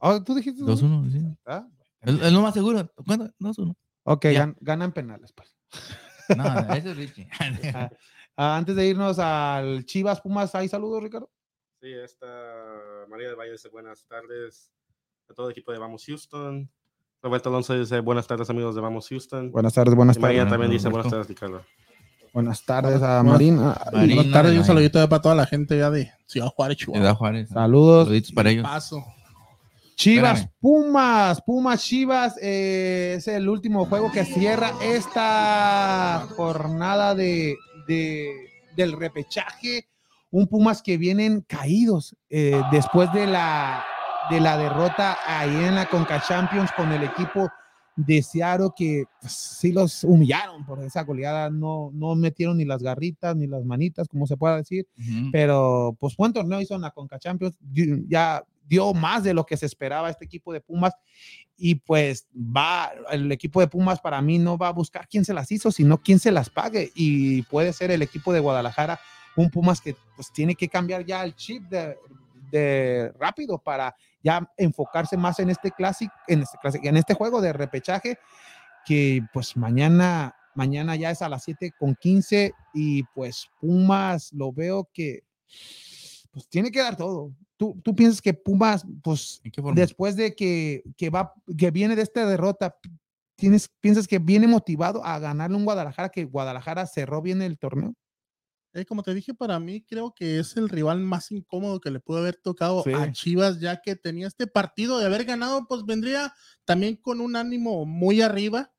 [0.00, 1.38] Ah, ¿Tú dijiste 2-1, sí.
[1.46, 1.66] Ah,
[2.00, 2.90] Es, es lo más seguro.
[3.06, 3.32] ¿Cuánto?
[3.40, 3.74] 2-1.
[4.04, 5.56] Ok, gan- ganan penales, pues.
[6.38, 7.28] No, no, ese es Richie.
[7.74, 7.90] Ah,
[8.36, 11.30] ah, antes de irnos al Chivas Pumas, ¿hay saludos, Ricardo?
[11.80, 12.26] Sí, esta
[13.08, 14.72] María del Valle dice buenas tardes
[15.30, 16.70] a todo el equipo de Vamos Houston.
[17.22, 19.50] Roberto Alonso dice buenas tardes amigos de Vamos Houston.
[19.50, 20.52] Buenas tardes, buenas y María tardes.
[20.52, 21.62] también dice buenas tardes, Ricardo.
[22.32, 23.80] Buenas tardes a Buenas- Marina.
[23.92, 24.14] Marina.
[24.16, 27.14] Buenas tardes y un saludito ya para toda la gente ya de Ciudad Juárez, da
[27.14, 27.48] Juárez.
[27.48, 28.04] Saludos.
[28.06, 28.64] Saluditos para ellos.
[28.64, 29.04] Paso.
[29.96, 30.54] Chivas, Espérame.
[30.60, 37.56] Pumas, Pumas, Chivas, eh, es el último juego que cierra esta jornada de,
[37.86, 38.32] de-
[38.76, 39.86] del repechaje.
[40.32, 43.84] Un Pumas que vienen caídos eh, después de la,
[44.30, 47.50] de la derrota ahí en la Conca Champions con el equipo
[47.96, 52.82] de Seattle que pues, sí los humillaron por esa goleada, no, no metieron ni las
[52.82, 54.86] garritas ni las manitas, como se pueda decir.
[55.30, 57.56] Pero pues buen torneo hizo en la Conca Champions,
[58.08, 60.94] ya dio más de lo que se esperaba este equipo de Pumas.
[61.56, 65.34] Y pues va, el equipo de Pumas para mí no va a buscar quién se
[65.34, 66.90] las hizo, sino quién se las pague.
[66.94, 68.98] Y puede ser el equipo de Guadalajara,
[69.36, 71.96] un Pumas que pues tiene que cambiar ya el chip de,
[72.50, 73.94] de rápido para
[74.24, 78.18] ya enfocarse más en este clásico, en este clásico, en este juego de repechaje
[78.84, 84.52] que pues mañana mañana ya es a las 7 con 15 y pues Pumas lo
[84.52, 85.24] veo que
[86.30, 87.32] pues tiene que dar todo.
[87.56, 89.40] ¿Tú, tú piensas que Pumas, pues
[89.74, 92.76] después de que, que va, que viene de esta derrota,
[93.36, 97.94] tienes, piensas que viene motivado a ganarle un Guadalajara, que Guadalajara cerró bien el torneo?
[98.74, 102.00] Eh, como te dije, para mí creo que es el rival más incómodo que le
[102.00, 102.92] pudo haber tocado Sí.
[102.92, 106.34] a Chivas, ya que tenía este partido de haber ganado, pues vendría
[106.64, 108.72] también con un ánimo muy arriba,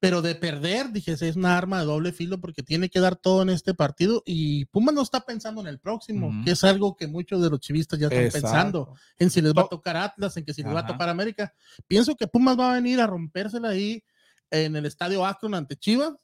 [0.00, 3.42] pero de perder, dije, es una arma de doble filo porque tiene que dar todo
[3.42, 7.06] en este partido y Pumas no está pensando en el próximo, que es algo que
[7.06, 10.44] muchos de los chivistas ya están pensando, en si les va a tocar Atlas, en
[10.44, 11.54] que si les va a tocar América.
[11.86, 14.02] Pienso que Pumas va a venir a rompérsela ahí
[14.50, 16.14] en el estadio Akron ante Chivas,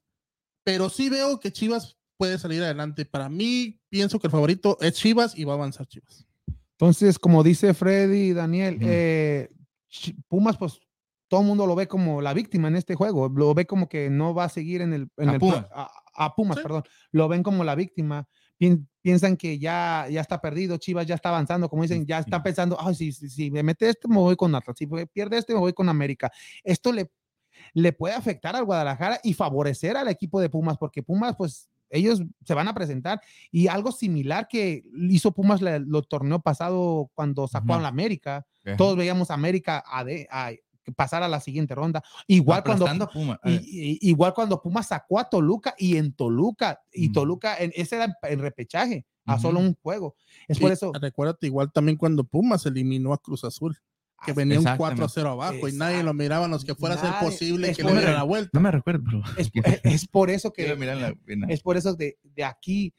[0.64, 3.04] pero sí veo que Chivas puede salir adelante.
[3.04, 6.26] Para mí, pienso que el favorito es Chivas y va a avanzar Chivas.
[6.72, 9.48] Entonces, como dice Freddy y Daniel, eh,
[10.28, 10.78] Pumas, pues
[11.28, 14.10] todo el mundo lo ve como la víctima en este juego, lo ve como que
[14.10, 15.08] no va a seguir en el...
[15.16, 15.66] En A el Pumas.
[15.72, 16.62] a, a Pumas, Sí.
[16.62, 18.28] perdón, lo ven como la víctima.
[18.58, 22.40] Pien- piensan que ya, ya está perdido, Chivas ya está avanzando, como dicen, ya están
[22.40, 22.44] Sí.
[22.44, 25.52] pensando, ay, si, si, si me mete este, me voy con Atlas, si pierde este,
[25.54, 26.30] me voy con América.
[26.62, 27.10] Esto le,
[27.74, 32.22] le puede afectar al Guadalajara y favorecer al equipo de Pumas, porque Pumas, pues ellos
[32.44, 37.74] se van a presentar y algo similar que hizo Pumas el torneo pasado cuando sacó
[37.74, 38.46] a la América.
[38.76, 40.50] Todos veíamos a América a, de- a
[40.94, 42.02] pasar a la siguiente ronda.
[42.28, 43.40] Igual cuando, Aplastando Puma.
[43.44, 47.12] y- y- igual cuando Pumas sacó a Toluca y en Toluca, y.
[47.12, 50.14] Toluca, en, ese era en- repechaje, a solo un juego.
[50.46, 50.92] Es por eso.
[51.00, 53.76] Recuérdate igual también cuando Pumas eliminó a Cruz Azul,
[54.24, 55.02] que venía un exactamente.
[55.04, 57.92] 4-0 abajo y nadie lo miraba, los que fuera a ser posible es que por-
[57.92, 58.50] le diera la vuelta.
[58.52, 59.22] No me recuerdo, pero.
[59.36, 60.62] Es, es- es por eso que.
[61.48, 62.94] Es por eso de, de aquí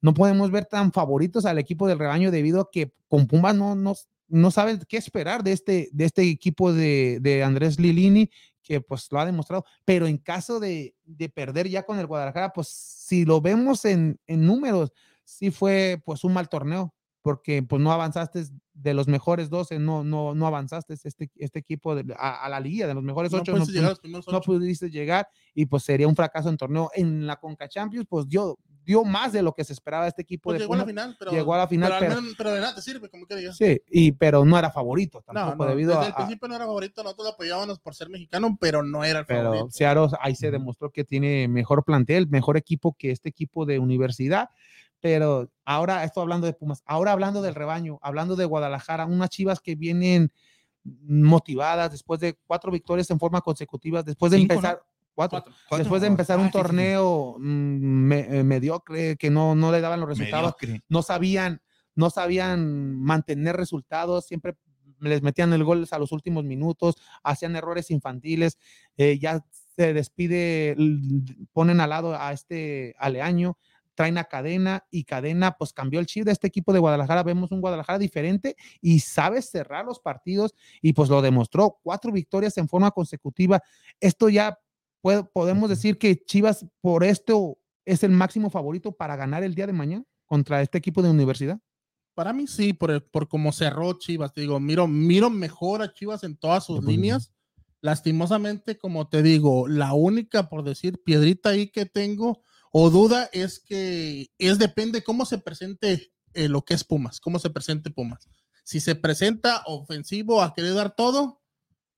[0.00, 3.74] no podemos ver tan favoritos al equipo del rebaño debido a que con Pumas no,
[3.74, 3.94] no,
[4.28, 8.28] no saben qué esperar de este, de este equipo de, de Andrés Lilini,
[8.62, 9.64] que pues lo ha demostrado.
[9.84, 14.18] Pero en caso de, de perder ya con el Guadalajara, pues si lo vemos en,
[14.26, 14.92] en números,
[15.24, 18.44] sí fue pues un mal torneo, porque pues no avanzaste
[18.74, 22.58] de los mejores 12, no, no, no avanzaste este, este equipo de- a, a la
[22.58, 23.52] liga de los mejores No 8.
[23.52, 24.46] puedes llegar a los primeros no ocho.
[24.52, 26.90] pudiste llegar y pues sería un fracaso en torneo.
[26.94, 30.44] En la Conca Champions, pues dio, dio más de lo que se esperaba este equipo
[30.44, 32.34] Pues de llegó a la final, pero, llegó a la final, pero, al pero- menos-
[32.38, 33.56] pero de nada te sirve, como que digas.
[33.58, 36.56] Sí, y, pero no era favorito No, tampoco no, debido desde a, el principio no
[36.56, 39.70] era favorito, nosotros lo apoyábamos por ser mexicano, pero no era el pero favorito.
[39.70, 44.48] Seattle ahí se demostró que tiene mejor plantel, mejor equipo que este equipo de universidad.
[45.02, 49.60] Pero ahora estoy hablando de Pumas, ahora hablando del rebaño, hablando de Guadalajara, unas chivas
[49.60, 50.32] que vienen
[50.84, 54.58] motivadas, después de cuatro victorias en forma consecutiva, después de Cinco, ¿no?
[54.60, 54.82] empezar,
[55.14, 55.78] cuatro, Cuatro.
[55.78, 56.62] después de empezar Ah, un sí, sí, sí.
[56.62, 60.84] torneo mm, me- eh, mediocre, que no, no le daban los resultados, Mediocre.
[60.88, 61.60] no sabían,
[61.96, 64.56] no sabían mantener resultados, siempre
[65.00, 68.56] les metían el gol a los últimos minutos, hacían errores infantiles,
[68.96, 69.44] eh, ya
[69.76, 70.76] se despide,
[71.52, 73.58] ponen al lado a este Aleaño,
[73.94, 77.50] traen a Cadena y Cadena pues cambió el chip de este equipo de Guadalajara, vemos
[77.52, 82.68] un Guadalajara diferente y sabe cerrar los partidos y pues lo demostró, cuatro victorias en
[82.68, 83.60] forma consecutiva,
[84.00, 84.58] esto ya
[85.00, 89.66] puede- podemos decir que Chivas por esto es el máximo favorito para ganar el día
[89.66, 91.58] de mañana contra este equipo de universidad.
[92.14, 94.32] Para mí sí, por, el- por cómo cerró Chivas.
[94.32, 97.32] Te digo, miro, miro mejor a Chivas en todas sus líneas.
[97.80, 102.42] Lastimosamente, como te digo, la única, por decir, piedrita ahí que tengo
[102.72, 107.38] o duda es que es depende cómo se presente eh, lo que es Pumas, cómo
[107.38, 108.28] se presente Pumas.
[108.64, 111.42] Si se presenta ofensivo a querer dar todo,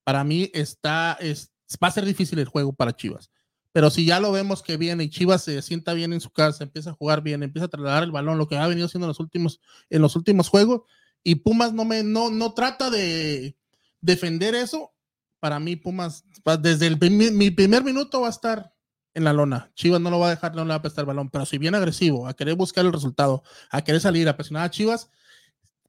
[0.03, 1.53] para mí está, es,
[1.83, 3.31] va a ser difícil el juego para Chivas.
[3.71, 6.63] Pero si ya lo vemos que viene y Chivas se sienta bien en su casa,
[6.63, 9.09] empieza a jugar bien, empieza a trasladar el balón, lo que ha venido haciendo en
[9.09, 10.81] los últimos, en los últimos juegos,
[11.23, 13.57] y Pumas no me no, no trata de
[14.01, 14.93] defender eso,
[15.39, 16.23] para mí Pumas
[16.61, 18.73] desde el primi- mi primer minuto va a estar
[19.15, 19.71] en la lona.
[19.73, 21.57] Chivas no lo va a dejar, no le va a prestar el balón, pero si
[21.57, 25.09] viene agresivo, a querer buscar el resultado, a querer salir, a presionar a Chivas,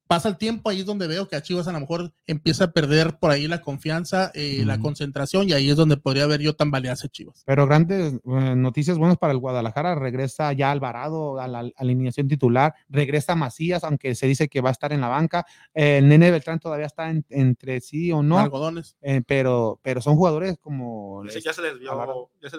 [0.09, 2.71] pasa el tiempo, ahí es donde veo que a Chivas a lo mejor empieza a
[2.71, 6.55] perder por ahí la confianza, eh, la concentración, y ahí es donde podría ver yo
[6.55, 7.43] tambalearse Chivas.
[7.45, 8.21] Pero grandes eh,
[8.57, 9.97] noticias buenas para el Guadalajara.
[9.97, 12.73] Regresa ya Alvarado a la alineación titular.
[12.89, 15.45] Regresa Macías, aunque se dice que va a estar en la banca.
[15.75, 18.39] Eh, el Nene Beltrán todavía está en- entre sí o no.
[18.39, 18.97] Algodones.
[19.03, 21.25] eh, pero, pero son jugadores como.
[21.31, 22.31] Sí, ya se les vio, Alvarado.
[22.41, 22.59] ya se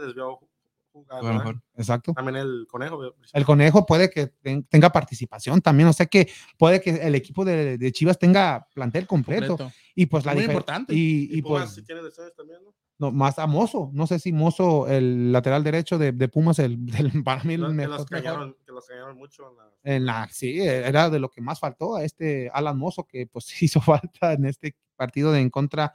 [0.97, 1.17] jugar.
[1.19, 1.39] A lo ¿verdad?
[1.45, 1.61] mejor.
[1.75, 2.13] Exacto.
[2.13, 2.97] También el conejo.
[2.97, 5.89] veo- El conejo puede que ten- tenga participación también.
[5.89, 9.57] O sea que puede que el equipo de, de Chivas tenga plantel completo.
[9.57, 9.73] completo.
[9.95, 10.93] Y pues la Muy importante.
[10.93, 12.73] Y, Y y Pumas pues sí tiene lesiones también, ¿no?
[12.99, 13.89] No, más a Mozo.
[13.93, 17.61] No sé si Mozo, el lateral derecho de, de Pumas, el, el- para mí el
[17.61, 18.05] Los- que, mejor- los
[18.65, 19.43] que los cañaron mucho.
[19.49, 23.05] En la, En la, sí, era de lo que más faltó a este Alan Mozo,
[23.05, 25.93] que pues hizo falta en este partido de en contra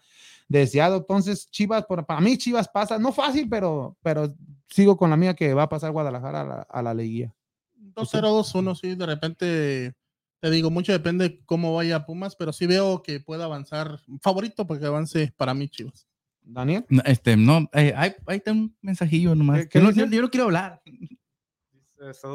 [0.49, 0.99] de Seattle.
[0.99, 4.33] Entonces, Chivas, por- para mí Chivas pasa, no fácil, pero, pero
[4.69, 7.35] sigo con la mía que va a pasar Guadalajara a la, a la liguilla.
[7.95, 9.95] 2-0-2-1, sí, de repente,
[10.41, 13.99] te digo, mucho depende cómo vaya Pumas, pero sí veo que puede avanzar.
[14.21, 16.07] Favorito porque avance para mí, Chivas.
[16.45, 16.85] Daniel.
[16.89, 19.61] No, este, no, eh, hay, ahí está un mensajillo nomás.
[19.63, 20.01] ¿Qué- qué Yo no, dice?
[20.01, 20.83] yo, yo no quiero hablar.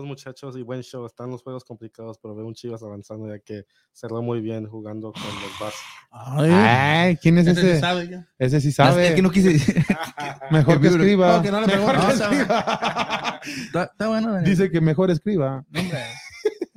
[0.05, 1.05] Muchachos y buen show.
[1.05, 5.11] Están los juegos complicados, pero veo un Chivas avanzando ya que cerró muy bien jugando
[5.11, 5.75] con los Bars.
[6.09, 7.79] Ay, Ay, ¿quién es ese sí ese?
[7.81, 8.27] sabe ya.
[8.39, 9.75] Ese sí Es que no quise decir.
[10.51, 11.35] Mejor que escriba.
[11.38, 13.41] No, que no le Mejor que escriba.
[13.65, 14.49] Está, está bueno, Daniel.
[14.49, 15.65] Dice que mejor escriba.
[15.75, 15.99] Hombre.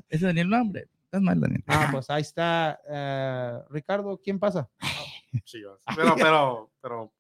[0.09, 0.89] Ese Daniel, no, hombre.
[1.05, 1.63] Estás mal, Daniel.
[1.69, 2.81] Ah, pues ahí está.
[2.89, 4.69] eh, Ricardo, ¿quién pasa?
[5.45, 5.81] Chivas.
[5.95, 7.13] Pero, pero, pero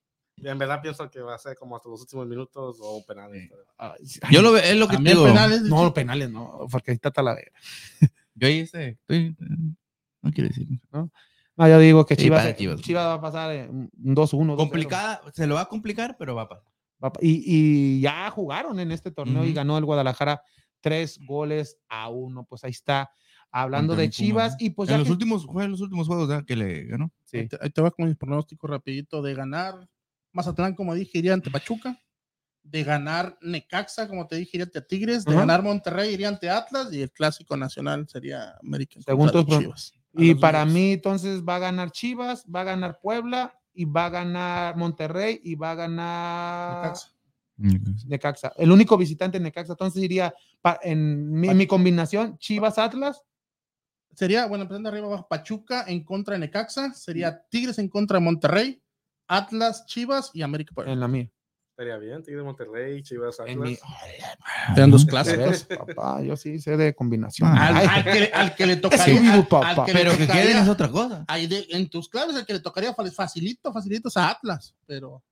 [0.43, 3.51] en verdad pienso que va a ser como hasta los últimos minutos o penales.
[4.31, 5.25] Yo lo veo, es lo que digo.
[5.25, 5.63] penales.
[5.63, 7.51] No, penales no, porque ahí está Talavera.
[8.35, 9.37] Yo ahí este, estoy,
[10.23, 10.67] no quiero decir.
[10.93, 12.81] No, yo digo que Sí, Chivas, para Chivas.
[12.81, 14.55] Chivas va a pasar un 2-1.
[14.55, 14.57] 2-0.
[14.57, 16.65] Complicada, se lo va a complicar, pero va a pasar.
[17.21, 20.43] Y, y ya jugaron en este torneo y ganó el Guadalajara
[20.81, 22.45] tres goles a uno.
[22.45, 23.11] Pues ahí está.
[23.51, 24.59] Hablando de Chivas ¿no?
[24.61, 27.11] y pues en ya los que- últimos, fue en los últimos juegos que le ganó.
[27.33, 29.87] Ahí te, ahí te va con mi pronóstico rapidito de ganar
[30.33, 32.01] Mazatlán, como dije, iría ante Pachuca.
[32.63, 35.25] De ganar Necaxa, como te dije, iría ante Tigres.
[35.25, 36.93] De ganar Monterrey, iría ante Atlas.
[36.93, 39.01] Y el clásico nacional sería América.
[39.05, 39.93] Según tus Chivas.
[40.13, 44.11] Y para mí entonces va a ganar Chivas, va a ganar Puebla y va a
[44.11, 47.09] ganar Monterrey y va a ganar Necaxa.
[48.07, 48.53] Necaxa.
[48.57, 49.73] El único visitante en Necaxa.
[49.73, 53.23] Entonces iría pa- en mi, en mi combinación Chivas Atlas.
[54.15, 56.93] Sería, bueno, empezando arriba abajo, Pachuca en contra de Necaxa.
[56.93, 58.83] Sería Tigres en contra de Monterrey.
[59.31, 60.73] Atlas, Chivas y América.
[60.75, 60.93] Puebla.
[60.93, 61.29] En la mía.
[61.71, 64.77] Estaría bien, Tigre Monterrey, Chivas En mi- Atlas.
[64.77, 65.67] Eran dos ¿Ya clásicos.
[65.69, 67.49] ves, papá, yo sí sé de combinación.
[67.57, 69.19] Al, que, al que le tocaría.
[69.21, 69.69] vivo, al- papá.
[69.83, 71.25] al que le Pero que queden es otra cosa.
[71.27, 74.75] ahí de- en tus claves, el que le tocaría fa- facilito, facilito es a Atlas.
[74.87, 75.23] Pero.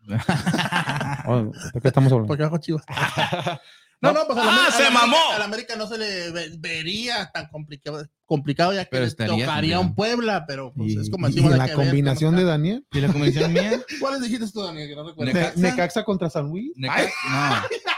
[1.26, 2.26] oh, ¿De qué estamos hablando?
[2.26, 2.84] Porque bajo Chivas.
[4.02, 5.16] No, no, pues a la, ¡Ah, América- se la mamó!
[5.16, 9.02] América- a la América no se le ve- vería tan complicado, complicado ya que Pero
[9.04, 11.56] le estaría tocaría un Puebla, pero pues Y, es como y decimos.
[11.56, 12.44] la que ver combinación de.
[12.44, 12.86] Daniel.
[12.92, 13.80] ¿Y la convención mía?
[14.00, 14.88] ¿Cuáles dijiste tú, Daniel?
[14.88, 15.32] Que no recuerdo.
[15.32, 15.58] Necaxa.
[15.60, 16.72] Ne- Necaxa contra San Luis.
[16.76, 16.88] No,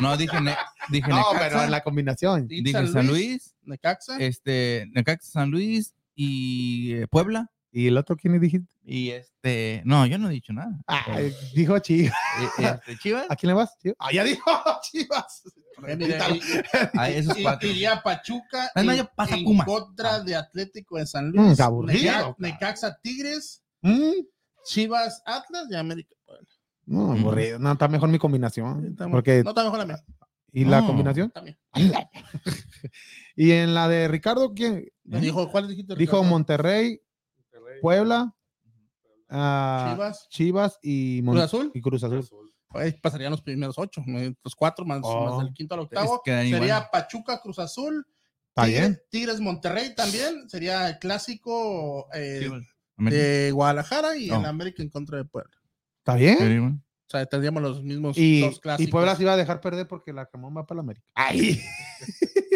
[0.00, 0.56] no, dije, ne-
[0.88, 2.46] dije No, Necaxa, pero en la combinación.
[2.46, 4.18] Di dije San Luis, Necaxa.
[4.18, 7.50] este, Necaxa, San Luis y eh, Puebla.
[7.78, 8.66] ¿Y el otro quién dijiste?
[8.84, 10.76] Y este, no, yo no he dicho nada.
[10.88, 11.06] Ah,
[11.54, 12.12] dijo Chivas.
[12.58, 13.78] Eh, este, Chivas, ¿A quién le vas?
[13.78, 13.96] Chivas.
[14.00, 14.44] Ah, ya dijo
[14.90, 15.42] Chivas.
[15.86, 16.18] Eh,
[16.94, 17.68] a esos y- cuatro.
[17.68, 21.60] Iría Pachuca No, no, en, pasa en contra de Atlético de San Mm, Luis.
[21.60, 22.34] aburrido, cabrón.
[22.38, 24.10] Necaxa Tigres Mm,
[24.64, 26.16] Chivas, Atlas y América.
[26.26, 26.48] Puebla.
[26.86, 27.20] No, Mm.
[27.20, 27.58] aburrido.
[27.60, 28.86] No, está mejor mi combinación.
[28.86, 30.04] Está- Porque, No está mejor la mía.
[30.52, 31.30] ¿Y la combinación?
[31.30, 31.56] También.
[33.36, 34.86] y en la de Ricardo, ¿quién?
[35.04, 35.94] Dijo, ¿cuál dijiste?
[35.94, 36.24] Dijo?
[36.24, 37.00] Monterrey,
[37.80, 38.34] Puebla,
[39.28, 41.70] ah, Chivas, Chivas y, Mon- Cruz Azul.
[41.74, 42.28] y Cruz Azul.
[43.02, 44.02] Pasarían los primeros ocho,
[44.44, 45.24] los cuatro más, Oh.
[45.36, 46.20] más del quinto al octavo.
[46.24, 46.88] quedan Sería.
[46.92, 48.06] Pachuca, Cruz Azul,
[49.10, 50.48] Tigres, Monterrey también.
[50.50, 52.48] Sería el clásico eh,
[52.98, 54.40] Sí, de Guadalajara y No.
[54.40, 55.56] el América en contra de Puebla.
[55.98, 56.38] Está bien.
[56.38, 56.58] Sí.
[57.06, 58.90] O sea, tendríamos los mismos Y, dos y clásicos.
[58.90, 61.06] Puebla se iba a dejar perder porque la Camón va para la América.
[61.14, 61.58] Ay.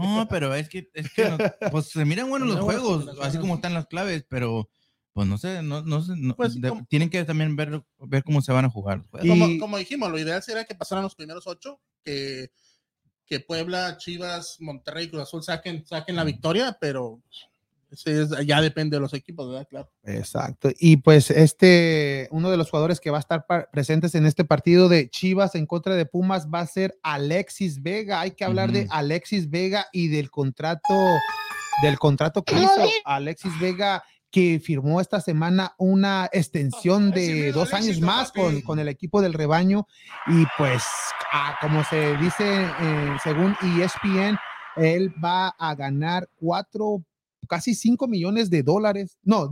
[0.00, 1.38] No, pero es que, es que no-
[1.70, 4.68] pues se miran buenos los juegos, así como están las claves, pero
[5.12, 8.40] pues no sé, no, no sé, no- Pues, de- tienen que también ver, ver cómo
[8.42, 8.98] se van a jugar.
[8.98, 9.26] los juegos.
[9.26, 12.50] Y- como, como dijimos, lo ideal sería que pasaran los primeros ocho, que,
[13.26, 17.22] que Puebla, Chivas, Monterrey, Cruz Azul saquen, saquen la victoria, pero
[17.90, 19.66] ese es- ya depende de los equipos, ¿verdad?
[19.68, 19.90] Claro.
[20.04, 20.70] Exacto.
[20.78, 24.88] Y pues este, uno de los jugadores que va a estar presentes en este partido
[24.88, 28.20] de Chivas en contra de Pumas va a ser Alexis Vega.
[28.20, 28.86] Hay que hablar de.
[28.90, 30.94] Alexis Vega y del contrato,
[31.82, 38.00] del contrato que hizo Alexis Vega que firmó esta semana una extensión de dos años
[38.00, 39.88] más con, con el equipo del rebaño
[40.28, 40.84] y pues
[41.32, 42.44] ah, como se dice
[42.80, 44.38] eh, según ESPN
[44.76, 47.02] él va a ganar cuatro
[47.50, 49.50] casi 5 millones de dólares no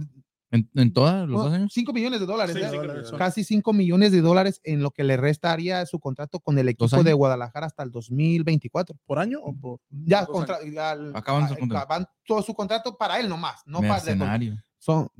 [0.50, 1.70] ¿En, en todos los dos años?
[1.74, 2.68] 5 millones de dólares Sí, ¿eh?
[2.70, 3.12] cinco dólares.
[3.18, 7.02] casi 5 millones de dólares en lo que le restaría su contrato con el equipo
[7.02, 9.80] de Guadalajara hasta el 2024 ¿Por año o por.?
[9.90, 11.84] ya contra, ya el- Acaban su a- contrato.
[11.84, 14.56] acaban todo su contrato para él nomás no para Mercenario.
[14.78, 15.10] son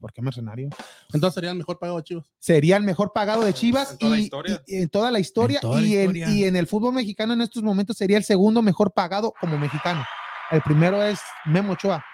[0.00, 0.68] ¿por qué mercenario?
[1.14, 2.26] Entonces sería el mejor pagado de Chivas.
[2.38, 4.62] sería el mejor pagado de Chivas En toda la y, historia.
[4.66, 6.30] y- y en toda la historia, En toda la y, en- historia.
[6.30, 10.04] y en el fútbol mexicano en estos momentos sería el segundo mejor pagado como mexicano.
[10.50, 12.04] El primero es Memo Ochoa.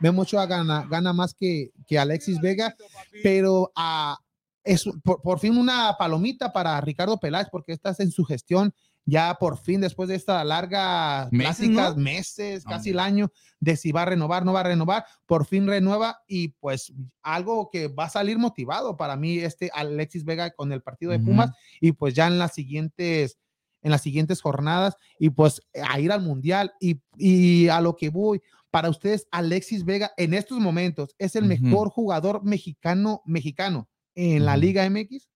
[0.00, 2.74] Memo Ochoa gana, gana más que, que Alexis Vega,
[3.22, 4.18] pero ah,
[4.64, 8.74] es por, por fin una palomita para Ricardo Peláez porque estás en su gestión
[9.06, 12.02] ya por fin después de esta larga Meses, pláticas, ¿no?
[12.02, 12.90] meses, casi Hombre.
[12.90, 16.48] el año de si va a renovar, no va a renovar, por fin renueva y
[16.48, 21.12] pues algo que va a salir motivado para mí este Alexis Vega con el partido
[21.12, 21.26] de Ujú.
[21.26, 21.50] Pumas
[21.80, 23.38] y pues ya en las siguientes
[23.82, 28.10] en las siguientes jornadas y pues a ir al mundial y, y a lo que
[28.10, 34.44] voy para ustedes Alexis Vega en estos momentos es el mejor jugador mexicano mexicano en
[34.44, 34.56] la.
[34.56, 35.28] Liga MX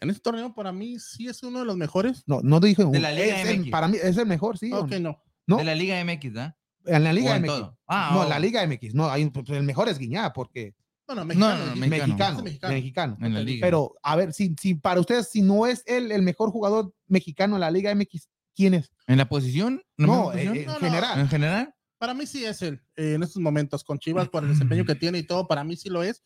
[0.00, 2.22] En este torneo, para mí, sí es uno de los mejores.
[2.26, 3.70] no no dije De la Liga el- MX.
[3.70, 5.00] para mí es el mejor sí o Ok, no?
[5.00, 5.22] no.
[5.46, 5.56] ¿No?
[5.56, 6.56] De la Liga MX, ¿ah?
[6.84, 7.52] en la Liga ¿O en MX?
[7.88, 8.28] Ah, no oh.
[8.28, 10.74] la Liga MX no hay pues, el mejor es Guiñá porque
[11.08, 11.58] No, no, no, mexicano.
[11.58, 11.88] no, dijiste.
[11.88, 13.16] mexicano Este mexicano, mexicano.
[13.22, 13.66] En la Ok, Liga.
[13.66, 17.56] pero a ver si, si para ustedes si no es él el mejor jugador mexicano
[17.56, 19.82] en la Liga MX quién es ¿En la posición?
[19.96, 20.54] ¿En la no, posición?
[20.54, 20.78] en, en No, no.
[20.80, 21.74] general ¿En general?
[21.98, 22.80] Para mí sí es él.
[22.96, 25.76] eh, en estos momentos con Chivas, por el desempeño que tiene y todo, para mí
[25.76, 26.22] sí lo es.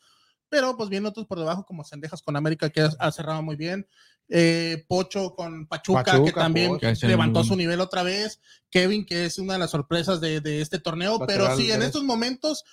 [0.48, 3.86] Pero pues vienen otros por debajo, como Sendejas con América, que ha, cerrado muy bien.
[4.28, 6.78] Eh, Pocho con Pachuca, Pachuca, que también.
[6.78, 8.38] Que levantó su nivel otra vez.
[8.70, 11.20] Kevin, que es una de las sorpresas de, de este torneo.
[11.26, 12.64] pero sí, en estos momentos,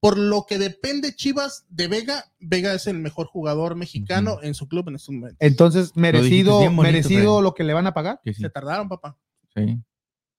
[0.00, 4.68] por lo que depende Chivas de Vega, Vega es el mejor jugador mexicano en su
[4.68, 5.38] club en estos momentos.
[5.40, 8.42] entonces merecido bonito, merecido lo que le van a pagar Que sí.
[8.42, 9.18] Se tardaron, papá.
[9.54, 9.80] Sí.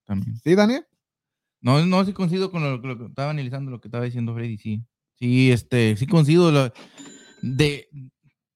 [0.06, 0.40] También.
[0.44, 0.86] sí Daniel
[1.62, 4.84] No, no, sí coincido con lo, que estaba analizando, lo que estaba diciendo Freddy, sí.
[5.16, 6.52] Sí, este, sí coincido
[7.42, 7.90] de,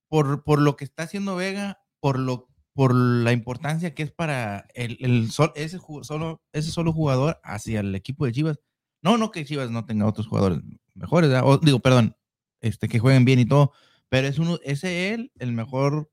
[0.07, 4.65] por, por lo que está haciendo Vega, por lo por la importancia que es para
[4.73, 8.59] el, el sol- ese, solo, ese solo jugador hacia el equipo de Chivas.
[9.01, 10.59] No, no que Chivas no tenga otros jugadores
[10.95, 11.29] mejores.
[11.43, 12.15] O, digo, perdón,
[12.61, 13.73] este, que jueguen bien y todo,
[14.09, 16.11] pero es uno, ese él, el mejor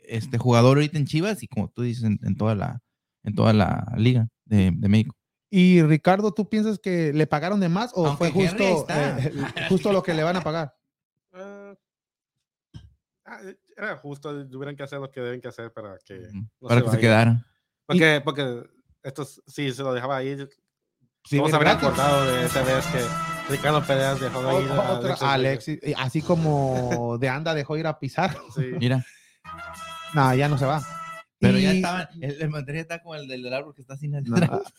[0.00, 2.82] este, jugador ahorita en Chivas y como tú dices, en, toda la,
[3.22, 5.16] en toda la liga de México.
[5.56, 9.32] Y Ricardo tú piensas que le pagaron de más o Aunque fue justo eh,
[9.68, 10.74] justo lo que le van a pagar
[13.24, 13.38] ah,
[13.76, 16.84] era justo, tuvieran que hacer lo que deben que hacer para que no para se
[16.86, 17.44] que se quedaran.
[17.86, 18.62] Porque, porque
[19.02, 20.36] estos, si se lo dejaba ahí,
[21.26, 21.54] Sí, se ¿verdad?
[21.56, 25.22] habrían acordado de esa vez que Ricardo Pérez dejó de ir a Otra- Alexis.
[25.22, 28.72] Alexis, eh, así como de anda dejó ir a pisar Sí.
[28.78, 29.04] Mira,
[30.14, 30.82] no ya no se va
[31.46, 34.36] pero ya estaban, el, el Monterrey está como el del, árbol que está sin No,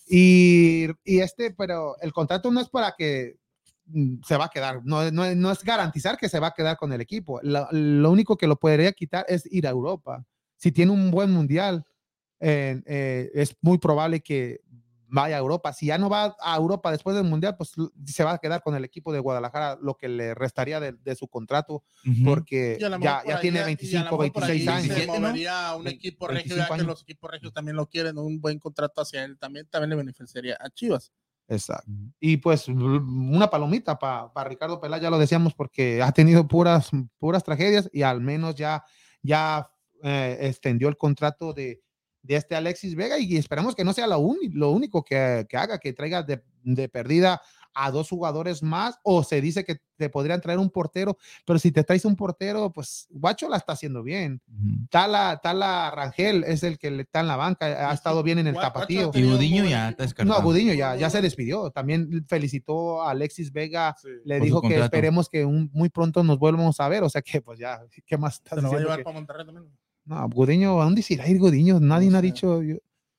[0.07, 3.37] y, y este, pero el contrato no es para que
[3.87, 6.77] mm, se va a quedar, no, no, no es garantizar que se va a quedar
[6.77, 7.39] con el equipo.
[7.43, 10.25] Lo, lo único que lo podría quitar es ir a Europa.
[10.57, 11.85] Si tiene un buen mundial,
[12.39, 14.59] eh, eh, es muy probable que
[15.07, 15.73] vaya a Europa.
[15.73, 17.73] Si ya no va a Europa después del mundial, pues
[18.05, 21.15] se va a quedar con el equipo de Guadalajara, lo que le restaría de, de
[21.15, 21.83] su contrato,
[22.23, 22.89] porque ya,
[23.23, 24.83] por tiene y a lo 25, mejor por ahí 26 años.
[24.83, 25.27] Se 27, ¿no?
[25.27, 28.39] movería a un equipo regio, 25 ya que los equipos regios también lo quieren, un
[28.39, 31.11] buen contrato hacia él también, también le beneficiaría a Chivas.
[31.47, 31.91] Exacto.
[32.19, 37.43] Y pues una palomita para Ricardo Peláez, ya lo decíamos, porque ha tenido puras, puras
[37.43, 38.83] tragedias y al menos ya,
[39.21, 39.69] ya
[40.03, 41.84] eh, extendió el contrato de,
[42.25, 45.93] de este Alexis Vega y esperamos que no sea lo, único que, que haga, que
[45.93, 47.41] traiga de, de perdida
[47.77, 51.71] a dos jugadores más o se dice que te podrían traer un portero, pero si
[51.71, 54.41] te traes un portero, pues Guacho la está haciendo bien.
[54.47, 54.87] Ujú.
[54.89, 58.47] Tala, Tala Rangel es el que le está en la banca, ha estado bien en
[58.47, 59.11] el tapatío.
[59.13, 60.39] Y Gudiño ya está descartado.
[60.39, 61.69] No, Gudiño ya, ya se despidió.
[61.69, 63.93] También felicitó a Alexis Vega.
[64.01, 64.07] Sí.
[64.23, 67.03] Le Por dijo que esperemos que un- muy pronto nos vuelvamos a ver.
[67.03, 69.13] O sea que, pues ya, ¿qué más estás Se lo va a llevar que- para
[69.15, 69.65] Monterrey también.
[70.05, 71.79] No, Gudiño, ¿a dónde se irá a ir Gudiño?
[71.79, 72.61] Nadie No me ha dicho.
[72.61, 72.75] yo-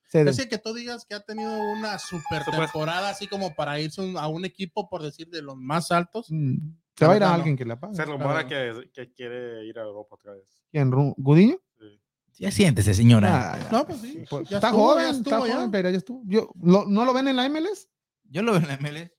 [0.09, 3.79] se- Es decir, que tú digas que ha tenido una super temporada, así como para
[3.79, 6.27] irse un- a un equipo, por decir, de los más altos.
[6.29, 6.55] Mm,
[6.95, 7.93] se va a ir a alguien que le pague.
[7.95, 8.47] Se rumora Ah.
[8.47, 10.45] que, que quiere ir a Europa otra vez.
[10.71, 10.89] ¿Quién?
[11.17, 11.57] ¿Gudiño?
[11.77, 11.99] Sí.
[12.39, 13.53] Ya siéntese, señora.
[13.55, 14.23] Ah, No, pues sí.
[14.29, 15.53] pues, ya está estuvo, joven, ya está estuvo, ya.
[15.55, 16.21] joven, pero ya estuvo.
[16.25, 17.89] Yo, ¿lo- ¿No lo ven en la MLS?
[18.29, 19.11] Yo lo veo en la MLS.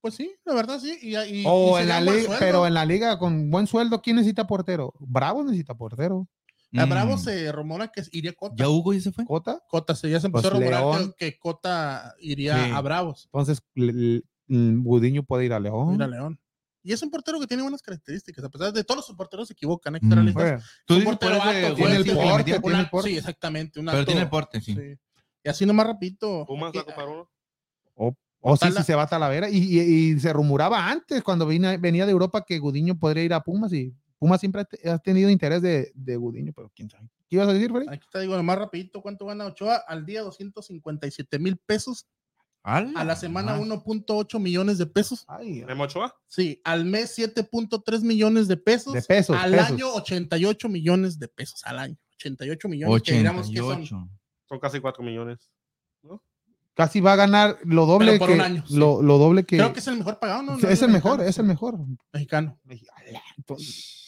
[0.00, 0.98] Pues sí, la verdad sí.
[1.02, 4.16] Y, y- O y en la liga, pero en la liga con buen sueldo, ¿quién
[4.16, 4.94] necesita portero?
[4.98, 6.26] Bravo necesita portero.
[6.78, 7.18] A Bravo Mm.
[7.18, 8.54] se rumora que iría Cota.
[8.56, 9.24] ¿Ya Hugo ya se fue?
[9.24, 9.60] ¿Cota?
[9.68, 11.14] Cota, se, ya se empezó Pues a rumorar León.
[11.18, 12.70] que, Cota iría Sí.
[12.72, 15.94] a Bravos, Entonces, l- Gudiño puede ir a León.
[15.94, 16.38] ir a León.
[16.82, 19.52] Y es un portero que tiene buenas características, a pesar de todos los porteros se
[19.52, 20.12] equivocan, ser Mm.
[20.12, 20.42] realistas.
[20.44, 23.08] Bueno, Tú un portero alto, tiene el porte, el porte.
[23.10, 23.80] Sí, exactamente.
[23.80, 24.74] un Pero alto- tiene el porte, sí.
[24.74, 24.96] sí.
[25.44, 26.44] Y así nomás rapidito.
[26.46, 27.30] Pumas va a aquí- ocupar uno.
[28.42, 29.50] O sí, Tala- sí se va a Talavera.
[29.50, 29.80] Y, y-
[30.14, 33.70] y se rumoraba antes, cuando vine- venía de Europa, que Gudiño podría ir a Pumas.
[33.74, 37.08] Y Pumas siempre ha, te- ha tenido interés de, de Gudiño, pero quién sabe.
[37.28, 37.86] ¿Qué ibas a decir, Freddy?
[37.88, 42.06] Aquí te digo nomás rapidito cuánto gana Ochoa al día 257 mil pesos,
[42.62, 46.14] a la semana 1.8 millones de pesos, Ay, ¿Memo Ochoa?
[46.28, 49.34] sí, al mes 7.3 millones de pesos, de pesos.
[49.34, 49.66] al pesos.
[49.70, 54.08] año 88 millones de pesos al año, 88 millones, que digamos que son 88.
[54.46, 55.50] Son casi 4 millones.
[56.74, 58.34] Casi va a ganar lo doble por que.
[58.34, 58.76] un año, sí.
[58.76, 59.56] lo, lo doble que.
[59.56, 60.56] creo que es el mejor pagado, ¿no?
[60.58, 61.78] es el mejor, es el mejor.
[62.12, 62.58] mexicano,
[63.36, 63.99] Entonces,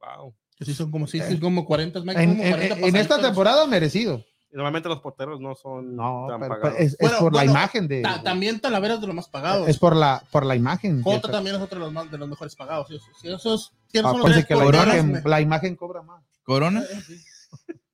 [0.00, 0.34] Wow.
[0.56, 3.20] que sí son como sí, sí, como 40, más en, como en- 40 en esta
[3.20, 4.24] temporada merecido.
[4.52, 6.78] Y normalmente los porteros no son No, tan pero- pagados.
[6.80, 8.02] es, es Bueno, por la imagen de.
[8.02, 9.68] Ta- también Talavera es de los más pagados.
[9.68, 11.02] es por la, por la imagen.
[11.02, 12.88] Cota que- también es otro de los, más, de los mejores pagados.
[12.88, 16.24] Sí, esos, Ah, son los que la imagen, me- la imagen cobra más.
[16.42, 16.80] Corona.
[16.82, 17.16] Eh, Sí.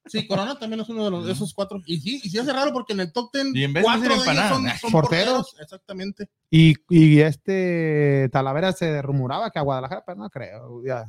[0.08, 1.82] Sí, Corona también es uno de los, de esos cuatro.
[1.84, 3.84] Y sí, y sí hace raro porque en el top ten, Y en vez de
[3.84, 5.32] cuatro de ellos empanadas, son, son porteros.
[5.34, 5.56] porteros.
[5.60, 6.30] Exactamente.
[6.48, 10.80] Y, y este Talavera se rumoraba que a Guadalajara, pero no creo.
[10.84, 11.06] Ya.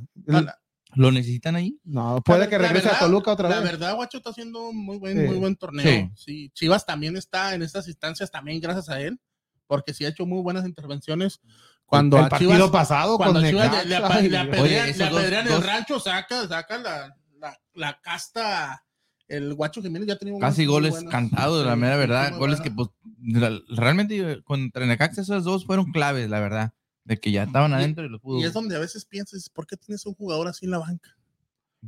[0.95, 1.79] ¿Lo necesitan ahí?
[1.83, 3.71] No, puede la que la regrese a verdad- Toluca otra La vez.
[3.71, 5.27] verdad, Guacho está haciendo un muy buen, Sí.
[5.27, 5.83] muy buen torneo.
[5.85, 6.09] Sí.
[6.15, 6.51] Sí.
[6.53, 9.19] Chivas también está en estas instancias, también gracias a él,
[9.67, 11.39] porque sí ha hecho muy buenas intervenciones.
[11.85, 16.47] Cuando el a partido Chivas, pasado cuando con a Chivas le, apedrean, el rancho, saca,
[16.47, 18.83] saca la, la, la casta.
[19.29, 22.37] El Guacho Jiménez ya tenido Casi goles cantados, la mera verdad.
[22.37, 22.61] Goles buenas.
[22.61, 22.89] que, pues,
[23.21, 26.71] la- realmente contra Necaxa esos dos fueron claves, la verdad.
[27.07, 28.39] De que ya estaban adentro y los pudo.
[28.39, 31.16] Y es donde a veces piensas, ¿por qué tienes un jugador así en la banca?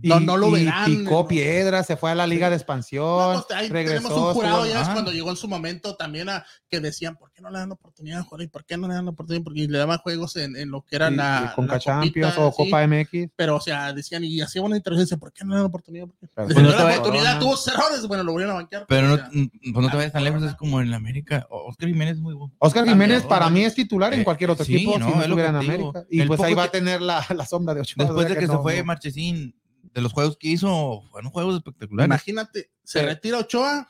[0.01, 1.27] Y- No, no lo y verán, Picó no.
[1.27, 3.43] piedra, se fue a la Liga de No, Expansión.
[3.47, 4.03] pues, ahí regresó.
[4.07, 4.93] tenemos un jurado ya Ah.
[4.93, 8.17] cuando llegó en su momento también a que decían, ¿por qué no le dan oportunidad
[8.19, 8.43] de jugar?
[8.43, 9.43] ¿Y por qué no le dan oportunidad?
[9.43, 12.35] Porque le daban juegos en, en lo que era y- la, y Conca la Champions
[12.35, 13.31] copita, o sí, Copa MX.
[13.35, 16.05] Pero, o sea, decían, y hacía una intervención, ¿por qué no le dan oportunidad?
[16.05, 16.27] ¿Por qué?
[16.35, 18.85] Pero Le pues no la oportunidad, tuvo errores, bueno, lo volvieron a banquear.
[18.87, 21.47] Pero no, sea, mm, pues no te vayas tan lejos, es como en América.
[21.49, 22.53] Oscar Jiménez es muy bueno.
[22.59, 23.51] Oscar Jiménez para ¿no?
[23.51, 25.55] mí es titular en Eh, cualquier otro sí, equipo no, si no estuviera en.
[25.55, 26.05] América.
[26.11, 28.05] Y pues ahí va a tener la, la sombra de Ochoa.
[28.05, 29.55] Después de que, se no- fue no- Marchesín,
[29.93, 32.07] de los juegos que hizo, fueron juegos espectaculares.
[32.07, 33.87] Imagínate, se retira Ochoa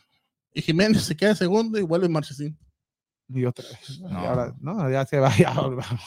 [0.53, 2.57] y Jiménez se queda segundo y vuelve Marchesín.
[3.31, 3.99] Y otra vez.
[3.99, 4.09] No.
[4.09, 5.29] Y ahora, no, ya se va.
[5.37, 5.53] Ya,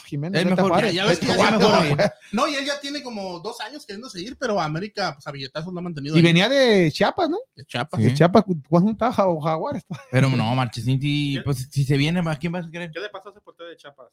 [0.05, 0.41] Jiménez.
[0.41, 1.95] Es mejor, ya ves que ya acabó.
[2.33, 5.71] No, y él ya tiene como dos años queriendo seguir, pero América, pues a billetazos
[5.71, 6.15] lo ha mantenido.
[6.15, 7.37] Y ahí, venía de Chiapas, ¿no?
[7.55, 7.97] de Chiapas.
[8.01, 8.07] Sí.
[8.07, 9.85] De Chiapas, ¿cuándo estaba Ja- Jaguares?
[10.11, 11.41] Pero no, Marchesín, sí, ¿Qué?
[11.43, 12.91] pues si se viene, ¿a quién vas a querer?
[12.91, 14.07] ¿Qué le pasó a ese portero de Chiapas?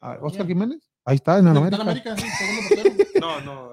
[0.00, 0.82] A Oscar Jiménez.
[1.04, 1.82] Ahí está, en América.
[1.82, 2.26] América, sí.
[3.20, 3.70] No, no,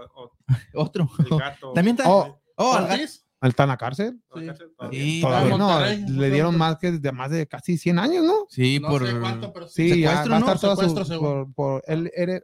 [0.76, 1.10] Otro.
[1.20, 1.74] el gato.
[1.74, 2.10] También está.
[2.10, 2.76] Oh, Oh.
[2.76, 4.22] Ortiz, Él está en la cárcel.
[4.36, 4.62] ¿No, sí.
[4.92, 8.46] Sí, Todavía no, le dieron más que de más de casi 100 años, ¿no?
[8.50, 9.08] Sí, no por.
[9.08, 10.46] sé cuánto, pero Sí, ya Secuestro, va a ¿no?
[10.46, 12.40] estar toda su- por, por él era,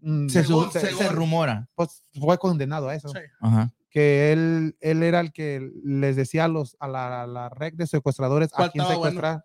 [0.00, 1.68] mm, se, según- se- se rumora.
[1.76, 3.08] pues, fue condenado a eso.
[3.10, 3.18] Sí.
[3.40, 3.70] Ajá.
[3.88, 7.74] Que él, él era el que les decía a los a la, a la red
[7.74, 9.42] de secuestradores a ¿Cuál quién estaba bueno?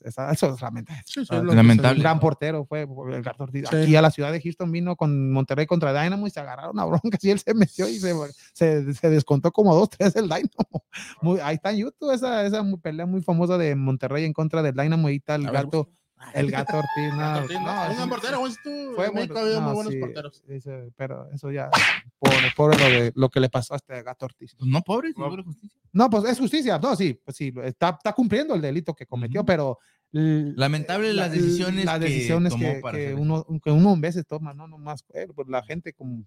[0.00, 1.02] Y esa- eso es lamentable.
[1.06, 1.90] Sí, Ah, es lo que lamentable.
[1.90, 3.64] se- Un gran portero fue el Gato Ortiz.
[3.70, 3.76] Sí.
[3.76, 6.84] Aquí a la ciudad de Houston vino con Monterrey contra Dynamo y se agarraron a
[6.84, 8.14] broncas y él se metió y se,
[8.54, 10.84] se, se descontó como dos, tres del Dynamo.
[11.20, 14.74] Muy- ahí está en YouTube esa, esa pelea muy famosa de Monterrey en contra del
[14.74, 15.08] Dynamo.
[15.08, 15.88] El A ver, gato,
[16.34, 17.12] el gato Ortiz.
[17.12, 17.66] no, Gato Ortiz, ¿no?
[17.66, 20.42] no, Es un portero, güey, tú, fue México no, muy buenos sí, porteros.
[20.48, 21.70] ese- pero eso ya,
[22.18, 24.54] pobre, pobre lo, de, lo que le pasó a este gato Ortiz.
[24.58, 25.24] Pues no, pobre, No.
[25.24, 25.80] seguro justicia.
[25.92, 29.44] No, pues es justicia, no, sí, pues sí, está, está cumpliendo el delito que cometió,
[29.44, 29.78] pero
[30.14, 34.66] Lamentable las la- decisiones las que decisiones que, uno, que uno en veces toma, no
[34.68, 36.24] nomás él, pues la gente como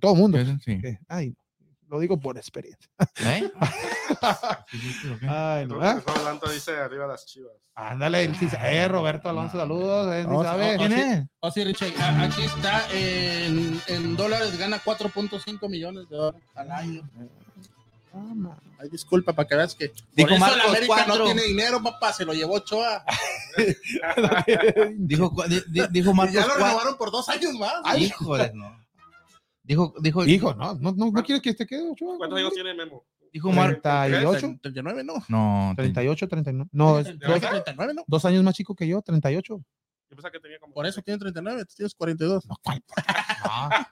[0.00, 0.38] todo el mundo.
[0.64, 0.80] Sí.
[0.80, 1.34] que- ay,
[1.88, 2.88] lo digo por experiencia.
[3.20, 3.50] ¿Eh?
[5.28, 6.02] Ay, no, Ro- ¿ah?
[6.06, 7.52] Rolando dice arriba las chivas.
[7.74, 9.60] Ándale, él eh, Roberto Alonso, No.
[9.62, 10.72] saludos, No, sabe.
[10.72, 11.24] no, ¿Quién es?
[11.40, 16.70] Oh, sí, Richie, a- aquí está en, en dólares, gana 4.5 millones de dólares al
[16.72, 17.08] año.
[18.14, 18.56] Ah.
[18.80, 19.92] Ay, disculpa, para que veas que.
[20.14, 21.18] Dijo por eso la América cuatro.
[21.18, 23.04] no tiene dinero, papá, se lo llevó Ochoa.
[24.96, 27.98] Dijo, di- di- dijo Y Marcos ya lo cuatro- renovaron por dos años más.
[27.98, 28.76] Híjole, no.
[29.68, 32.16] Dijo, dijo, Hijo, no, no, no, no quieres que te quede, Ochoa?
[32.16, 33.04] ¿Cuántos años tiene Memo?
[33.30, 35.12] dijo Mar- 38, 39, ¿no?
[35.28, 36.70] No, 38, 39.
[36.72, 38.04] No, es dos, 39, ¿no?
[38.06, 39.56] dos años más chico que yo, 38.
[40.10, 40.72] Yo pensaba que tenía como.
[40.72, 42.46] Por eso tiene 39, tú tienes 42.
[42.46, 42.82] No, ¿cuál?
[43.44, 43.86] Ah.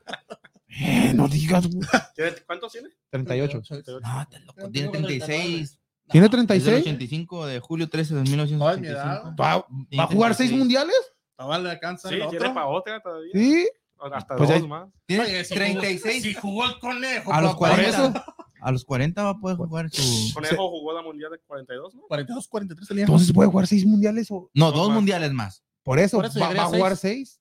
[0.69, 1.87] Eh, no digas, güey.
[2.15, 2.89] ¿Tiene- ¿Cuántos tiene?
[3.11, 3.63] 38.
[3.69, 5.79] no, estás loco, tiene 36.
[6.09, 6.81] ¿Tiene Es del 36?
[6.81, 8.91] 85 de julio 13 de Ay, mi 1985.
[8.91, 9.35] edad.
[9.39, 9.57] ¿Va,
[9.99, 10.59] va a jugar seis 36.
[10.59, 10.97] mundiales?
[11.37, 13.31] Todavía le alcanza Sí, tiene para otra todavía.
[13.35, 13.69] Sí.
[14.13, 14.89] Hasta Pues dos ya- más.
[15.07, 16.03] Tiene Oye, si 36.
[16.13, 17.33] Jugó, si jugó el conejo.
[17.33, 17.69] A los papá.
[17.75, 18.25] 40.
[18.61, 20.35] A los 40 va a poder jugar su.
[20.35, 22.03] Conejo jugó la mundial de 42, ¿no?
[22.09, 23.05] 42, 43 tenía.
[23.05, 24.97] Entonces puede jugar seis mundiales o No, Dos dos más.
[24.97, 25.63] mundiales más.
[25.83, 27.41] por eso, Por eso va, va a a jugar seis.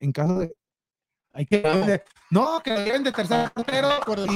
[0.00, 0.54] En caso de.
[1.32, 2.02] Hay que.
[2.30, 3.88] No, que lo lleven de tercer portero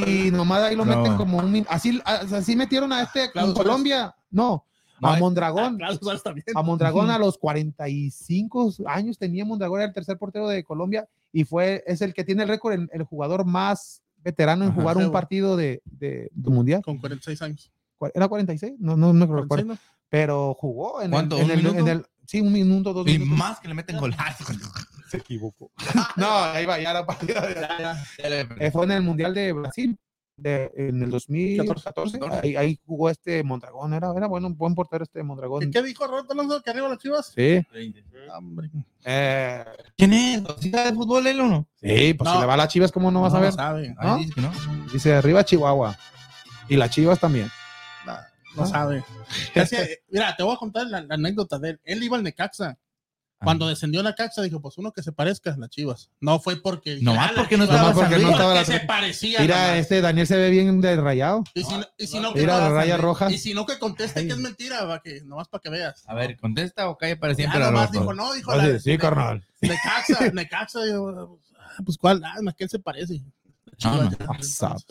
[0.07, 0.97] y nomás ahí lo No.
[0.97, 1.67] meten como un.
[1.69, 3.55] Así, así metieron a este Claudio.
[3.55, 4.15] Colombia.
[4.31, 4.65] No,
[5.01, 5.79] No, a eh, Mondragón.
[6.23, 6.45] También.
[6.55, 11.45] A Mondragón a los 45 años tenía Mondragón, era el tercer portero de Colombia y
[11.45, 14.81] fue, es el que tiene el récord, el, el jugador más veterano en Ajá.
[14.81, 16.81] jugar un partido de, de- de mundial.
[16.83, 17.71] Con 46 años.
[17.99, 18.75] ¿Cuál- ¿Era 46?
[18.79, 19.49] No, no, no recuerdo.
[19.49, 19.95] 46, ¿no?
[20.09, 21.37] Pero jugó en, el, ¿Cuánto?
[21.39, 23.37] en, ¿Un el, en el- Sí, un minuto, dos Y minutos.
[23.39, 24.45] más que le meten golazo.
[25.11, 25.71] Se equivocó.
[26.17, 27.35] no, ahí va, ya era partido.
[27.79, 29.99] Ya Eh, fue en el Mundial de Brasil.
[30.37, 35.05] De, en el 2014, ahí, ahí jugó este Mondragón, era, era bueno, un buen portero
[35.05, 35.61] este Mondragón.
[35.61, 36.61] ¿Qué, qué dijo Roberto Alonso?
[36.61, 37.33] ¿Que arriba las chivas?
[37.35, 37.65] Sí,
[38.37, 38.69] Hombre.
[39.05, 39.65] eh,
[39.97, 40.43] ¿Quién es?
[40.59, 41.69] ¿Sí sabe de fútbol él o no?
[41.81, 42.35] sí, pues No.
[42.35, 43.53] si le va a las chivas, ¿cómo no vas a ver?
[43.53, 43.95] sabe.
[44.03, 44.17] ¿No?
[44.17, 44.51] dice no.
[44.93, 45.97] Dice arriba Chihuahua.
[46.69, 47.49] Y las chivas también.
[48.05, 48.15] No,
[48.57, 48.67] no Ah.
[48.67, 49.05] sabe.
[49.55, 51.81] Es que, mira, te voy a contar la, la anécdota de él.
[51.85, 52.77] Él iba al Necaxa.
[53.45, 53.47] Ah.
[53.47, 56.11] Cuando descendió a Necaxa, dijo, pues uno que se parezca a las chivas.
[56.21, 56.99] No fue porque...
[57.03, 59.41] No, ah, más las porque no estaba porque no porque estaba la- se parecía.
[59.41, 59.79] Mira, nomás.
[59.81, 61.45] este Daniel se ve bien de rayado.
[61.55, 63.31] Y si, no- y si no, que Mira, no- la raya roja.
[63.31, 66.03] Y si no, que conteste que es mentira, va, que, nomás para que veas.
[66.07, 67.61] A ver, contesta o calle para siempre.
[67.61, 69.47] Ya nomás dijo, no, dijo Oye, la, sí, carnal.
[69.61, 71.27] Necaxa, Necaxa, ah,
[71.85, 73.23] pues cuál, ah, ¿a quién se parece?
[73.85, 74.11] No, no.
[74.11, 74.87] Chivas.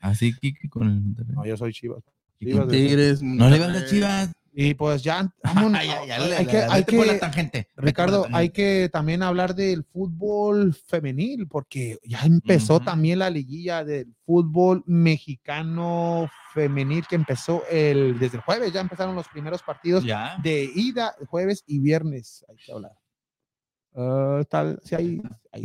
[0.00, 1.34] Así que con el.
[1.34, 2.02] No, yo soy chivas.
[2.38, 4.30] Chivas Tigres, No le vas a chivas.
[4.56, 5.80] Y pues ya, vámonos.
[5.80, 5.88] Hay
[6.46, 7.68] que, hay la que- tangente.
[7.76, 14.14] Ricardo, hay que también hablar del fútbol femenil, porque ya empezó también la liguilla del
[14.24, 20.36] fútbol mexicano femenil que empezó el, desde el jueves, ya empezaron los primeros partidos Ya.
[20.40, 22.44] de ida, jueves y viernes.
[22.48, 22.92] Hay que hablar.
[23.96, 25.20] Ah, tal, hay,
[25.50, 25.62] hay.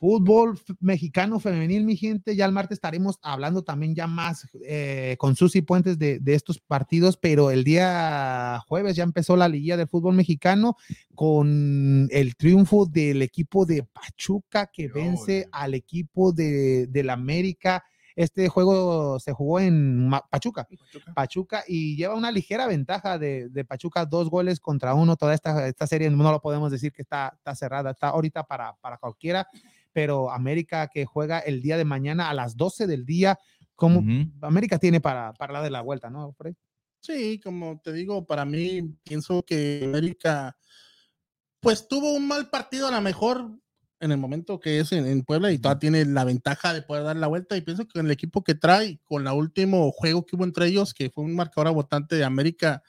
[0.00, 2.34] Fútbol mexicano femenil, mi gente.
[2.34, 6.58] Ya el martes estaremos hablando también ya más eh, con Susi Puentes de, de estos
[6.58, 10.78] partidos, pero el día jueves ya empezó la liguilla del fútbol mexicano
[11.14, 17.84] con el triunfo del equipo de Pachuca que vence al equipo de, del América.
[18.16, 20.66] Este juego se jugó en Pachuca.
[21.14, 25.16] Pachuca y lleva una ligera ventaja de, de Pachuca, dos goles contra uno.
[25.16, 28.74] Toda esta, esta serie no lo podemos decir que está, está cerrada, está ahorita para,
[28.80, 29.46] para cualquiera,
[29.92, 33.38] pero América que juega el día de mañana a las 12 del día,
[33.74, 34.00] como.
[34.42, 36.32] América tiene para, para la de la vuelta, ¿no?
[36.34, 36.54] Fred?
[37.00, 40.54] Sí, como te digo, para mí pienso que América
[41.60, 43.50] pues tuvo un mal partido a lo mejor
[44.00, 47.04] en el momento que es en, en Puebla y todavía tiene la ventaja de poder
[47.04, 50.36] dar la vuelta y pienso que el equipo que trae con la último juego que
[50.36, 52.82] hubo entre ellos, que fue un marcador a votante de América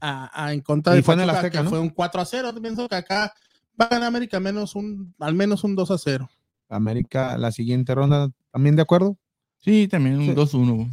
[0.00, 1.70] a, a- en contra Y de fue en el Pachuca, Azteca, que ¿no?
[1.70, 3.32] fue un 4 a 0, pienso que acá
[3.80, 6.28] va a ganar América menos un, al menos un 2 a 0.
[6.68, 9.16] América, la siguiente ronda, ¿también de acuerdo?
[9.58, 10.32] Sí, también un Sí.
[10.34, 10.88] 2-1.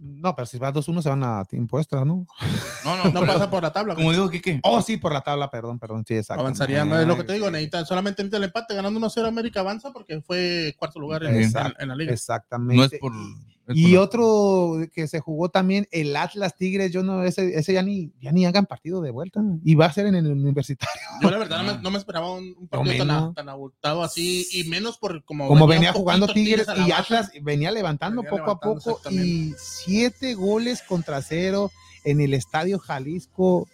[0.00, 2.26] No, pero si va 2-1 se van a tiempo extra, ¿no?
[2.84, 3.94] No, no, No pasa por la tabla.
[3.94, 6.40] como digo, ¿qué Oh, sí, por la tabla, perdón, perdón, sí, exacto.
[6.40, 9.60] Avanzaría, no es lo que te digo, necesita, solamente necesita el empate, ganando 1-0 América
[9.60, 12.12] avanza porque fue cuarto lugar en, en- Exacto, en la liga.
[12.12, 12.76] Exactamente.
[12.76, 13.12] No es por.
[13.74, 18.12] Y otro que se jugó también, el Atlas Tigres, yo no, ese, ese ya ni,
[18.20, 19.42] ya ni hagan partido de vuelta.
[19.64, 20.94] Y va a ser en el universitario.
[21.22, 24.46] Yo la verdad no me, no me esperaba un, un partido tan, tan abultado así
[24.52, 26.98] y menos por como, venía jugando Tigres y baja.
[27.02, 31.70] Atlas venía levantando Venía poco a poco y siete goles contra cero
[32.04, 33.68] en el Estadio Jalisco.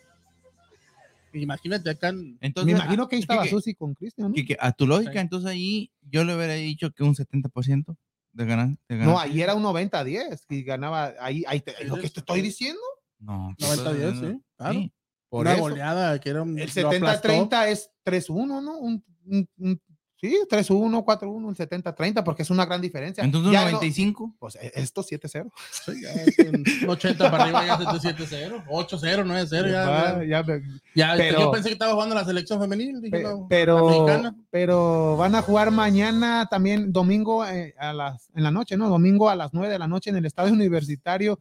[1.33, 4.33] Imagínate acá en- Entonces, Me imagino que ahí ah, estaba Susi con Cristian.
[4.33, 4.43] ¿no?
[4.61, 5.19] a tu lógica, Sí.
[5.19, 7.97] entonces ahí yo le hubiera dicho que un 70%.
[8.35, 8.69] De ganar.
[8.89, 9.27] de No, ganar.
[9.27, 11.15] ahí era un 90-10 y ganaba.
[11.21, 12.81] Ahí, ahí te- lo que te estoy diciendo.
[13.19, 14.75] No, 90-10, sí, claro.
[14.75, 14.93] Sí.
[15.31, 15.63] Por una eso.
[15.63, 16.59] goleada que era un.
[16.59, 17.29] El lo aplastó.
[17.29, 18.79] 70-30 es 3-1, ¿no?
[18.79, 19.83] Un, un- un-
[20.29, 23.23] sí, 3-1, 4-1, el 70-30, porque es una gran diferencia.
[23.23, 24.35] Entonces, Ya no- 95.
[24.39, 25.51] pues e- esto 7-0.
[25.85, 26.39] Sí, ya es
[26.83, 29.71] un 80 para arriba, ya 7-0, 8-0, 9-0.
[29.71, 30.63] Ya, ya, ya
[30.95, 33.01] ya, pero- yo pensé que estaba jugando la selección femenil.
[33.03, 34.07] Dije, no, pero,
[34.51, 38.89] pero van a jugar mañana también, domingo eh, a las, en la noche, ¿no?
[38.89, 41.39] Domingo a las 9 de la noche en el estadio universitario.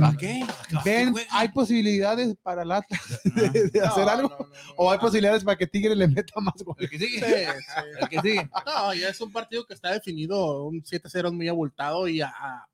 [0.00, 0.42] ¿A qué?
[0.82, 4.48] Ven, hay posibilidades para el Atlas de, de hacer No, algo.
[4.76, 6.82] O hay posibilidades para que Tigre le meta más goles.
[6.84, 7.18] El que sigue.
[7.18, 7.82] Sí, sí.
[8.00, 8.50] El que sigue.
[8.66, 12.28] No, ya es un partido que está definido, un 7-0 es muy abultado y a,
[12.28, 12.68] a-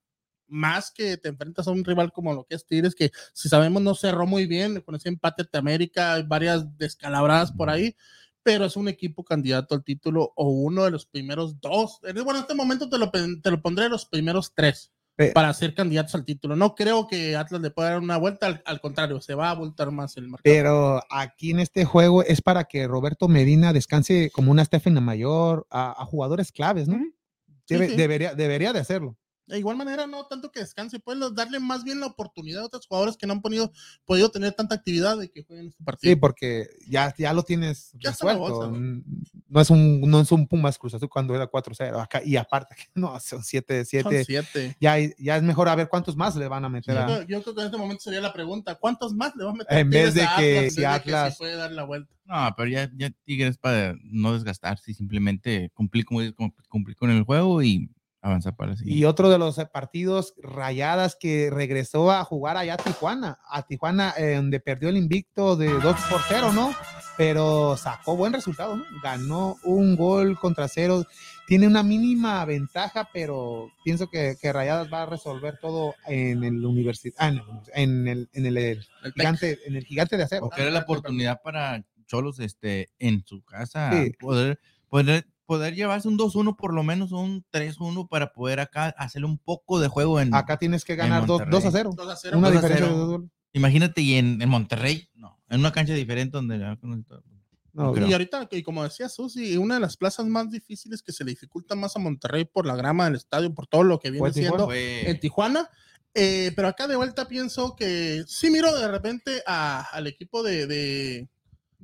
[0.53, 3.83] más que te enfrentas a un rival como lo que es Tigres, que si sabemos
[3.83, 7.95] no cerró muy bien con ese empate de América, varias descalabradas por ahí,
[8.43, 12.01] pero es un equipo candidato al título o uno de los primeros dos.
[12.03, 14.91] En- Bueno, en este momento te lo, te lo pondré los primeros tres
[15.35, 16.57] para ser candidatos al título.
[16.57, 19.51] No creo que Atlas le pueda dar una vuelta, al, al contrario, se va a
[19.51, 20.43] abultar más el marcador.
[20.57, 25.67] Pero aquí en este juego es para que Roberto Medina descanse como una Stephen Mayor
[25.71, 26.99] a, a jugadores claves, ¿no?
[27.67, 27.97] Sí, Debe- sí.
[27.97, 29.17] Debería, debería de hacerlo.
[29.51, 32.87] De igual manera, no tanto que descanse, puedes darle más bien la oportunidad a otros
[32.87, 33.73] jugadores que no han podido,
[34.05, 36.13] podido tener tanta actividad de que jueguen este partido.
[36.13, 38.41] Sí, porque ya, ya lo tienes Ya resuelto.
[38.41, 38.71] bolsa,
[39.49, 42.75] no es un no es un Pumas Cruz Azul cuando era 4-0 acá y aparte
[42.77, 44.77] que no son 7 Son 7 siete.
[44.81, 47.23] ya, ya es mejor a ver cuántos más le van a meter Yo, a- creo-
[47.23, 49.79] yo creo que en este momento sería la pregunta: ¿cuántos más le va a meter?
[49.79, 52.15] En vez de a que en vez si Atlas- sí puede dar la vuelta.
[52.25, 56.97] No, pero ya, ya Tigres para no desgastarse y simplemente cumplir, como dices, cum- cumplir
[56.97, 57.91] con el juego y
[58.23, 62.75] avanzar para el y otro de los eh, partidos rayadas que regresó a jugar allá
[62.75, 66.75] a Tijuana, a Tijuana eh, donde perdió el invicto de 2 por 0, ¿no?
[67.17, 68.85] Pero sacó buen resultado, ¿no?
[69.03, 71.05] Ganó un gol contra cero,
[71.47, 76.65] tiene una mínima ventaja, pero pienso que, que Rayadas va a resolver todo en el
[76.65, 77.33] universidad,
[77.75, 80.43] en el, en el, gigante, en el gigante de acero.
[80.43, 84.13] Porque era la oportunidad para Cholos este, en su casa Sí.
[84.19, 89.27] poder, poder, poder llevarse un 2-1 por lo menos un 3-1 para poder acá hacerle
[89.27, 90.33] un poco de juego en...
[90.33, 91.67] Acá tienes que ganar 2 Monterrey.
[91.67, 91.91] a 0.
[91.97, 92.39] 2 a 0.
[92.39, 92.99] Una 2 a diferencia de 0.
[93.01, 93.31] dos goles.
[93.53, 96.57] Imagínate, y en, en Monterrey, no, en una cancha diferente donde...
[97.73, 97.97] No.
[98.07, 101.33] Y ahorita, y como decía Susi, una de las plazas más difíciles que se le
[101.33, 104.67] dificulta más a Monterrey por la grama del estadio, por todo lo que viene Tijuana.
[104.67, 105.69] siendo en Tijuana.
[106.15, 110.67] Eh, pero acá de vuelta pienso que sí miro de repente a- al equipo de,
[110.69, 111.29] de,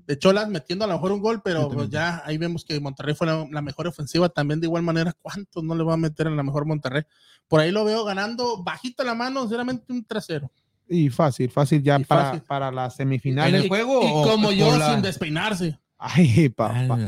[0.06, 3.14] de Cholas metiendo a lo mejor un gol, pero pues ya ahí vemos que Monterrey
[3.14, 5.12] fue la, la mejor ofensiva también de igual manera.
[5.20, 7.02] ¿Cuántos no le va a meter en la mejor Monterrey?
[7.48, 10.50] Por ahí lo veo ganando bajito la mano, sinceramente un trasero.
[10.88, 12.42] Y fácil, fácil ya para, fácil.
[12.42, 13.62] para las ¿En semifinales.
[13.62, 15.78] el juego Y o- como o yo la- sin despeinarse.
[15.98, 16.98] Ay, papá.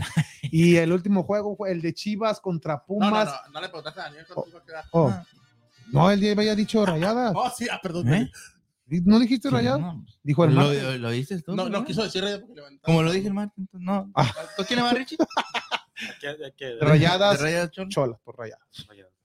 [0.50, 3.26] Y el último juego fue el de Chivas contra No, Pumas.
[3.26, 4.84] no, no, no le preguntaste a Daniel cuánto iba a quedar.
[4.92, 5.14] Oh,
[5.92, 7.32] no, él ya había dicho rayadas.
[7.36, 8.12] Oh, sí, ah, perdón.
[8.12, 8.30] ¿Eh?
[9.04, 9.80] ¿No dijiste rayadas?
[9.80, 10.82] No, Dijo el lo, Martín.
[10.82, 11.54] lo, lo dices tú.
[11.54, 11.80] No, ¿no?
[11.80, 12.84] no quiso decir Reyes porque levantaba.
[12.84, 14.10] Como lo dije el Martín, entonces no.
[14.14, 14.32] Ah.
[14.56, 15.18] ¿Tú quién le vas, Richie?
[16.80, 17.38] Rayadas.
[17.38, 17.70] ¿De Rayadas?
[17.88, 18.62] Cholas, por rayadas.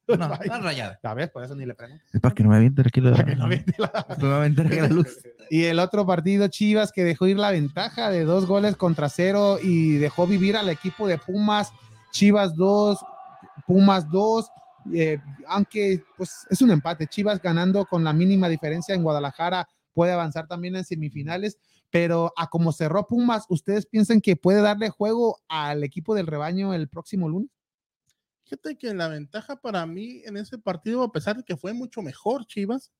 [0.07, 0.99] No, no, rayada.
[1.03, 2.03] Ya ves, por eso ni le pregunto.
[2.11, 5.19] Es para que no me aviente aquí la, Que no no aviente aquí la luz.
[5.49, 9.59] Y el otro partido, Chivas, que dejó ir la ventaja de dos goles contra cero
[9.61, 11.71] y dejó vivir al equipo de Pumas.
[12.11, 12.97] Chivas 2,
[13.67, 14.49] Pumas 2.
[14.93, 17.07] Eh, aunque pues es un empate.
[17.07, 21.57] Chivas ganando con la mínima diferencia en Guadalajara puede avanzar también en semifinales.
[21.89, 26.73] Pero a como cerró Pumas, ¿ustedes piensan que puede darle juego al equipo del rebaño
[26.73, 27.51] el próximo lunes?
[28.45, 32.01] Fíjate que la ventaja para mí en ese partido, a pesar de que fue mucho
[32.01, 32.91] mejor Chivas,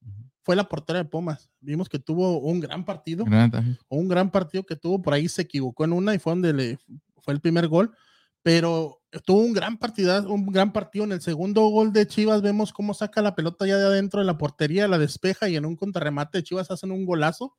[0.42, 1.50] fue la portera de Pumas.
[1.60, 5.42] Vimos que tuvo un gran partido, Gran un gran partido que tuvo, por ahí se
[5.42, 6.80] equivocó en una y fue donde le
[7.22, 7.96] fue el primer gol,
[8.42, 12.74] pero tuvo un gran partido, un gran partido en el segundo gol de Chivas, vemos
[12.74, 15.76] cómo saca la pelota ya de adentro de la portería, la despeja y en un
[15.76, 17.56] contrarremate de Chivas hacen un golazo.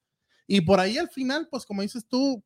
[0.46, 2.44] Y por ahí al final, pues como dices tú,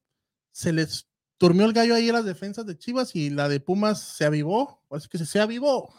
[0.53, 1.09] se les
[1.39, 4.83] durmió el gallo ahí a las defensas de Chivas y la de Pumas se avivó,
[4.91, 5.95] es que se, se avivó.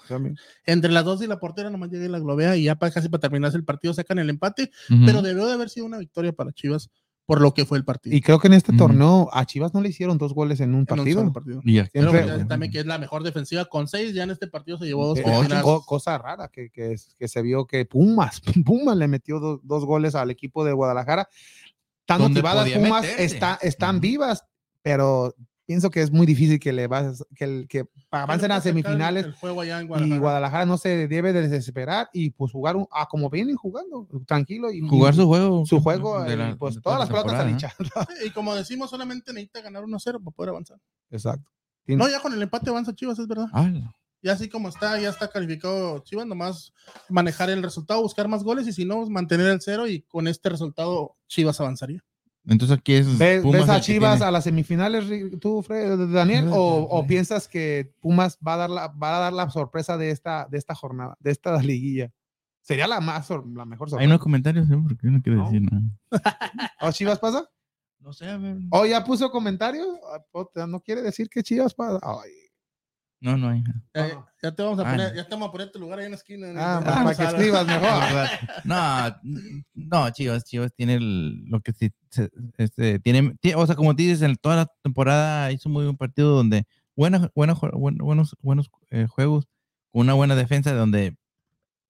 [0.66, 3.10] Entre las dos y la portera nomás llega y la globea y ya para, casi
[3.10, 4.72] para terminarse el partido sacan el empate,
[5.06, 6.90] pero debió de haber sido una victoria para Chivas
[7.30, 8.16] por lo que fue el partido.
[8.16, 8.80] Y creo que en este Ujú.
[8.80, 11.20] torneo a Chivas no le hicieron dos goles en un En un partido.
[11.22, 11.62] solo partido.
[11.64, 14.48] Y Pero Siempre- ya también que es la mejor defensiva con seis, ya en este
[14.48, 15.62] partido se llevó dos Eh, cortinas.
[15.62, 19.86] co- cosa rara que, que, que se vio que Pumas, Pumas le metió do- dos
[19.86, 21.30] goles al equipo de Guadalajara.
[22.08, 24.02] Tan motivadas Pumas está, están Ujú.
[24.02, 24.44] vivas,
[24.82, 25.36] pero
[25.70, 29.26] pienso que es muy difícil que le vas, que, el- que avancen a Sacar semifinales
[29.28, 30.20] el juego allá en y Guadalajara.
[30.20, 34.72] Guadalajara no se debe de desesperar y pues jugar un- a como vienen jugando, tranquilo
[34.72, 35.64] y Jugar su juego.
[35.68, 38.08] su juego, de eh, la- pues de todas toda las la pelotas a temporada, lichar.
[38.20, 40.80] Sí, Y como decimos, solamente necesita ganar 1-0 para poder avanzar.
[41.12, 41.52] Exacto.
[41.86, 43.46] No, ya con el empate avanza Chivas, es verdad.
[43.54, 43.60] ¿no?
[43.86, 43.94] Ah,
[44.24, 46.74] Ya así como está, ya está calificado Chivas, nomás
[47.10, 50.50] manejar el resultado, buscar más goles y si no, mantener el cero y con este
[50.50, 52.04] resultado Chivas avanzaría.
[52.50, 53.18] Entonces aquí es.
[53.18, 55.06] ¿Ves, Pumas ves a Chivas tiene- a las semifinales,
[55.40, 56.48] tú, Fred- Daniel?
[56.52, 56.56] ¿O,
[56.90, 60.48] o piensas que Pumas va a dar la, va a dar la sorpresa de esta,
[60.50, 62.12] de esta jornada, de esta liguilla?
[62.62, 64.10] Sería la más la mejor Hay sorpresa.
[64.10, 64.78] unos comentarios, ¿eh?
[64.82, 65.46] Porque yo no quiero No.
[65.46, 65.84] decir nada.
[66.82, 67.50] ¿O Chivas pasa?
[68.00, 68.58] No sé, a ver.
[68.72, 69.88] ¿O ya puso comentarios?
[70.14, 72.00] Ah, No quiere decir que Chivas pasa.
[72.02, 72.32] Ay.
[73.22, 73.64] No, no hay.
[74.42, 76.12] Ya, te vamos a Ah, poner, ya te vamos a poner tu lugar ahí en
[76.12, 76.48] la esquina.
[76.50, 77.90] en Ah, para, que escribas mejor.
[78.66, 79.16] No,
[79.74, 83.94] no, Chivas, Chivas tiene el- lo que sí, se- este, tiene, tie- o sea, como
[83.96, 86.66] te dices, en toda la temporada hizo muy buen partido donde
[86.96, 89.48] buena, buena, buen- buenos, buenos eh, juegos,
[89.92, 91.18] con una buena defensa, donde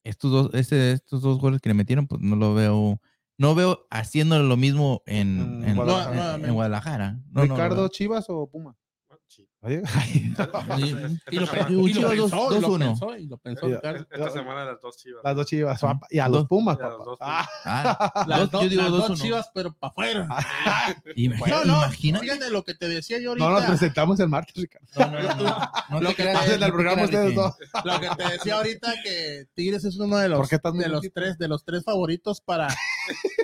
[0.03, 2.99] estos dos, este, estos dos goles que le metieron, pues no lo veo,
[3.37, 6.09] no veo haciendo lo mismo en, Mm, en, Guadalajara.
[6.09, 6.51] en- en Nuevamente.
[6.51, 7.11] Guadalajara.
[7.11, 7.87] No, no, lo ¿Ricardo.
[7.89, 8.75] Chivas o Puma?
[11.31, 12.09] Y lo, pensó, y lo
[12.69, 12.85] uno.
[12.87, 14.07] pensó, y lo pensó, Mira, Ricardo.
[14.09, 15.21] Esta semana las dos chivas.
[15.23, 15.81] las dos Chivas.
[16.09, 16.47] Y a los.
[16.47, 17.05] Pumas, Y a los papá.
[17.09, 19.19] dos Ah, Ah, Las dos- dos, yo digo las dos, dos uno.
[19.25, 20.27] chivas, pero para afuera.
[21.15, 22.25] Imagina- No, no, imagínate.
[22.25, 23.67] fíjate lo que te decía yo no nos ahorita.
[23.67, 24.87] presentamos el martes, Ricardo.
[24.97, 25.71] No, no, no, no.
[25.89, 26.31] No Lo que te
[26.71, 27.55] programa creas de ustedes que- dos.
[27.83, 30.83] Lo que te decía ahorita que Tigres es uno de los, ¿Por qué estás muy
[30.83, 32.67] de los tres de los tres favoritos para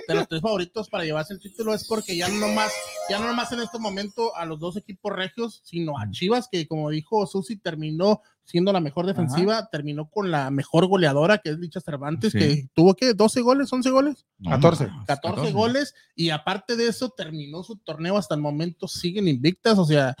[0.08, 2.72] de los tres favoritos para llevarse el título es porque ya no nomás
[3.10, 6.66] ya no nomás en este momento a los dos equipos regios sino a Chivas que
[6.66, 11.58] como dijo Susi terminó siendo la mejor defensiva terminó con la mejor goleadora que es
[11.58, 12.38] Licha Cervantes Sí.
[12.38, 14.86] que tuvo que 12 goles 11 goles No, 14.
[14.86, 19.78] más, 14 goles y aparte de eso terminó su torneo hasta el momento siguen invictas,
[19.78, 20.14] o sea,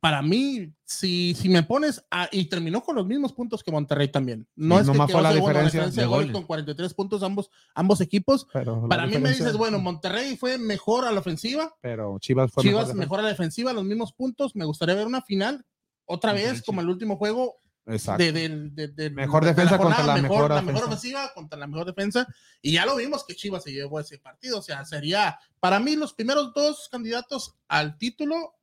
[0.00, 4.08] para mí si, si me pones a, y terminó con los mismos puntos que Monterrey
[4.08, 4.48] también.
[4.56, 6.32] No es que nomás fue la segundo, diferencia de de goles goles.
[6.32, 8.46] con 43 puntos ambos ambos equipos.
[8.52, 12.50] Pero Para mí me diferencia- dices, bueno, Monterrey fue mejor a la ofensiva, Pero Chivas
[12.50, 12.96] fue Chivas mejor.
[12.98, 14.56] mejor, a la defensiva, los mismos puntos.
[14.56, 15.64] Me gustaría ver una final
[16.06, 16.66] otra vez Diferencia.
[16.66, 17.56] como el último juego
[17.86, 18.22] Exacto.
[18.24, 20.86] de, de- Mejor de defensa contra la mejor la ofensiva.
[20.86, 22.26] ofensiva contra la mejor defensa
[22.62, 25.96] y ya lo vimos que Chivas se llevó ese partido o sea sería para mí
[25.96, 28.54] los primeros dos candidatos al título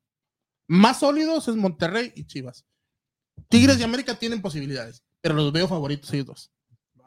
[0.67, 2.65] más sólidos es Monterrey y Chivas
[3.49, 6.51] Tigres y América tienen posibilidades pero los veo favoritos ellos dos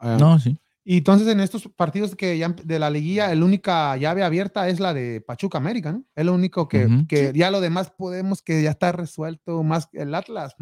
[0.01, 0.57] Ah, No, sí.
[0.83, 4.79] Y entonces en estos partidos que ya de la liguilla, la única llave abierta es
[4.79, 6.03] la de Pachuca América, ¿no?
[6.15, 10.15] Es lo único que, que ya lo demás podemos que ya está resuelto más el
[10.15, 10.55] Atlas.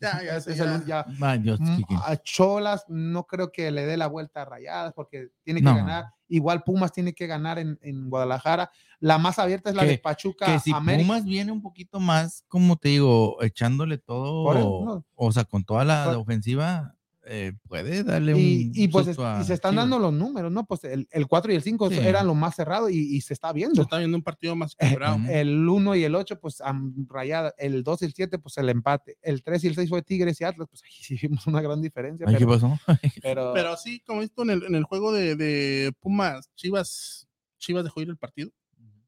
[0.00, 1.04] Ya ya, Es es- el- ya.
[1.08, 5.64] mm, a Cholas no creo que le dé la vuelta a Rayadas porque tiene que
[5.66, 5.76] No.
[5.76, 6.06] ganar.
[6.28, 8.70] Igual Pumas tiene que ganar en, en Guadalajara.
[8.98, 11.06] La más abierta es la Que- de Pachuca que si América.
[11.06, 15.04] Pumas viene un poquito más, como te digo, echándole todo, no.
[15.14, 16.95] o sea, con toda la, Por- ofensiva,
[17.28, 19.82] eh, puede darle Y, un y pues susto es- a y se están Chivas.
[19.82, 20.64] dando los números, ¿no?
[20.64, 21.98] Pues el, el 4 y el 5 Sí.
[21.98, 23.82] eran lo más cerrado y, y se está se viendo.
[23.82, 25.26] está viendo un partido más Eh, equilibrado Ujú.
[25.30, 27.52] El 1 y el 8, pues am- rayada.
[27.58, 29.18] El 2 y el 7, pues el empate.
[29.22, 30.68] El 3 y el 6 fue Tigres y Atlas.
[30.70, 32.26] Pues ahí sí vimos una gran diferencia.
[32.28, 32.78] Ay, ¿Qué Pero, pasó?
[33.22, 37.28] pero- pero así como visto en el, en el juego de, de Pumas Chivas
[37.58, 38.50] Chivas dejó ir el partido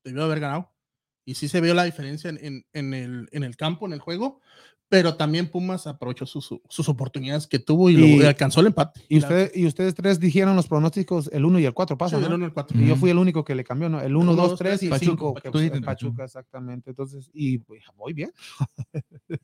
[0.04, 0.72] debió haber ganado
[1.24, 4.00] y sí se vio la diferencia en, en- en el, en el campo, en el
[4.00, 4.40] juego,
[4.89, 8.69] pero también Pumas aprovechó sus, sus oportunidades que tuvo y, lo- Y- y alcanzó el
[8.69, 9.01] empate.
[9.09, 12.20] y, usted, y ustedes tres dijeron los pronósticos, el 1 y el 4 Sí, pasan.
[12.20, 12.36] del ¿no?
[12.36, 12.81] uno al cuatro.
[12.81, 14.01] Y yo fui el único que le cambió, ¿no?
[14.01, 15.35] El 1, Uno, 2, dos, 3 y el tres, 5.
[15.35, 15.81] Pachuca.
[15.85, 16.90] Pachuca, exactamente.
[16.90, 18.32] Entonces, y pues, voy bien.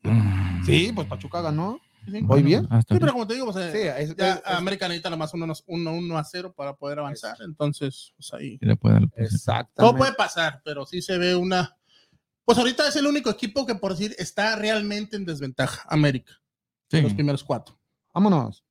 [0.03, 0.65] Mm.
[0.65, 1.79] Sí, pues Pachuca ganó.
[2.07, 2.21] Sí, sí.
[2.21, 2.67] Voy Bueno, bien.
[2.71, 5.09] hasta Sí, pero como te digo, pues, eh, Sí, es- ya es- es- América necesita
[5.11, 5.33] nomás
[5.67, 7.37] 1 a 0 para poder avanzar.
[7.43, 8.59] Entonces, pues ahí.
[8.59, 9.01] Sí le puede.
[9.75, 11.77] Todo puede pasar, pero sí se ve una.
[12.45, 15.87] Pues ahorita es el único equipo que, por decir, está realmente en desventaja.
[15.89, 16.33] América,
[16.91, 17.01] Sí.
[17.01, 17.79] los primeros cuatro.
[18.13, 18.63] Vámonos.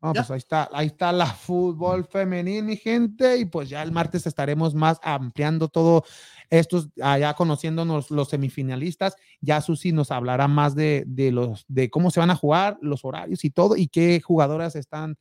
[0.00, 4.26] Pues ahí está, ahí está la fútbol femenil, mi gente, y pues ya el martes
[4.26, 6.04] estaremos más ampliando todo
[6.50, 9.14] estos, allá conociéndonos los semifinalistas.
[9.40, 13.04] Ya Susi nos hablará más de, de los, de cómo se van a jugar, los
[13.04, 15.16] horarios y todo, y qué jugadoras están,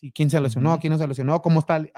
[0.00, 1.90] si quién se lesionó, quién no se lesionó, cómo están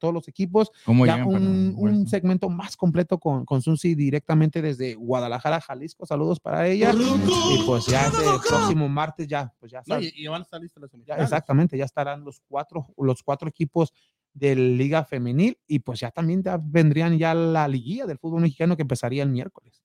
[0.00, 0.72] todos los equipos.
[0.84, 6.06] ¿Cómo Ya llegan un, segmento más completo con, con Susi directamente desde Guadalajara, Jalisco.
[6.06, 6.92] Saludos para ella.
[6.94, 10.60] Y pues ya ese próximo martes ya, pues ya No, y, y van a estar
[10.60, 11.24] listas las ya, semifinales.
[11.24, 13.92] exactamente, ya estarán los cuatro, los cuatro equipos
[14.34, 18.76] de Liga Femenil y pues ya también ya vendrían ya la liguilla del fútbol mexicano
[18.76, 19.82] que empezaría el miércoles.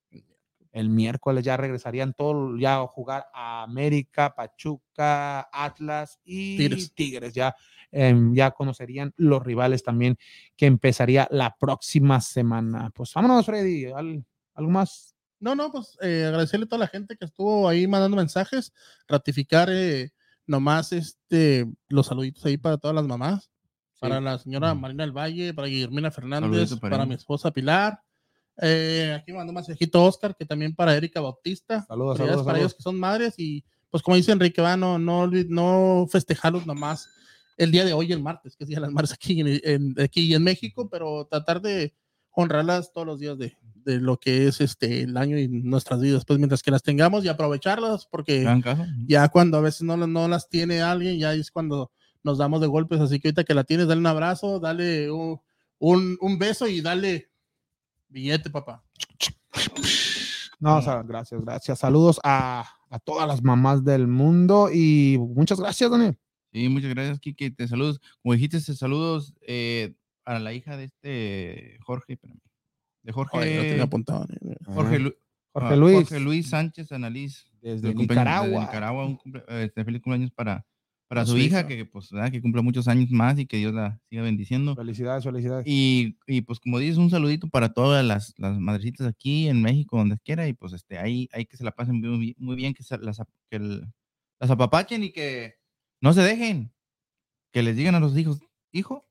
[0.78, 6.94] El miércoles ya regresarían todos ya a jugar a América, Pachuca, Atlas y Tigres.
[6.94, 7.34] Tigres.
[7.34, 7.56] Ya,
[7.92, 10.18] em, ya conocerían los rivales también
[10.56, 12.92] que empezaría la próxima semana.
[12.94, 13.86] Pues vámonos, Freddy.
[13.86, 14.24] ¿al-
[14.54, 15.16] ¿Algo más?
[15.40, 18.74] No, no, pues eh, agradecerle a toda la gente que estuvo ahí mandando mensajes,
[19.08, 20.12] ratificar eh,
[20.48, 23.52] nomás este, los saluditos ahí para todas las mamás,
[24.00, 24.74] para la señora.
[24.74, 28.02] Marina del Valle, para Guillermina Fernández, para mi esposa Pilar.
[28.62, 31.86] Eh, aquí mandó un mensajito Oscar, que también para Erika Bautista.
[31.88, 32.60] Saludos, saludos, para saludos.
[32.60, 37.10] ellos que son madres y pues como dice Enrique, va, no, no, no festejarlos nomás
[37.58, 39.96] el día de hoy, el martes, que es Día de las Madres aquí en, en-
[40.02, 41.94] aquí en México, pero tratar de
[42.32, 46.24] honrarlas todos los días de, de lo que es este el año y nuestras vidas,
[46.26, 48.44] pues mientras que las tengamos y aprovecharlas, porque
[49.08, 51.90] ya cuando a veces no, no las tiene alguien, ya es cuando
[52.24, 55.40] nos damos de golpes, así que ahorita que la tienes, dale un abrazo, dale un,
[55.80, 57.30] un, un beso y dale
[58.10, 58.84] billete, papá.
[60.60, 61.80] No, o sea, gracias, gracias.
[61.80, 66.18] Saludos a, a todas las mamás del mundo y muchas gracias, Daniel.
[66.52, 67.52] Sí, muchas gracias, Kike.
[67.52, 68.00] Te saludos.
[68.24, 69.94] Como dijiste, te saludos eh,
[70.26, 72.14] a la hija de este Jorge.
[72.14, 72.40] espérame.
[73.04, 73.38] De Jorge.
[73.38, 74.26] Ay, lo tenía apuntado.
[74.42, 74.56] eh.
[74.66, 75.16] Jorge, Lu-
[75.54, 75.96] Jorge ah, Luis.
[76.10, 77.46] Jorge Luis Sánchez Analiz.
[77.62, 78.48] Desde Nicaragua.
[78.48, 79.06] desde Nicaragua.
[79.06, 80.66] Un cumple- este, feliz cumpleaños para,
[81.08, 81.68] para su, su hija, hija.
[81.68, 82.32] que pues ¿verdad?
[82.32, 84.76] que cumpla muchos años más y que Dios la siga bendiciendo.
[84.76, 85.66] Felicidades, felicidades.
[85.68, 89.98] Y, y, pues como dices, un saludito para todas las, las madrecitas aquí en México,
[89.98, 92.74] donde quiera, y pues este, ahí, ahí que se la pasen muy, bien- muy bien,
[92.74, 93.18] que, se las,
[93.50, 93.86] que el-
[94.40, 95.56] las apapachen y que
[96.02, 96.74] no se dejen,
[97.52, 98.40] que les digan a los hijos,
[98.72, 99.08] hijo,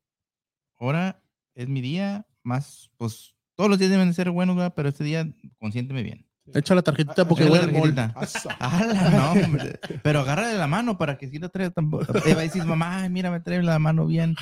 [0.79, 1.23] ahora
[1.55, 4.75] es mi día, más, pues todos los días deben de ser buenos, ¿verdad?
[4.77, 5.27] pero este día
[5.59, 6.27] consiénteme bien.
[6.55, 7.95] Echa la tarjetita porque Echa la huele el bol.
[7.95, 8.57] tarjetita.
[8.61, 9.79] ¡Hala, no, hombre!
[10.03, 12.13] Pero agárrale la mano para que si la trae tampoco.
[12.13, 14.35] Te va a decir, mamá, ay, mira, me trae la mano bien,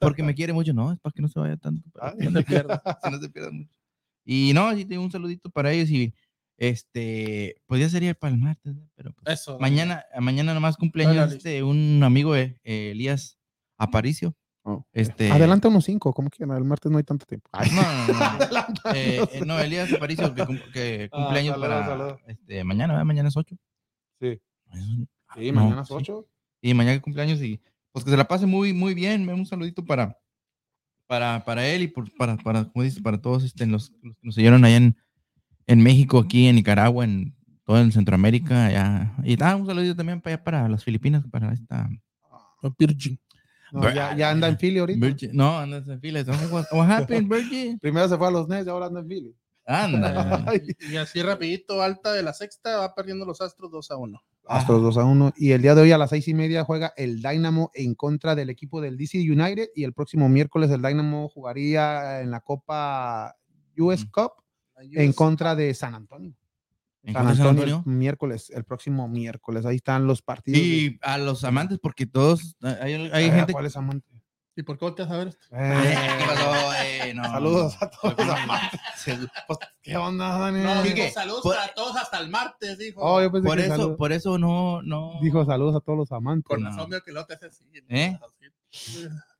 [0.00, 0.72] porque me quiere mucho.
[0.72, 1.88] No, es para que no se vaya tanto.
[1.90, 2.82] para que no se pierda.
[3.02, 3.70] que no se pierda mucho.
[4.24, 6.14] Y no, sí, tengo un saludito para ellos y
[6.56, 8.88] este, pues ya sería para el martes, ¿no?
[8.94, 9.58] pero pues, Eso.
[9.58, 11.36] mañana, mañana nomás cumpleaños Órale.
[11.36, 13.38] este, un amigo, eh, Elías
[13.76, 14.34] Aparicio.
[14.66, 14.86] Oh.
[14.94, 16.56] Este, Adelante unos cinco, como quieran.
[16.56, 17.48] El martes no hay tanto tiempo.
[17.52, 18.18] Ay, No, no,
[18.50, 18.74] no.
[18.94, 22.20] Eh, eh, no, Elías Aparicio, que, cum- que Ah, cumpleaños saludos, para saludos.
[22.26, 23.04] Este, mañana, ¿verdad?
[23.04, 23.54] Mañana es 8.
[24.20, 24.40] Sí.
[25.36, 25.94] Sí, No, mañana es sí.
[25.94, 26.26] 8.
[26.62, 27.60] Y mañana es cumpleaños y
[27.92, 29.28] pues que se la pase muy, muy bien.
[29.28, 30.18] Un saludito para,
[31.06, 34.20] para, para él y por- para, para, como dices, para todos este, los, los que
[34.26, 34.96] nos siguieron allá en,
[35.66, 38.66] en México, aquí en Nicaragua, en todo en Centroamérica.
[38.66, 39.14] allá.
[39.24, 41.88] Y ah, un saludito también para, allá, para las Filipinas, para esta...
[42.78, 43.20] Virgin.
[43.80, 45.06] No, ya, ya anda en Philly ahorita.
[45.06, 46.26] Virgin- no, anda en Filipinas.
[46.50, 47.78] What, what happened, Virgin?
[47.82, 49.34] Primero se fue a los Nets y ahora anda en Philly.
[49.66, 50.44] Anda.
[50.92, 54.22] Y así rapidito, alta de la sexta, va perdiendo los Astros 2 a 1.
[54.46, 55.32] Astros 2 a 1.
[55.36, 58.34] Y el día de hoy a las seis y media juega el Dynamo en contra
[58.34, 59.68] del equipo del DC United.
[59.74, 63.34] Y el próximo miércoles el Dynamo jugaría en la Copa
[63.78, 64.10] US Mm.
[64.10, 64.32] Cup
[64.76, 66.34] en contra de San Antonio.
[67.04, 69.66] ¿En San Antonio, el miércoles, el próximo miércoles.
[69.66, 70.58] Ahí están los partidos.
[70.60, 73.52] de- Y a los amantes, porque todos, hay, hay gente...
[73.52, 74.08] ¿Cuál es amante?
[74.56, 75.44] ¿Y por qué volteas a ver esto?
[75.50, 76.72] Eh, ¿Qué pasó?
[76.84, 77.86] Eh, no, Saludos no.
[77.86, 78.80] a todos los amantes.
[79.48, 80.82] Pues, ¿Qué onda, Daniel?
[80.84, 83.00] Quique, saludos por- para todos hasta el martes, dijo.
[83.02, 85.18] Oh, yo pensé Por que eso, por eso no, no.
[85.20, 86.46] dijo saludos a todos los amantes.
[86.46, 86.70] Con no.
[86.70, 87.64] razón veo que lo te hace así.
[87.88, 88.16] ¿Eh?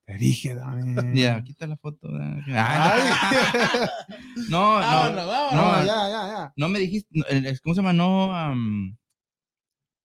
[0.05, 1.13] Te dije, Daniel.
[1.15, 2.07] Ya, quita la foto.
[2.49, 3.87] Ah, Ay.
[4.49, 5.53] no, no, Vámonos, no, vámonos.
[5.53, 6.53] No, No, ya, ya, ya.
[6.55, 7.09] no me dijiste,
[7.63, 7.93] ¿cómo se llama?
[7.93, 8.55] No,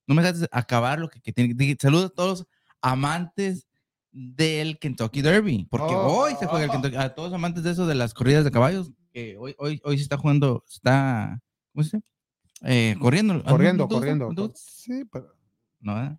[0.07, 1.77] no me dejaste acabar lo que, que tiene.
[1.81, 2.49] Saludos a todos los
[2.81, 3.67] amantes
[4.13, 6.23] del Kentucky Derby, porque Oh.
[6.23, 8.51] hoy se juega el Kentucky, a todos los amantes de eso de las corridas de
[8.51, 11.41] caballos, que hoy, hoy, hoy se está jugando, está,
[11.73, 12.09] ¿cómo se dice?
[12.63, 13.43] Eh, corriendo.
[13.45, 14.53] Corriendo, corriendo.
[14.57, 15.33] Sí, pero
[15.81, 16.19] No, ¿verdad?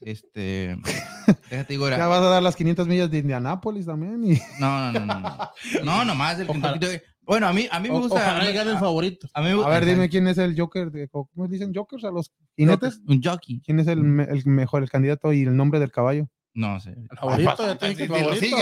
[0.00, 0.76] Este,
[1.50, 4.24] déjate ya vas a dar las 500 millas de Indianápolis también.
[4.24, 4.38] Y...
[4.60, 5.20] No, no, no, no.
[5.20, 5.50] No,
[5.84, 6.72] no nomás el Ojalá.
[6.72, 7.02] Kentucky Derby.
[7.22, 8.14] Bueno, a mí, a mí me gusta.
[8.14, 9.28] Ojalá a el favorito.
[9.34, 10.90] a mí me A gusta- ver, dime quién es el Joker.
[10.90, 13.00] De, ¿Cómo dicen Jokers a los jinetes?
[13.06, 13.60] Un jockey.
[13.60, 16.26] ¿Quién es el, me- el mejor, el candidato y el nombre del caballo?
[16.54, 16.90] No sé.
[17.10, 18.56] El favorito, ya te dije que el favorito.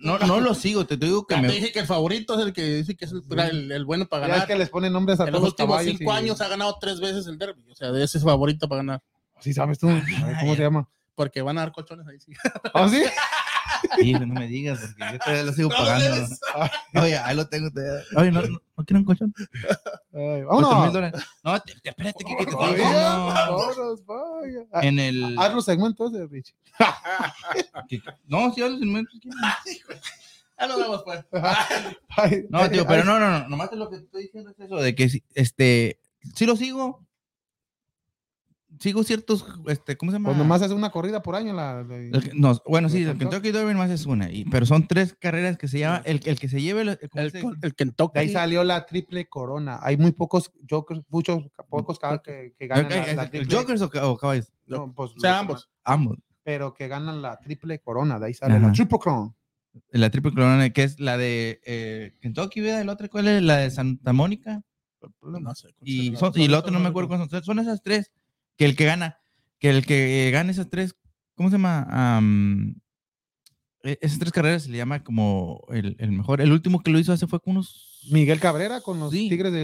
[0.00, 0.86] No, no, no lo sigo.
[0.86, 1.52] Te digo que Ya te me.
[1.52, 4.22] dije que el favorito es el que dice que es el, el- el bueno para
[4.26, 4.48] Ya es ganar.
[4.48, 5.98] que les ponen nombres a En todos los los últimos caballos.
[5.98, 7.62] cinco y- años ha ganado tres veces el derby.
[7.70, 9.02] O sea, de ese es favorito para ganar.
[9.40, 9.88] Sí, sabes tú.
[9.88, 10.04] A ver,
[10.40, 10.88] ¿Cómo se llama?
[11.14, 12.18] Porque van a dar colchones ahí.
[12.20, 12.32] Sí.
[12.74, 13.02] ¿Ah, sí?
[14.00, 16.04] Sí, no me digas, porque yo todavía lo sigo No, pagando.
[16.16, 16.40] debes.
[17.00, 17.70] Oye, ahí lo tengo.
[17.70, 18.02] todavía.
[18.16, 19.32] Oye, no, no, ¿no quieren un colchón?
[20.12, 20.92] Ay, vámonos.
[20.92, 21.22] dólares.
[21.44, 23.26] No, te- te- espérate, que, que te diciendo.
[23.26, 24.64] vámonos, vaya.
[24.72, 25.38] Ah, En el.
[25.38, 26.54] Haz los segmentos ese, Rich.
[28.26, 29.12] No, sí, hablo sin menos.
[30.58, 31.24] Ya nos vemos, pues.
[32.50, 33.48] No, tío, pero no, no, no.
[33.48, 36.00] Nomás lo que te estoy diciendo es eso, de que si- este.
[36.34, 37.06] Sí lo sigo.
[38.80, 40.28] Sigo ciertos, este, ¿cómo se llama?
[40.28, 41.52] Pues nomás es una corrida por año.
[41.52, 43.50] La, la- El que- no, bueno, sí, ¿El el Kentucky?
[43.50, 46.48] Derby más es una, y, pero son tres carreras que se llama, el, el que
[46.48, 46.98] se lleve, el,
[47.40, 48.14] ¿cómo El, Kentucky.
[48.14, 49.80] de ahí salió la triple corona.
[49.82, 53.56] Hay muy pocos Jokers, muchos, pocos cada que, que ganan el- la, la el- triple.
[53.56, 55.68] Jokers o, o caballos, No, pues, O sea, ambos.
[55.84, 56.18] ambos.
[56.44, 58.18] Pero que ganan la triple corona.
[58.18, 58.68] De ahí sale Ajá.
[58.68, 59.34] la triple corona.
[59.90, 62.80] La triple corona, que es la de eh, Kentucky, ¿verdad?
[62.82, 63.42] ¿El otro cuál es?
[63.42, 64.62] La de Santa Mónica.
[65.22, 65.68] No sé.
[65.82, 67.42] Y, son- y el otro no me acuerdo cuáles son.
[67.44, 68.10] Son esas tres.
[68.58, 69.18] Que el que gana,
[69.60, 70.94] que el que gana esas tres,
[71.36, 71.86] ¿cómo se llama?
[71.88, 72.74] Am,
[73.84, 76.40] e- esas tres carreras se le llama como el, el mejor.
[76.40, 78.00] El último que lo hizo hace fue con unos.
[78.10, 79.28] Miguel Cabrera con los Sí.
[79.28, 79.62] Tigres del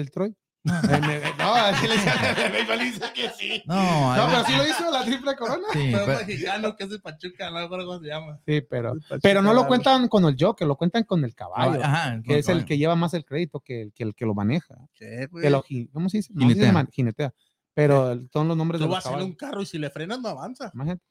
[0.68, 3.62] el- no, así le decían en el béisbol, dice que sí.
[3.66, 5.66] No, No, pero sí lo hizo la triple corona.
[5.72, 8.38] Sí, pero- mexicano que es de Pachuca, no recuerdo cómo se llama.
[8.46, 8.94] Sí, pero,
[9.42, 11.84] no lo cuentan con el Joker, lo cuentan con el caballo.
[11.84, 14.34] Ajá, que es el que lleva más el crédito que el que, el que lo
[14.34, 14.76] maneja.
[14.94, 15.42] ¿Qué, güey?
[15.42, 16.32] Que lo, ¿Cómo se dice?
[16.32, 16.72] No, sí se Jinetea.
[16.72, 17.34] man- jinetea.
[17.74, 19.36] Pero el- son los nombres de Tú los vas en un caballos.
[19.36, 20.70] carro y si le frenas no avanza.
[20.74, 21.02] Imagínate.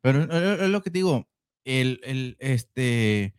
[0.00, 1.28] Pero es es lo que te digo,
[1.64, 3.34] el, el, este,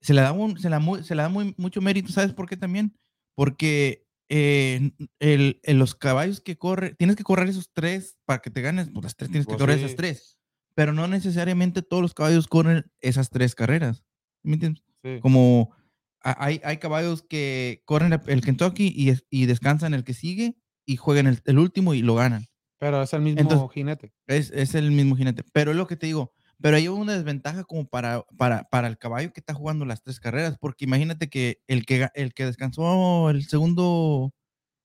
[0.00, 2.56] se le da, un, se muy, se le da muy, mucho mérito, ¿sabes por qué
[2.56, 2.96] también?
[3.34, 8.50] Porque eh, el, el- los caballos que corre, tienes que correr esos tres para que
[8.50, 9.84] te ganes, pues las tres tienes que Pues correr sí.
[9.84, 10.38] esas tres,
[10.74, 14.04] pero no necesariamente todos los caballos corren esas tres carreras,
[14.42, 14.84] ¿me entiendes?
[15.20, 15.74] Como
[16.20, 20.56] a- hay, hay caballos que corren el- Kentucky y, y descansan el que sigue
[20.88, 22.46] y juegan el, el último y lo ganan.
[22.78, 24.12] Pero es el mismo Entonces- jinete.
[24.26, 25.42] Es, es el mismo jinete.
[25.52, 26.32] Pero es lo que te digo.
[26.60, 30.18] Pero hay una desventaja como para, para, para el caballo que está jugando las tres
[30.18, 30.56] carreras.
[30.58, 34.32] Porque imagínate que el que, el que descansó el segundo.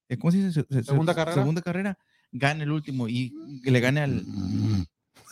[0.08, 0.52] eh, ¿Cómo se dice?
[0.52, 1.34] Se- se- ¿Segunda se- carrera?
[1.40, 1.98] Segunda carrera.
[2.32, 3.32] Gane el último y
[3.64, 4.24] le gane al.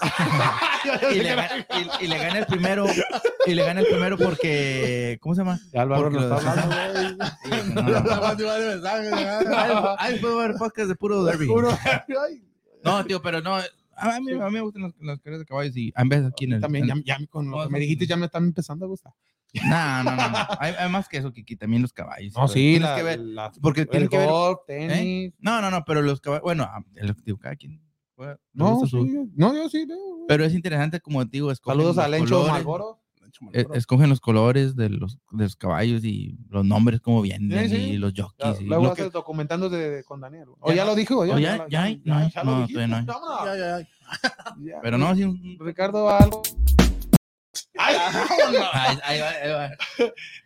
[1.13, 1.67] y, le, ga-
[2.01, 2.87] y- y le gane el primero.
[3.47, 5.19] Y le gane el primero porque.
[5.21, 5.61] ¿Cómo se llama?
[5.73, 7.75] Ya Álvaro lo está hablando, güey.
[7.75, 10.21] No, no, no.
[10.21, 11.47] Puedo ver podcast de puro derby.
[12.85, 13.57] No, tío, pero no.
[13.95, 16.47] A mí, a mí me gustan las, las carreras de caballos y en vez aquí
[16.47, 16.61] en el.
[16.61, 18.09] También, en- ya, ya con lo No, que me no, dijiste, no.
[18.09, 19.13] ya me están empezando a gustar.
[19.65, 20.31] No, no, no.
[20.31, 20.39] no.
[20.59, 22.33] Hay, hay más que eso, Kiki, también los caballos.
[22.35, 23.19] No, sí, tienes la- que ver.
[23.21, 24.29] la- Porque el tiene que ver.
[24.29, 25.35] golf, tenis.
[25.39, 26.43] No, no, no, pero los caballos.
[26.43, 27.81] Bueno, ah, el- digo, cada quien.
[28.23, 28.81] Juega, No,
[29.37, 29.85] no, yo sí.
[29.87, 29.97] no.
[30.29, 32.99] Pero es interesante, como te digo, escogen Saludos los a Lencho colores, Malboro.
[33.75, 37.83] escogen los colores de los, de los caballos y los nombres, cómo vienen, Sí, sí.
[37.93, 38.61] y los Ya, jockeys.
[38.61, 40.49] y Luego lo que- documentando de, con Daniel.
[40.61, 41.25] O Ya lo dijo.
[41.27, 41.57] ya- ya
[42.45, 42.67] no no, no.
[42.67, 43.89] Ya, ya, ya.
[44.63, 44.81] Ya.
[44.83, 45.25] Pero no, sí.
[45.25, 46.43] un- Ricardo algo.
[47.79, 47.97] Ahí,
[49.05, 49.71] ahí va, ahí va.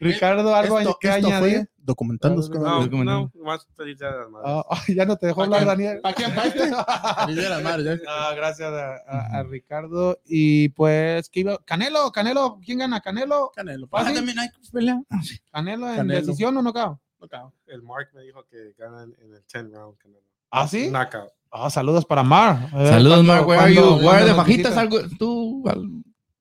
[0.01, 1.57] Ricardo algo Esto, que esto añadir.
[1.57, 2.43] fue documentando.
[2.43, 3.31] No, No, Documentando.
[3.35, 4.51] no, más feliz día de las madres.
[4.53, 6.01] Ah, ah, ya no te dejó hablar, Daniel.
[6.03, 6.35] ¿Para quién?
[6.35, 6.59] ¿Para este?
[7.25, 8.01] Feliz día de las madres.
[8.09, 10.19] Ah, gracias a, a- a Ricardo.
[10.27, 11.59] Y pues, ¿qué iba?
[11.65, 13.01] Canelo, Canelo, ¿quién gana?
[13.01, 13.89] Canelo, Canelo.
[13.93, 14.15] Ah, Ah, sí.
[14.15, 15.01] también hay pelea.
[15.11, 15.21] Ah.
[15.53, 16.21] Canelo en Canelo.
[16.21, 16.99] decisión o knockout.
[17.21, 17.55] Knockout.
[17.67, 19.97] El Mark me dijo que ganan en el 10 round.
[19.99, 20.21] Canelo.
[20.51, 20.89] ¿Ah, sí?
[20.91, 21.31] Knockout.
[21.51, 22.69] Ah, saludos para Mar.
[22.71, 23.47] Saludos, ¿cuándo- Mark.
[23.47, 23.83] Where are you?
[24.07, 24.99] Where nos fajitas algo?
[25.19, 25.63] Tú,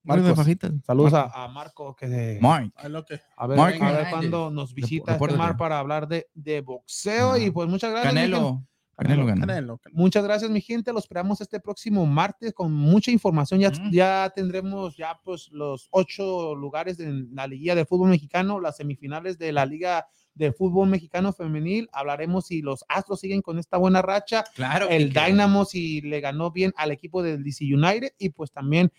[0.06, 0.36] Marcos.
[0.36, 0.72] fajitas.
[0.86, 3.20] Saludos a, a Marco que de- que.
[3.38, 5.38] a ver, Mark a ver cuándo nos visita este repórtate.
[5.40, 7.38] Mar para hablar de, de boxeo.
[7.38, 8.14] Y pues muchas gracias.
[8.14, 8.32] mi gente.
[8.34, 8.64] Canelo.
[8.98, 9.26] Canelo.
[9.26, 9.40] Canelo.
[9.46, 9.82] Canelo.
[9.92, 10.94] Muchas gracias, mi gente.
[10.94, 13.60] Lo esperamos este próximo martes con mucha información.
[13.60, 18.78] Ya, ya tendremos ya pues los ocho lugares en la liguilla de fútbol mexicano, las
[18.78, 21.90] semifinales de la liga de fútbol mexicano femenil.
[21.92, 24.88] Hablaremos si los Astros siguen con esta buena racha, Claro.
[24.90, 28.92] el que- Dynamo si le ganó bien al equipo del DC United y pues también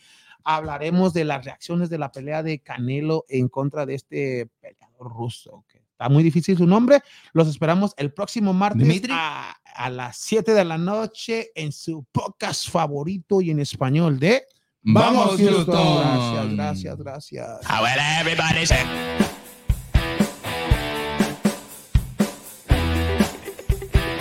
[0.46, 5.64] hablaremos de las reacciones de la pelea de Canelo en contra de este peleador ruso.
[5.68, 7.00] Que está muy difícil su nombre.
[7.32, 12.70] Los esperamos el próximo martes a, a las 7 de la noche en su podcast
[12.70, 14.44] favorito y en español de
[14.88, 15.74] Vamos, Houston.
[15.74, 16.56] Houston.
[16.56, 17.60] Gracias, gracias, gracias.